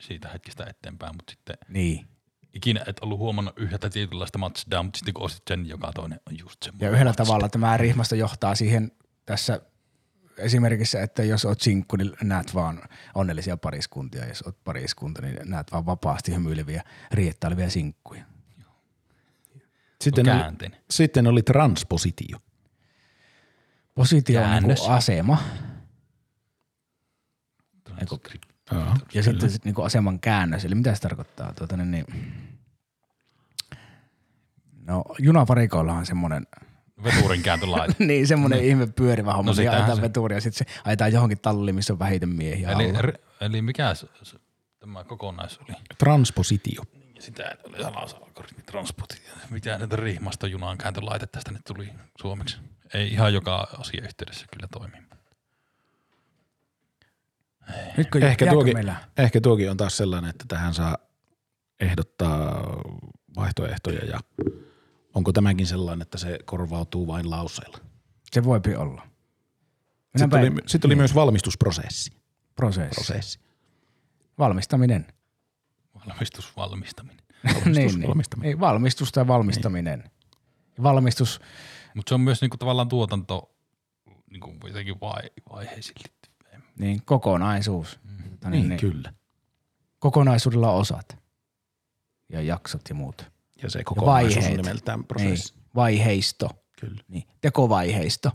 [0.00, 2.06] siitä hetkestä eteenpäin, mutta sitten Niin.
[2.54, 6.20] ikinä et ollut huomannut yhtä tietynlaista Mazdaa, mutta sitten kun ostit sen, niin joka toinen
[6.30, 6.92] on just Ja semmoinen.
[6.92, 7.24] yhdellä Mazda.
[7.24, 8.92] tavalla tämä rihmasto johtaa siihen
[9.26, 9.60] tässä
[10.38, 12.82] esimerkiksi, että jos oot sinkku, niin näet vaan
[13.14, 14.26] onnellisia pariskuntia.
[14.26, 18.24] Jos oot pariskunta, niin näet vaan vapaasti hymyileviä, riettailevia sinkkuja.
[20.00, 22.38] Sitten oli, sitten oli transpositio.
[23.94, 25.38] Positio on niin asema
[28.72, 28.96] Joo.
[29.14, 30.64] ja sitten sit niin aseman käännös.
[30.64, 31.52] Eli mitä se tarkoittaa?
[31.52, 32.06] Tuota, niin, niin,
[34.86, 36.46] no junavarikoilla on semmoinen
[37.04, 37.94] Veturin kääntölaite.
[38.06, 41.12] niin semmoinen ihme pyörivä homma, No no, sitähän ajetaan se- veturia ja sitten se ajetaan
[41.12, 43.00] johonkin talliin, missä on vähiten miehiä eli, alla.
[43.00, 44.36] ri- eli mikä se, se,
[44.80, 45.76] tämä kokonais oli?
[45.98, 46.82] Transpositio.
[47.16, 49.22] Ja sitä oli salasalgoritmi transport.
[49.50, 51.88] Mitä näitä riimastojunan kääntölaite tästä nyt tuli
[52.20, 52.56] suomeksi?
[52.94, 54.96] Ei ihan joka asia yhteydessä kyllä toimi.
[57.96, 58.96] Nytkö Ehkä tuokin, meillä?
[59.16, 60.96] ehkä tuokin on taas sellainen, että tähän saa
[61.80, 62.62] ehdottaa
[63.36, 64.20] vaihtoehtoja ja
[65.14, 67.78] onko tämäkin sellainen, että se korvautuu vain lauseilla.
[68.32, 69.06] Se voipi olla.
[70.16, 72.12] Sitten oli, sitten oli myös valmistusprosessi.
[72.56, 72.94] prosessi.
[72.94, 73.40] Prosessi.
[74.38, 75.06] Valmistaminen.
[76.08, 77.24] Valmistusvalmistaminen.
[77.44, 78.08] Valmistus, niin, niin.
[78.08, 78.48] valmistaminen.
[78.48, 79.98] Ei, valmistus tai valmistaminen.
[79.98, 80.82] Niin.
[80.82, 81.40] Valmistus,
[81.94, 83.54] Mutta se on myös niinku tavallaan tuotanto
[84.30, 86.62] niinku jotenkin vai, vaiheisiin liittyvä.
[86.78, 88.00] niin kokonaisuus.
[88.04, 88.10] Mm.
[88.12, 89.12] Niin, niin, niin, kyllä.
[89.98, 91.18] Kokonaisuudella on osat
[92.28, 93.31] ja jaksot ja muut.
[93.62, 95.54] Ja se kokonaisuus on nimeltään prosessi.
[95.54, 95.62] Niin.
[95.74, 96.48] Vaiheisto.
[96.80, 97.02] Kyllä.
[97.08, 97.24] Niin.
[97.40, 98.32] Tekovaiheisto.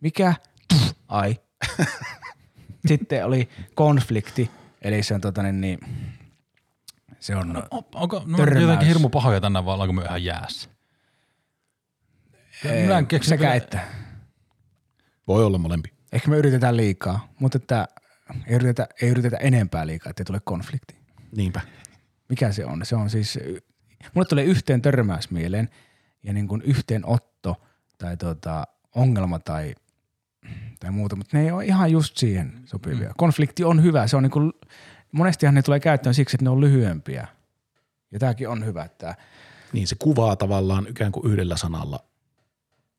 [0.00, 0.34] Mikä?
[0.68, 1.40] Tuff, ai.
[2.88, 4.50] Sitten oli konflikti,
[4.82, 5.78] eli se on tota niin, niin
[7.20, 8.62] se on, On, onko no, Törmäys.
[8.62, 10.70] jotenkin hirmu pahoja tänään vai ollaanko me ihan jäässä?
[12.64, 13.80] Ei, Mä en keksi sekä kyllä- että.
[15.28, 15.92] Voi olla molempi.
[16.12, 17.88] Ehkä me yritetään liikaa, mutta että
[18.46, 20.96] ei yritetä, ei yritetä enempää liikaa, ettei tule konflikti.
[21.36, 21.60] Niinpä.
[22.28, 22.86] Mikä se on?
[22.86, 23.38] Se on siis,
[24.14, 25.68] mulle tulee yhteen törmäys mieleen
[26.22, 27.56] ja niin kuin yhteenotto
[27.98, 29.74] tai tota, ongelma tai,
[30.80, 33.12] tai muuta, mutta ne ei ole ihan just siihen sopivia.
[33.16, 34.52] Konflikti on hyvä, se on niin kuin,
[35.12, 37.28] monestihan ne tulee käyttöön siksi, että ne on lyhyempiä.
[38.10, 39.14] Ja tämäkin on hyvä, että
[39.72, 42.04] Niin se kuvaa tavallaan ikään kuin yhdellä sanalla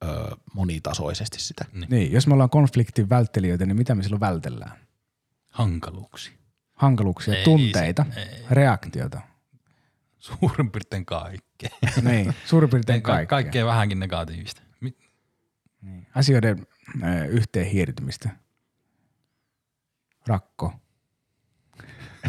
[0.03, 1.65] öö, monitasoisesti sitä.
[1.89, 4.77] niin, jos me ollaan konfliktin välttelijöitä, niin mitä me silloin vältellään?
[5.49, 6.33] Hankaluuksia.
[6.73, 8.25] Hankaluuksia, Ei tunteita, ei.
[8.51, 9.21] reaktiota.
[10.27, 11.69] Suurin piirtein kaikkea.
[12.01, 13.27] niin, suurin piirtein Ka- kaikkea.
[13.37, 14.61] kaikkea vähänkin negatiivista.
[14.79, 14.97] Mi-
[15.81, 16.07] Niin.
[16.15, 16.67] Asioiden
[17.03, 18.29] ö, yhteen hiirtymistä.
[20.27, 20.73] Rakko.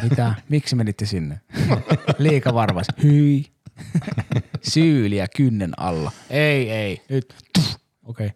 [0.02, 0.34] Mitä?
[0.48, 1.40] Miksi menitte sinne?
[2.18, 2.86] Liika varvas.
[3.02, 3.46] Hyi.
[4.62, 6.12] Syyliä kynnen alla.
[6.30, 7.02] Ei, ei.
[7.08, 7.34] Nyt.
[8.04, 8.26] Okei.
[8.26, 8.30] Okay.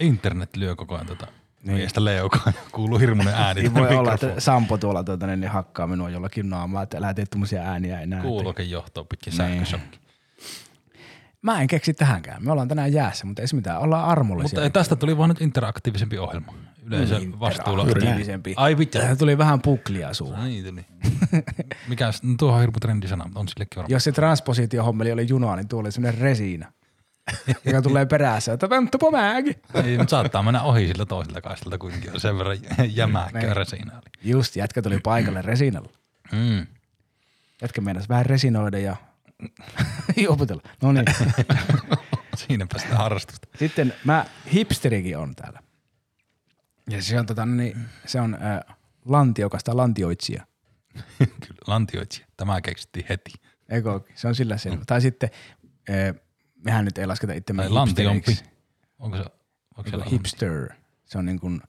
[0.00, 1.26] Internet lyö koko ajan tota
[1.62, 1.76] Niin.
[1.76, 2.52] miestä leukaan.
[2.72, 3.60] Kuuluu hirmuinen ääni.
[3.60, 4.34] Niin voi olla, että.
[4.38, 8.22] Sampo tuolla tuota, niin niin hakkaa minua jollakin naamaa, että älä tee tuommoisia ääniä enää.
[8.22, 9.36] Kuuluukin johtoon pitkin Niin.
[9.36, 9.98] sähköshokki.
[11.42, 12.44] Mä en keksi tähänkään.
[12.44, 13.80] Me ollaan tänään jäässä, mutta ei se mitään.
[13.80, 14.60] Ollaan armollisia.
[14.60, 16.54] Mutta tästä tuli vaan nyt interaktiivisempi ohjelma.
[16.84, 17.82] Yleisö vastuulla.
[17.82, 18.54] Interaktiivisempi.
[18.56, 18.98] Ai vittu.
[18.98, 20.44] Tähän tuli vähän puklia suuhun.
[20.44, 20.86] Niin tuli.
[21.88, 23.90] Mikä, no tuo on hirmu trendisana, mutta on sillekin varmaan.
[23.92, 26.72] Jos se transpositiohommeli oli juna, niin tuo oli semmoinen resiina,
[27.64, 29.54] joka tulee perässä, että vänttäpä mäkin.
[29.84, 32.12] Ei, mutta saattaa mennä ohi sillä toiselta kaistalta kuitenkin.
[32.14, 32.58] on Sen verran
[32.88, 33.56] jämäkkä Niin.
[33.56, 34.02] resina oli.
[34.30, 35.90] Just, jätkä tuli paikalle resinalla.
[36.32, 36.66] Mm.
[37.62, 38.96] Jätkä meinas vähän resinoida ja
[40.28, 40.62] opetella.
[40.82, 41.04] No niin.
[42.36, 43.48] Siinäpä sitä harrastusta.
[43.58, 45.62] Sitten mä, hipsterikin on täällä.
[46.90, 47.76] Ja se on, tota, niin,
[48.06, 50.46] se on äh, lantiokasta lantioitsija.
[51.18, 52.26] Kyllä, lantioitsija.
[52.36, 53.30] Tämä keksittiin heti.
[53.68, 54.16] Eikö ookin?
[54.16, 54.82] Se on sillä selvä.
[54.86, 55.30] Tai sitten,
[55.90, 56.14] äh,
[56.64, 58.14] mehän nyt ei lasketa itseämme Tai lantiompi.
[58.26, 58.44] hipsteriksi.
[58.98, 59.24] Onko se,
[59.76, 60.68] onko se hipster.
[61.04, 61.60] Se on niin kuin,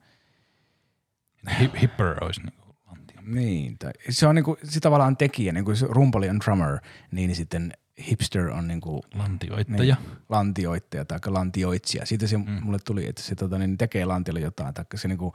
[1.60, 3.22] Hip, hipper olisi niin kuin lantio.
[3.22, 6.78] Niin, tai se on niinku, se tavallaan tekijä, niin kuin se rumpali on drummer,
[7.12, 7.74] niin sitten
[8.10, 9.96] hipster on niinku Lantioittaja.
[9.96, 12.06] niin, lantioittaja tai lantioitsija.
[12.06, 12.60] Siitä se mm.
[12.62, 15.34] mulle tuli, että se tota, niin tekee lantiolle jotain, tai se niinku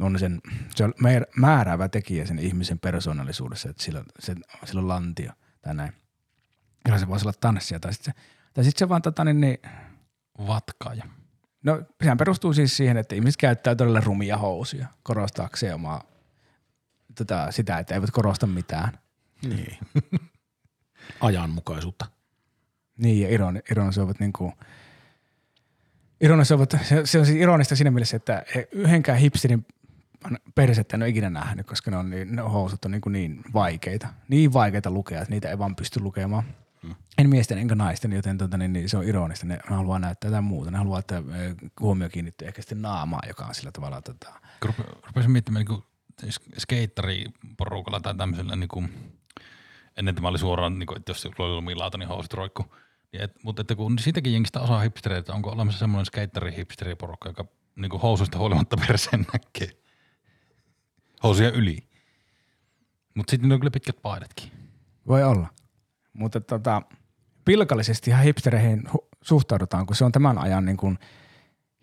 [0.00, 0.40] on sen,
[0.74, 4.34] se on määr- määräävä tekijä sen ihmisen persoonallisuudessa, että sillä, se,
[4.64, 5.32] sillä on lantio
[5.62, 5.92] tai näin.
[6.88, 8.20] Ja se voisi olla tanssia, tai sitten se,
[8.56, 9.58] tai sit se vaan tota, niin, niin,
[10.46, 11.04] Vatkaaja.
[11.64, 16.02] No sehän perustuu siis siihen, että ihmiset käyttää todella rumia housuja korostaakseen omaa
[17.18, 18.98] tota, sitä, että eivät korosta mitään.
[19.42, 19.78] Niin.
[21.20, 22.06] Ajanmukaisuutta.
[22.98, 24.52] Niin, ja ironi, ironisoivat niin kuin,
[26.20, 29.66] ironisoivat, se, se on siis ironista siinä mielessä, että yhdenkään hipsterin
[30.54, 34.08] persettä en ole ikinä nähnyt, koska ne, on niin, ne housut on niin, niin vaikeita.
[34.28, 36.44] Niin vaikeita lukea, että niitä ei vaan pysty lukemaan.
[36.86, 36.94] Hmm.
[37.18, 39.46] En miesten enkä naisten, joten tota, niin, niin, se on ironista.
[39.46, 40.70] Ne, ne haluaa näyttää jotain muuta.
[40.70, 41.22] Ne haluaa, että ö,
[41.80, 44.32] huomio kiinnittyy ehkä sitten naamaan, joka on sillä tavalla tota,
[44.66, 45.64] rupe- rupesin miettimään
[46.22, 49.12] niin skeittariporukalla tai tämmöisellä, niin kuin,
[49.96, 52.74] ennen tämä oli suoraan, niin kuin, että jos sulla oli lumilauta, niin housut roikku.
[53.12, 57.44] Niin et, mutta että kun siitäkin jengistä osaa hipstereitä, onko olemassa semmoinen skeittari hipsteriporukka, joka
[57.76, 59.76] niinku housuista huolimatta perseen näkee.
[61.22, 61.78] Housuja yli.
[63.14, 64.52] Mutta sitten on kyllä pitkät paidatkin.
[65.06, 65.48] Voi olla.
[66.18, 66.82] Mutta tota,
[67.44, 68.84] pilkallisesti ihan hipstereihin
[69.22, 70.98] suhtaudutaan, kun se on tämän ajan niin kuin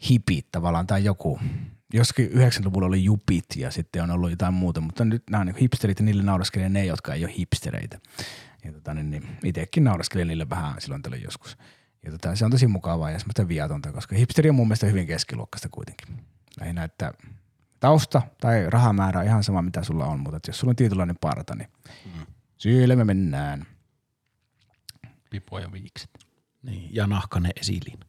[0.09, 1.39] hipit tavallaan tai joku.
[1.93, 5.99] Joskin 90-luvulla oli jupit ja sitten on ollut jotain muuta, mutta nyt nämä niin hipsterit
[5.99, 7.99] ja niille nauraskelee ne, jotka ei ole hipstereitä.
[8.63, 11.57] Ja tota, niin, niin itsekin nauraskelee niille vähän silloin tällöin joskus.
[12.05, 15.07] Ja tota, se on tosi mukavaa ja semmoista viatonta, koska hipsteri on mun mielestä hyvin
[15.07, 16.07] keskiluokkaista kuitenkin.
[16.59, 17.13] Lähinnä, että
[17.79, 21.17] tausta tai rahamäärä on ihan sama, mitä sulla on, mutta että jos sulla on tietynlainen
[21.21, 21.69] parta, niin
[22.57, 23.65] siellä me mennään.
[25.33, 26.09] Pipo ja viikset.
[26.63, 27.99] Niin, ja nahkanen esilin.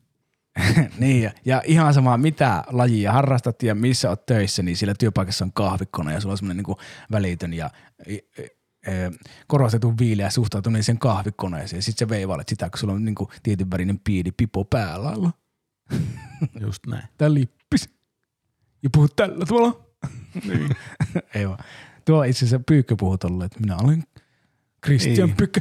[0.99, 5.45] niin, ja, ja ihan sama, mitä lajia harrastat ja missä oot töissä, niin siellä työpaikassa
[5.45, 6.77] on kahvikone ja sulla on semmoinen niin
[7.13, 7.71] välitön ja
[8.07, 8.43] e, e,
[8.87, 9.11] e,
[9.47, 11.83] korostetun viileä suhtautuminen sen kahvikoneeseen.
[11.83, 15.33] Sitten sä veivailet sitä, kun sulla on niin kuin tietyn värinen pieni pipo päällä alla.
[16.61, 17.09] Just näin.
[17.19, 17.91] Tää lippis.
[18.83, 19.87] Ja puhut tällä tavalla.
[20.49, 20.71] niin.
[21.35, 21.59] Ei vaan.
[22.05, 24.05] Tuo itse asiassa Pyykkö puhuu tolle, että minä olen
[24.85, 25.35] Christian Ei.
[25.35, 25.61] Pyykkö.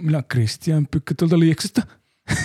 [0.00, 1.82] Minä olen Christian Pyykkö tuolta Lieksasta.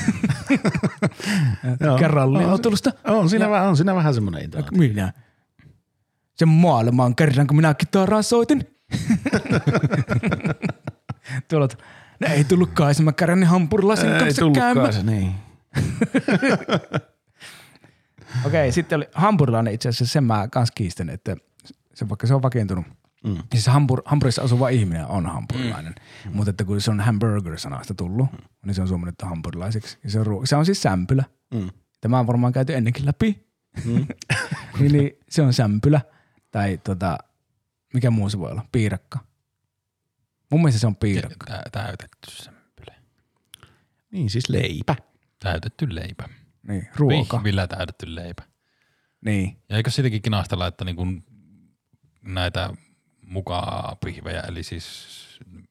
[1.80, 1.98] Joo.
[1.98, 2.92] Ralliautoilusta.
[3.08, 4.78] On siinä, vähän, on siinä vähän semmoinen intonaatio.
[4.78, 5.14] Minä.
[6.36, 8.68] Sen maailmaan kerran, kun minä kitaraa soitin.
[11.50, 11.68] Tuolla,
[12.20, 14.94] ne ei tullutkaan, mä käränin hampurilaisen Ei kanssa käymään.
[14.94, 15.36] se, niin.
[18.46, 21.36] Okei, sitten oli hampurilainen itse asiassa, sen mä kans kiistän, että
[21.94, 22.86] se, vaikka se on vakiintunut,
[23.26, 23.38] mm.
[23.52, 25.96] siis Hampur, Hampurissa asuva ihminen on hampurilainen,
[26.26, 26.36] mm.
[26.36, 28.38] mutta että kun se on hamburger-sanasta tullut, mm.
[28.66, 29.98] niin se on suomennettu hampurilaiseksi.
[30.04, 31.24] Ja se, on, ruo- se on siis sämpylä.
[31.54, 31.70] Mm.
[32.02, 33.48] Tämä on varmaan käyty ennenkin läpi.
[33.86, 34.08] Mm.
[34.80, 36.02] niin, niin, se on sämpylä.
[36.52, 37.18] Tai tota,
[37.94, 38.66] mikä muu se voi olla?
[38.72, 39.20] Piirakka.
[40.52, 41.46] Mun mielestä se on piirakka.
[41.46, 42.96] Tä- Täytetty sempyle.
[44.12, 44.96] Niin, siis leipä.
[45.40, 46.30] Täytetty leipä.
[46.68, 47.38] Niin, ruoka.
[47.38, 48.44] Vihvillä täytetty leipä.
[49.22, 49.58] Niin.
[49.70, 51.24] Ja eikö sitäkin kinastella, että niin kun
[52.22, 52.70] näitä
[53.28, 55.08] mukaan pihvejä, eli siis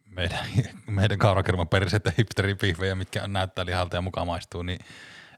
[0.07, 0.47] meidän,
[0.87, 4.79] meidän kaurakerman perseitä hipsteripihvejä, mitkä näyttää lihalta ja mukaan maistuu, niin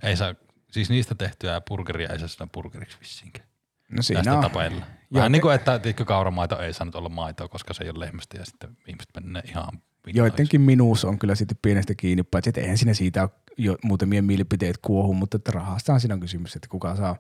[0.03, 0.35] ei saa,
[0.71, 3.49] siis niistä tehtyä burgeria ei saa sanoa burgeriksi vissiinkään.
[3.91, 4.43] No siinä Tästä on.
[4.43, 4.87] tapailla.
[5.15, 8.39] Vähän niin kuin, että tiedätkö, kauramaito ei saanut olla maitoa, koska se ei ole lehmästä
[8.39, 9.83] ja sitten ihmiset menee ihan.
[10.07, 14.23] Joidenkin minuus on kyllä sitten pienestä kiinni, paitsi että eihän siinä siitä ole jo muutamia
[14.23, 17.17] mielipiteet kuohu, mutta että rahastahan siinä on kysymys, että kuka saa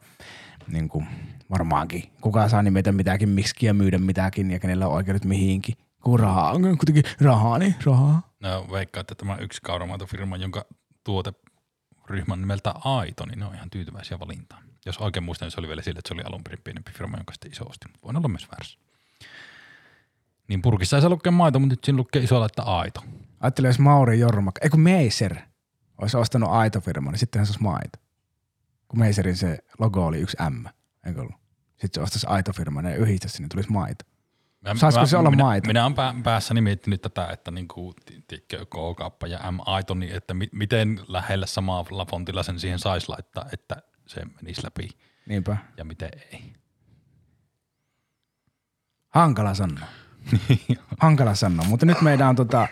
[0.68, 1.06] niin kuin,
[1.50, 5.74] varmaankin, kuka saa nimetä mitäkin, miksi myydä mitäkin ja kenellä on oikeudet mihinkin.
[6.02, 8.32] Kun rahaa on kuitenkin rahaa, niin rahaa.
[8.40, 10.64] No veikkaa, että tämä yksi kauramaitofirma, jonka
[11.04, 14.62] tuoteryhmän nimeltä Aito, niin ne on ihan tyytyväisiä valintaan.
[14.86, 17.16] Jos oikein muistan, niin se oli vielä sillä, että se oli alun perin pienempi firma,
[17.16, 17.86] jonka sitten iso osti.
[18.04, 18.78] Voin olla myös väärässä.
[20.48, 23.04] Niin purkissa ei saa lukea maito, mutta nyt siinä lukee isolla, että Aito.
[23.40, 25.36] Ajattelin, jos Mauri Jorma, ei kun Meiser
[25.98, 27.98] olisi ostanut aitofirman, niin sittenhän se olisi maito.
[28.88, 30.66] Kun Meiserin se logo oli yksi M,
[31.06, 31.34] eikö ollut?
[31.70, 34.04] Sitten se ostaisi aitofirman ja yhdistäisi sinne, tulisi maito.
[34.60, 35.66] Mä, Saisiko se olla minä, maito?
[35.66, 37.94] Minä olen pää, päässäni miettinyt tätä, että niin kuin,
[38.26, 43.08] tiedätkö, K-kauppa ja M Aito, niin että mi, miten lähellä samalla fontilla sen siihen saisi
[43.08, 44.88] laittaa, että se menisi läpi
[45.28, 45.56] Niinpä.
[45.76, 46.52] ja miten ei.
[49.08, 49.86] Hankala sanoa.
[51.00, 52.68] Hankala sanoa, mutta nyt meidän on tota,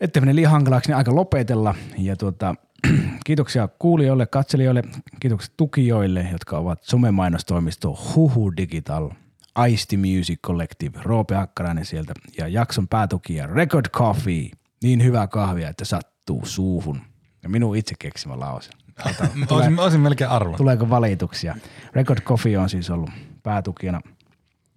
[0.00, 1.74] ettei mene liian hankalaksi, niin aika lopetella.
[1.98, 2.54] Ja tota,
[3.26, 4.82] kiitoksia kuulijoille, katselijoille,
[5.20, 9.10] kiitokset tukijoille, jotka ovat somemainostoimisto Huhu Digital,
[9.54, 14.48] Aisti Music Collective, Roope Hakkarainen sieltä ja jakson päätukija Record Coffee.
[14.82, 17.00] Niin hyvää kahvia, että sattuu suuhun.
[17.42, 18.70] Ja minun itse keksimä lause.
[19.50, 20.56] olisin, olisin melkein arvon.
[20.56, 21.56] Tuleeko valituksia?
[21.92, 23.10] Record Coffee on siis ollut
[23.42, 24.00] päätukijana.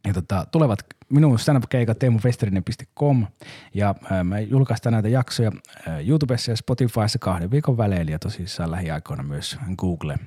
[0.06, 0.80] Ja tota, tulevat
[1.10, 3.28] minun stand-up-keikat teemufesterinen.com
[3.74, 5.52] ja ää, me julkaistaan näitä jaksoja
[5.88, 10.20] ää, YouTubessa ja Spotifyssa kahden viikon välein ja tosissaan lähiaikoina myös Google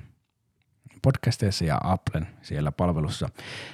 [1.01, 3.29] podcasteissa ja Applen siellä palvelussa.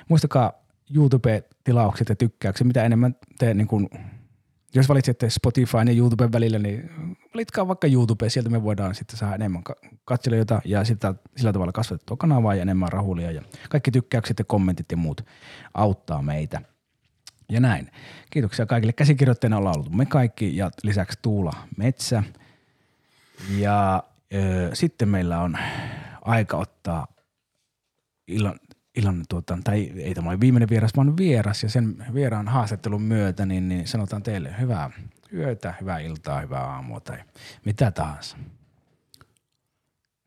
[0.10, 0.54] Muistakaa
[0.96, 3.90] YouTube-tilaukset ja tykkäykset, mitä enemmän te niin kun,
[4.76, 6.90] jos valitsette Spotifyn ja YouTuben välillä, niin
[7.36, 9.76] valitkaa vaikka YouTube, sieltä me voidaan sitten saada enemmän ka-
[10.06, 14.92] katselijoita ja sitä, sillä tavalla kasvatettua kanavaa ja enemmän rahulia ja kaikki tykkäykset ja kommentit
[14.92, 15.22] ja muut
[15.74, 16.62] auttaa meitä.
[17.50, 17.92] Ja näin.
[18.30, 18.94] Kiitoksia kaikille.
[18.94, 22.24] Käsikirjoittajana ollaan ollut me kaikki ja lisäksi Tuula Metsä.
[23.58, 24.04] Ja
[24.34, 25.58] ö, sitten meillä on
[26.22, 27.08] aika ottaa
[28.28, 28.60] illan,
[28.96, 33.46] illan tuota, tai ei tämä ole viimeinen vieras, vaan vieras ja sen vieraan haastattelun myötä,
[33.46, 34.92] niin, niin sanotaan teille hyvää
[35.36, 37.18] yötä, hyvää iltaa, hyvää aamua tai
[37.66, 38.38] mitä tahansa.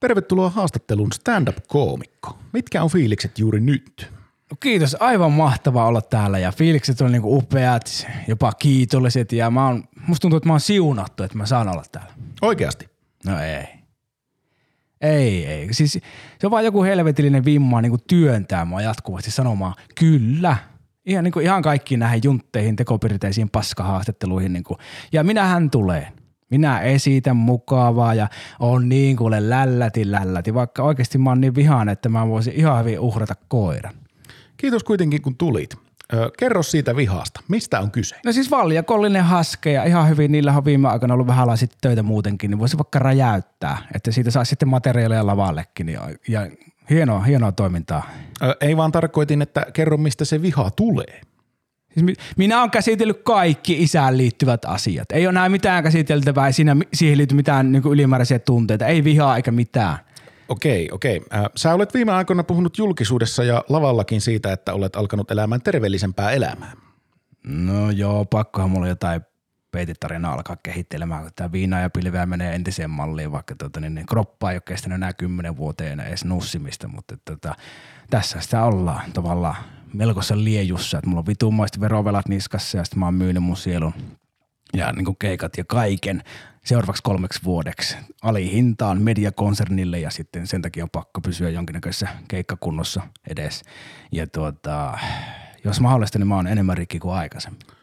[0.01, 2.39] Tervetuloa haastatteluun stand-up-koomikko.
[2.53, 4.13] Mitkä on fiilikset juuri nyt?
[4.51, 9.67] No kiitos, aivan mahtavaa olla täällä ja fiilikset on niinku upeat, jopa kiitolliset ja mä
[9.67, 12.13] oon, musta tuntuu, että mä oon siunattu, että mä saan olla täällä.
[12.43, 12.89] Oikeasti.
[13.27, 13.65] No ei.
[15.01, 15.75] Ei, ei.
[15.75, 15.93] Siis
[16.39, 20.57] se on vaan joku helvetillinen vimma niin kuin työntää mua jatkuvasti sanomaan kyllä.
[21.09, 24.53] Ihan, niin kuin, ihan kaikkiin näihin juntteihin, tekopirteisiin paskahaastatteluihin.
[24.53, 24.79] Niin kuin.
[25.13, 26.09] Ja minähän tulee.
[26.51, 28.29] Minä esitän mukavaa ja
[28.61, 32.79] on niin kuule lälläti lälläti, vaikka oikeasti mä oon niin vihaan, että mä voisin ihan
[32.79, 33.95] hyvin uhrata koiran.
[34.57, 35.75] Kiitos kuitenkin kun tulit.
[36.13, 37.41] Ö, kerro siitä vihasta.
[37.49, 38.17] Mistä on kyse?
[38.25, 42.03] No siis valjakollinen haske ja ihan hyvin niillä on viime aikoina ollut vähän sitten töitä
[42.03, 45.99] muutenkin, niin voisi vaikka räjäyttää, että siitä saa sitten materiaaleja lavallekin niin,
[46.29, 46.47] ja
[46.91, 48.11] hienoa, hienoa toimintaa.
[48.43, 51.21] Ö, ei vaan tarkoitin, että kerro mistä se viha tulee.
[51.95, 55.13] Siis mi- minä olen käsitellyt kaikki isään liittyvät asiat.
[55.13, 59.37] Ei ole näin mitään käsiteltävää, ei siinä, siihen liity mitään niin ylimääräisiä tunteita, ei vihaa
[59.37, 59.99] eikä mitään.
[60.49, 61.23] Okei, okei.
[61.57, 66.73] Sä olet viime aikoina puhunut julkisuudessa ja lavallakin siitä, että olet alkanut elämään terveellisempää elämää.
[67.45, 69.21] No joo, pakkohan mulla jotain
[69.71, 74.07] peitetarinaa alkaa kehittelemään, kun tämä viina ja pilveä menee entiseen malliin, vaikka tota, niin, niin
[74.07, 77.55] kroppa ei ole kestänyt enää kymmenen vuoteen edes nussimista, mutta tota,
[78.11, 79.57] tässä sitä ollaan tavallaan
[79.95, 83.95] melkoisessa liejussa, että mulla on vitumaiset verovelat niskassa ja sitten mä oon myynyt mun sielun
[84.73, 86.23] ja niin kuin keikat ja kaiken
[86.65, 93.63] seuraavaksi kolmeksi vuodeksi alihintaan mediakonsernille ja sitten sen takia on pakko pysyä jonkinnäköisessä keikkakunnossa edes.
[94.13, 94.99] Ja tuota,
[95.65, 97.78] jos mahdollista, niin mä oon enemmän rikki kuin aikaisemmin.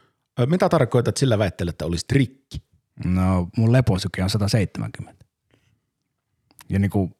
[0.45, 2.61] Mitä tarkoitat sillä väitteellä, että olisi rikki?
[3.05, 5.25] No mun leposyke on 170.
[6.69, 7.11] Ja niinku,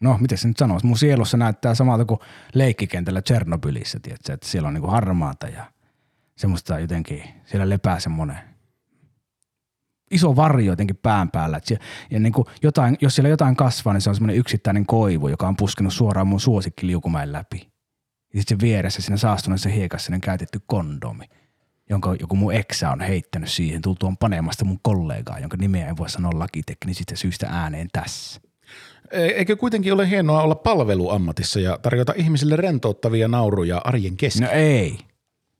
[0.00, 2.20] no miten se nyt sanoisi, mun sielussa näyttää samalta kuin
[2.54, 5.72] leikkikentällä Tchernobylissä, tiedätkö, että siellä on niinku harmaata ja
[6.36, 8.38] semmoista jotenkin, siellä lepää semmoinen
[10.12, 11.56] iso varjo jotenkin pään päällä.
[11.56, 15.28] Et siellä, ja niinku jotain, jos siellä jotain kasvaa, niin se on semmoinen yksittäinen koivu,
[15.28, 17.72] joka on puskenut suoraan mun suosikkiliukumäen läpi.
[18.34, 21.24] Ja sitten vieressä siinä saastuneessa hiekassa sellainen käytetty kondomi,
[21.92, 26.10] jonka joku mun eksä on heittänyt siihen tultuaan panemasta mun kollegaa, jonka nimeä en voi
[26.10, 28.40] sanoa lakiteknisistä syistä ääneen tässä.
[29.10, 34.46] E- Eikö kuitenkin ole hienoa olla palveluammatissa ja tarjota ihmisille rentouttavia nauruja arjen kesken?
[34.46, 34.98] No ei.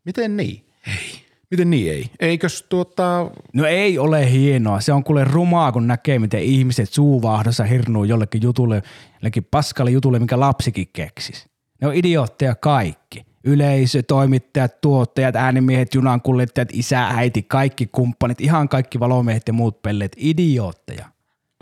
[0.04, 0.64] Miten niin?
[0.86, 1.22] Ei.
[1.50, 2.10] Miten niin ei?
[2.20, 3.30] Eikös tuota...
[3.52, 4.80] No ei ole hienoa.
[4.80, 8.82] Se on kuule rumaa, kun näkee, miten ihmiset suuvahdossa hirnuu jollekin jutulle,
[9.14, 11.46] jollekin paskalle jutulle, mikä lapsikin keksis.
[11.80, 13.31] Ne on idiootteja kaikki.
[13.44, 20.16] Yleisö, toimittajat, tuottajat, äänimiehet, junankuljettajat, isä, äiti, kaikki kumppanit, ihan kaikki valomiehet ja muut pelleet,
[20.16, 21.08] idiootteja.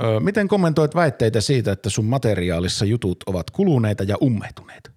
[0.03, 4.91] Ö, miten kommentoit väitteitä siitä, että sun materiaalissa jutut ovat kuluneita ja ummehtuneita?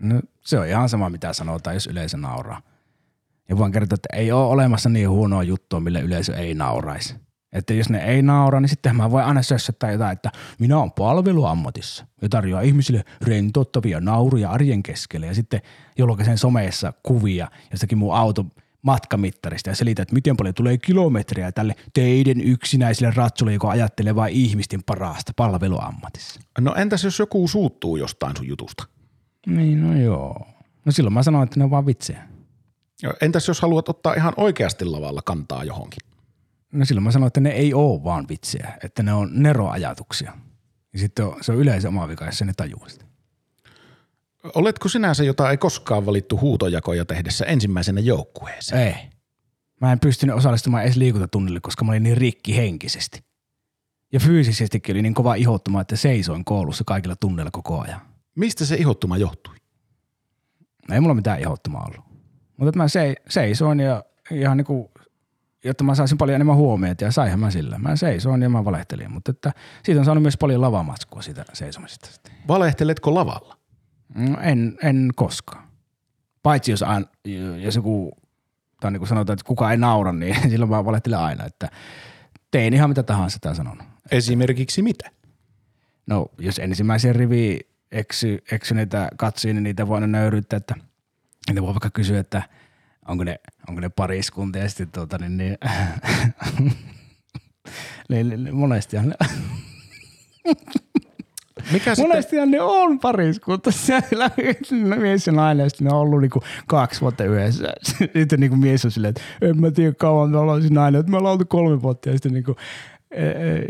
[0.00, 2.62] No se on ihan sama, mitä sanotaan, jos yleisö nauraa.
[3.48, 7.14] Ja voin kertoa, että ei ole olemassa niin huonoa juttua, millä yleisö ei nauraisi.
[7.56, 10.92] Että jos ne ei naura, niin sitten mä voin aina sössöttää jotain, että minä olen
[10.92, 15.26] palveluammatissa ja tarjoaa ihmisille rentouttavia nauruja arjen keskelle.
[15.26, 15.60] Ja sitten
[15.98, 18.46] julkaisen somessa kuvia jostakin mun auto
[18.82, 24.34] matkamittarista ja selitä, että miten paljon tulee kilometriä tälle teidän yksinäiselle ratsulle, joka ajattelee vain
[24.34, 26.40] ihmisten parasta palveluammatissa.
[26.60, 28.84] No entäs jos joku suuttuu jostain sun jutusta?
[29.46, 30.46] Niin, no joo.
[30.84, 32.22] No silloin mä sanoin, että ne on vaan vitsejä.
[33.20, 36.05] Entäs jos haluat ottaa ihan oikeasti lavalla kantaa johonkin?
[36.76, 40.32] No silloin mä sanoin, että ne ei ole vaan vitsejä, että ne on neroajatuksia.
[40.92, 43.04] Ja sitten on, se on yleensä oma vika, jos se ne tajuu sitä.
[44.54, 48.82] Oletko sinä se, jota ei koskaan valittu huutojakoja tehdessä ensimmäisenä joukkueeseen?
[48.82, 48.94] Ei.
[49.80, 53.24] Mä en pystynyt osallistumaan edes liikuntatunnille, koska mä olin niin rikki henkisesti.
[54.12, 58.00] Ja fyysisestikin oli niin kova ihottuma, että seisoin koulussa kaikilla tunneilla koko ajan.
[58.34, 59.56] Mistä se ihottuma johtui?
[60.92, 62.04] Ei mulla mitään ihottumaa ollut.
[62.56, 64.88] Mutta että mä se, seisoin ja ihan niin kuin,
[65.66, 67.78] jotta mä saisin paljon enemmän huomiota ja saihan mä sillä.
[67.78, 69.52] Mä seisoin ja mä valehtelin, mutta että
[69.82, 72.10] siitä on saanut myös paljon lavamatskua siitä seisomisesta.
[72.48, 73.56] Valehteletko lavalla?
[74.14, 75.68] No en, en koskaan.
[76.42, 77.06] Paitsi jos, aina,
[77.58, 78.12] jos joku,
[78.80, 81.68] tai niin kuin sanotaan, että kukaan ei naura, niin silloin mä valehtelen aina, että
[82.50, 83.86] tein ihan mitä tahansa tämä sanonut.
[84.10, 85.10] Esimerkiksi mitä?
[86.06, 87.60] No, jos ensimmäisen rivi
[87.92, 90.74] eksy, eksyneitä katsoi, niin niitä voi aina nöyryyttää, että
[91.48, 92.42] niitä voi vaikka kysyä, että
[93.08, 95.58] onko ne, onko ne pariskuntia ja sitten tuota, niin, niin,
[98.08, 99.14] niin, niin, niin monestihan ne,
[101.72, 103.70] Mikä sitten, monestihan ne on pariskunta.
[103.70, 104.30] Siellä
[105.00, 107.72] mies ja nainen sitten ne on ollut niinku kaksi vuotta yhdessä.
[108.18, 111.10] Sitten niinku mies on silleen, että en mä tiedä kauan me ollaan siinä nainen, että
[111.10, 112.56] me ollaan oltu kolme vuotta ja sitten niinku,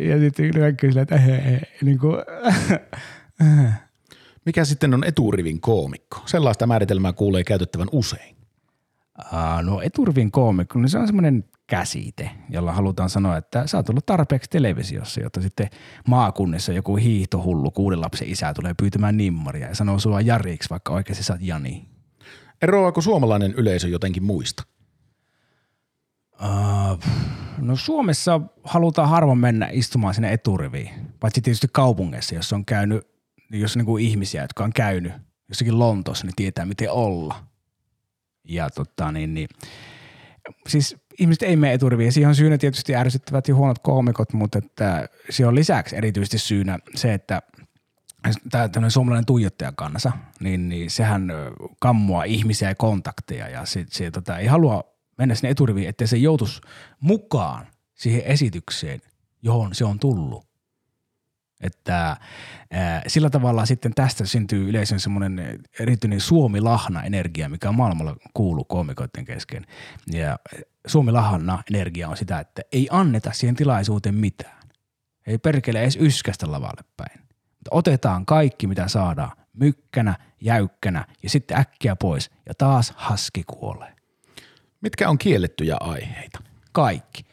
[0.09, 2.09] ja sitten kaikki on silleen, että eh, eh, niinku,
[4.47, 6.23] mikä sitten on eturivin koomikko?
[6.27, 8.36] Sellaista määritelmää kuulee käytettävän usein.
[9.33, 13.89] Aa, no eturvin koomikko, niin se on semmoinen käsite, jolla halutaan sanoa, että sä oot
[13.89, 15.69] ollut tarpeeksi televisiossa, jotta sitten
[16.09, 21.25] maakunnissa joku hiihtohullu kuuden lapsen isä tulee pyytämään nimmaria ja sanoo sua Jariksi, vaikka oikeasti
[21.25, 21.89] sä oot Jani.
[22.63, 24.63] Eroaako suomalainen yleisö jotenkin muista?
[26.41, 26.99] Uh,
[27.59, 30.91] no Suomessa halutaan harvoin mennä istumaan sinne eturiviin.
[31.21, 33.07] Paitsi tietysti kaupungeissa, jos on käynyt,
[33.51, 35.13] jos on niin kuin ihmisiä, jotka on käynyt
[35.49, 37.46] jossakin Lontoossa, niin tietää miten olla.
[38.49, 39.49] Ja tota niin, niin
[40.69, 42.13] siis ihmiset ei mene eturiviin.
[42.13, 46.79] Siihen on syynä tietysti ärsyttävät ja huonot koomikot, mutta että se on lisäksi erityisesti syynä
[46.95, 47.43] se, että
[48.51, 54.11] tämä tämmöinen suomalainen tuijottajakansa, niin, niin sehän ö, kammoaa ihmisiä ja kontakteja ja se, se
[54.11, 54.85] tota, ei halua
[55.19, 56.61] mennä sinne eturiviin, ettei se joutuisi
[57.01, 59.01] mukaan siihen esitykseen,
[59.43, 60.47] johon se on tullut.
[61.61, 62.17] Että
[62.71, 69.67] ää, sillä tavalla sitten tästä syntyy yleisön semmoinen erityinen Suomi-lahna-energia, mikä maailmalla kuuluu koomikoiden kesken.
[70.13, 70.39] Ja
[70.87, 74.63] Suomi-lahna-energia on sitä, että ei anneta siihen tilaisuuteen mitään.
[75.27, 77.21] Ei perkele edes yskästä lavalle päin.
[77.21, 83.97] Mutta otetaan kaikki, mitä saadaan, mykkänä, jäykkänä ja sitten äkkiä pois ja taas haski kuolee.
[84.81, 86.39] Mitkä on kiellettyjä aiheita?
[86.73, 87.27] Kaikki.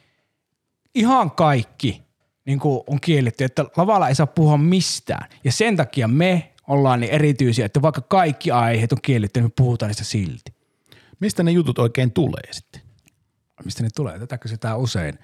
[0.96, 2.04] Ihan kaikki
[2.46, 5.30] niin kuin on kielletty, että lavalla ei saa puhua mistään.
[5.44, 9.54] Ja sen takia me ollaan niin erityisiä, että vaikka kaikki aiheet on kielletty, niin me
[9.56, 10.54] puhutaan niistä silti.
[11.20, 12.82] Mistä ne jutut oikein tulee sitten?
[13.66, 14.20] Mistä ne tulee?
[14.20, 15.20] Tätä kysytään usein.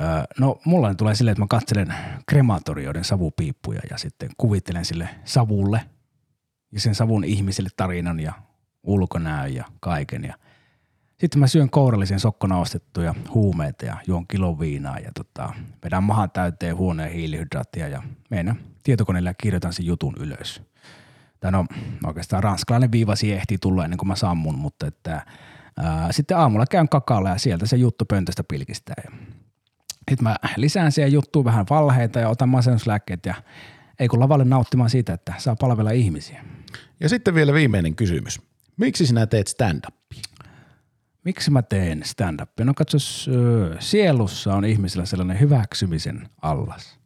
[0.00, 0.06] Öö,
[0.38, 1.94] no mulla ne tulee silleen, että mä katselen
[2.26, 5.80] krematorioiden savupiippuja ja sitten kuvittelen sille savulle
[6.72, 8.32] ja sen savun ihmisille tarinan ja
[8.82, 10.24] ulkonäön ja kaiken.
[10.24, 10.34] Ja
[11.22, 15.52] sitten mä syön kourallisen sokkona ostettuja huumeita ja juon kilon viinaa ja tota,
[15.84, 20.62] vedän mahan täyteen huoneen hiilihydraattia ja menen tietokoneelle ja kirjoitan sen jutun ylös.
[21.40, 21.66] Tai no
[22.06, 25.26] oikeastaan ranskalainen viiva siihen ehtii tulla ennen kuin mä sammun, mutta että,
[25.76, 28.94] ää, sitten aamulla käyn kakalla ja sieltä se juttu pöntöstä pilkistää.
[29.04, 29.10] Ja
[30.10, 33.34] sitten mä lisään siihen juttuun vähän valheita ja otan masennuslääkkeet ja
[33.98, 36.44] ei kun lavalle nauttimaan siitä, että saa palvella ihmisiä.
[37.00, 38.40] Ja sitten vielä viimeinen kysymys.
[38.76, 40.01] Miksi sinä teet stand-upia?
[41.24, 42.64] Miksi mä teen stand-upia?
[42.64, 43.30] No katsos,
[43.78, 46.98] sielussa on ihmisellä sellainen hyväksymisen allas.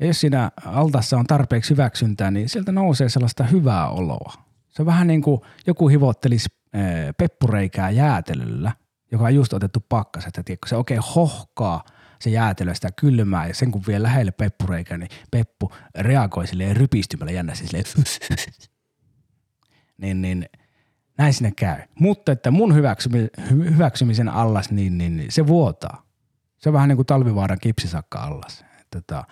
[0.00, 4.32] Ja jos siinä altassa on tarpeeksi hyväksyntää, niin sieltä nousee sellaista hyvää oloa.
[4.68, 6.48] Se on vähän niin kuin joku hivottelisi
[7.18, 8.72] peppureikää jäätelöllä,
[9.12, 10.42] joka on just otettu pakkasesta.
[10.42, 11.84] Tiedätkö, se oikein hohkaa
[12.18, 17.32] se jäätelö sitä kylmää ja sen kun vie lähelle peppureikää, niin peppu reagoi silleen rypistymällä
[17.32, 17.84] jännästi silleen
[19.98, 20.48] niin, niin
[21.18, 21.82] näin sinne käy.
[22.00, 26.02] Mutta että mun hyväksymi, hy- hyväksymisen allas, niin, niin, niin se vuotaa.
[26.58, 28.64] Se on vähän niin kuin talvivaaran kipsisakka allas.
[28.80, 29.24] Että tota,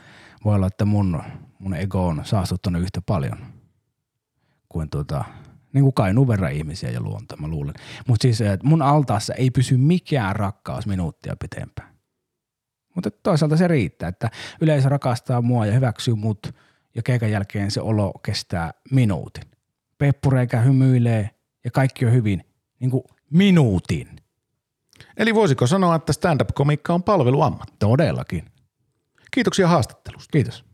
[0.45, 1.23] voi olla, että mun,
[1.59, 3.39] mun ego on saastuttanut yhtä paljon
[4.69, 5.25] kuin tuota,
[5.73, 7.75] niin kuin kainun verran ihmisiä ja luontoa, mä luulen.
[8.09, 11.95] Mutta siis mun altaassa ei pysy mikään rakkaus minuuttia pitempään.
[12.95, 14.31] Mutta toisaalta se riittää, että
[14.61, 16.55] yleisö rakastaa mua ja hyväksyy mut
[16.95, 19.45] ja keikan jälkeen se olo kestää minuutin.
[19.99, 21.31] Peppureikä hymyilee
[21.65, 22.45] ja kaikki on hyvin
[22.81, 24.09] niin kuin minuutin.
[25.17, 27.77] Eli voisiko sanoa, että stand-up-komiikka on palveluammatti?
[27.79, 28.45] Todellakin.
[29.31, 30.33] Kiitoksia haastattelusta.
[30.33, 30.65] Kiitos.